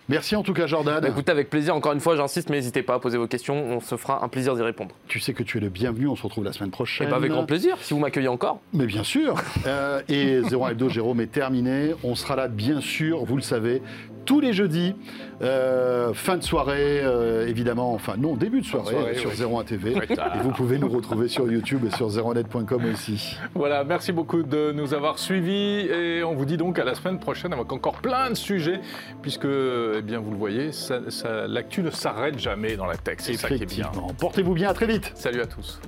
Merci 0.09 0.37
en 0.37 0.43
tout 0.43 0.53
cas, 0.53 0.67
Jordan. 0.67 1.01
Bah, 1.01 1.09
écoutez, 1.09 1.33
avec 1.33 1.49
plaisir, 1.49 1.75
encore 1.75 1.93
une 1.93 2.01
fois, 2.01 2.17
j'insiste, 2.17 2.51
mais 2.51 2.57
n'hésitez 2.57 2.83
pas 2.83 2.95
à 2.95 2.99
poser 2.99 3.17
vos 3.19 3.27
questions. 3.27 3.55
On 3.55 3.81
se 3.81 3.97
fera 3.97 4.23
un 4.25 4.29
plaisir 4.29 4.55
d'y 4.55 4.63
répondre. 4.63 4.95
Tu 5.09 5.19
sais 5.21 5.33
que 5.33 5.43
tu 5.43 5.59
es 5.59 5.61
le 5.61 5.69
bienvenu. 5.71 6.09
On 6.09 6.17
se 6.17 6.23
retrouve 6.23 6.45
la 6.45 6.53
semaine 6.53 6.69
Et 6.69 6.73
prochaine. 6.73 7.09
bah, 7.09 7.17
avec 7.17 7.31
grand 7.31 7.47
plaisir, 7.47 7.77
si 7.81 7.95
vous 7.95 8.01
m'accueillez 8.01 8.29
encore. 8.29 8.61
Mais 8.73 8.87
bien 8.87 9.05
sûr. 9.05 9.35
Euh, 9.65 10.03
et 10.09 10.41
01 10.41 10.71
Hebdo, 10.71 10.89
Jérôme 10.89 11.21
est 11.21 11.31
terminé. 11.31 11.95
On 12.03 12.17
sera 12.17 12.35
là, 12.35 12.49
bien 12.49 12.81
sûr, 12.81 13.25
vous 13.25 13.37
le 13.37 13.43
savez, 13.43 13.81
tous 14.25 14.41
les 14.41 14.53
jeudis. 14.53 14.95
Euh, 15.43 16.13
fin 16.15 16.37
de 16.37 16.43
soirée, 16.43 17.01
euh, 17.03 17.47
évidemment. 17.49 17.93
Enfin, 17.95 18.15
non, 18.17 18.37
début 18.37 18.61
de 18.61 18.67
soirée, 18.67 18.93
soirée, 18.93 19.15
sur 19.17 19.31
oui. 19.31 19.57
01 19.61 19.65
TV. 19.65 19.91
Et 19.93 20.39
vous 20.43 20.51
pouvez 20.51 20.79
nous 20.79 20.89
retrouver 20.89 21.29
sur 21.29 21.51
YouTube 21.51 21.85
et 21.87 21.91
sur 21.97 22.09
01net.com 22.09 22.83
aussi. 22.93 23.37
Voilà, 23.55 23.83
merci 23.85 24.13
beaucoup 24.13 24.43
de 24.43 24.73
nous 24.73 24.95
avoir 24.95 25.19
suivis 25.19 25.89
et 25.89 26.23
on 26.23 26.35
vous 26.35 26.45
dit 26.45 26.57
donc 26.57 26.79
à 26.79 26.85
la 26.85 26.95
semaine 26.95 27.19
prochaine 27.19 27.53
avec 27.53 27.73
encore 27.73 27.95
plein 28.01 28.31
de 28.31 28.35
sujets 28.35 28.81
puisque, 29.21 29.47
eh 29.47 30.03
bien, 30.03 30.21
vous 30.21 30.31
le 30.31 30.37
voyez, 30.37 30.73
ça- 30.73 31.11
ça- 31.11 31.47
l'actu 31.49 31.83
ne 31.83 31.91
s'arrête 31.91 32.39
jamais 32.39 32.77
dans 32.77 32.87
la 32.87 32.97
tech. 32.97 33.17
C'est 33.19 33.35
ça 33.35 33.49
qui 33.49 33.63
est 33.63 33.67
bien. 33.67 33.91
Portez-vous 34.21 34.55
bien, 34.55 34.69
à 34.71 34.75
très 34.75 34.87
vite. 34.87 35.11
Salut 35.15 35.41
à 35.41 35.47
tous. 35.47 35.81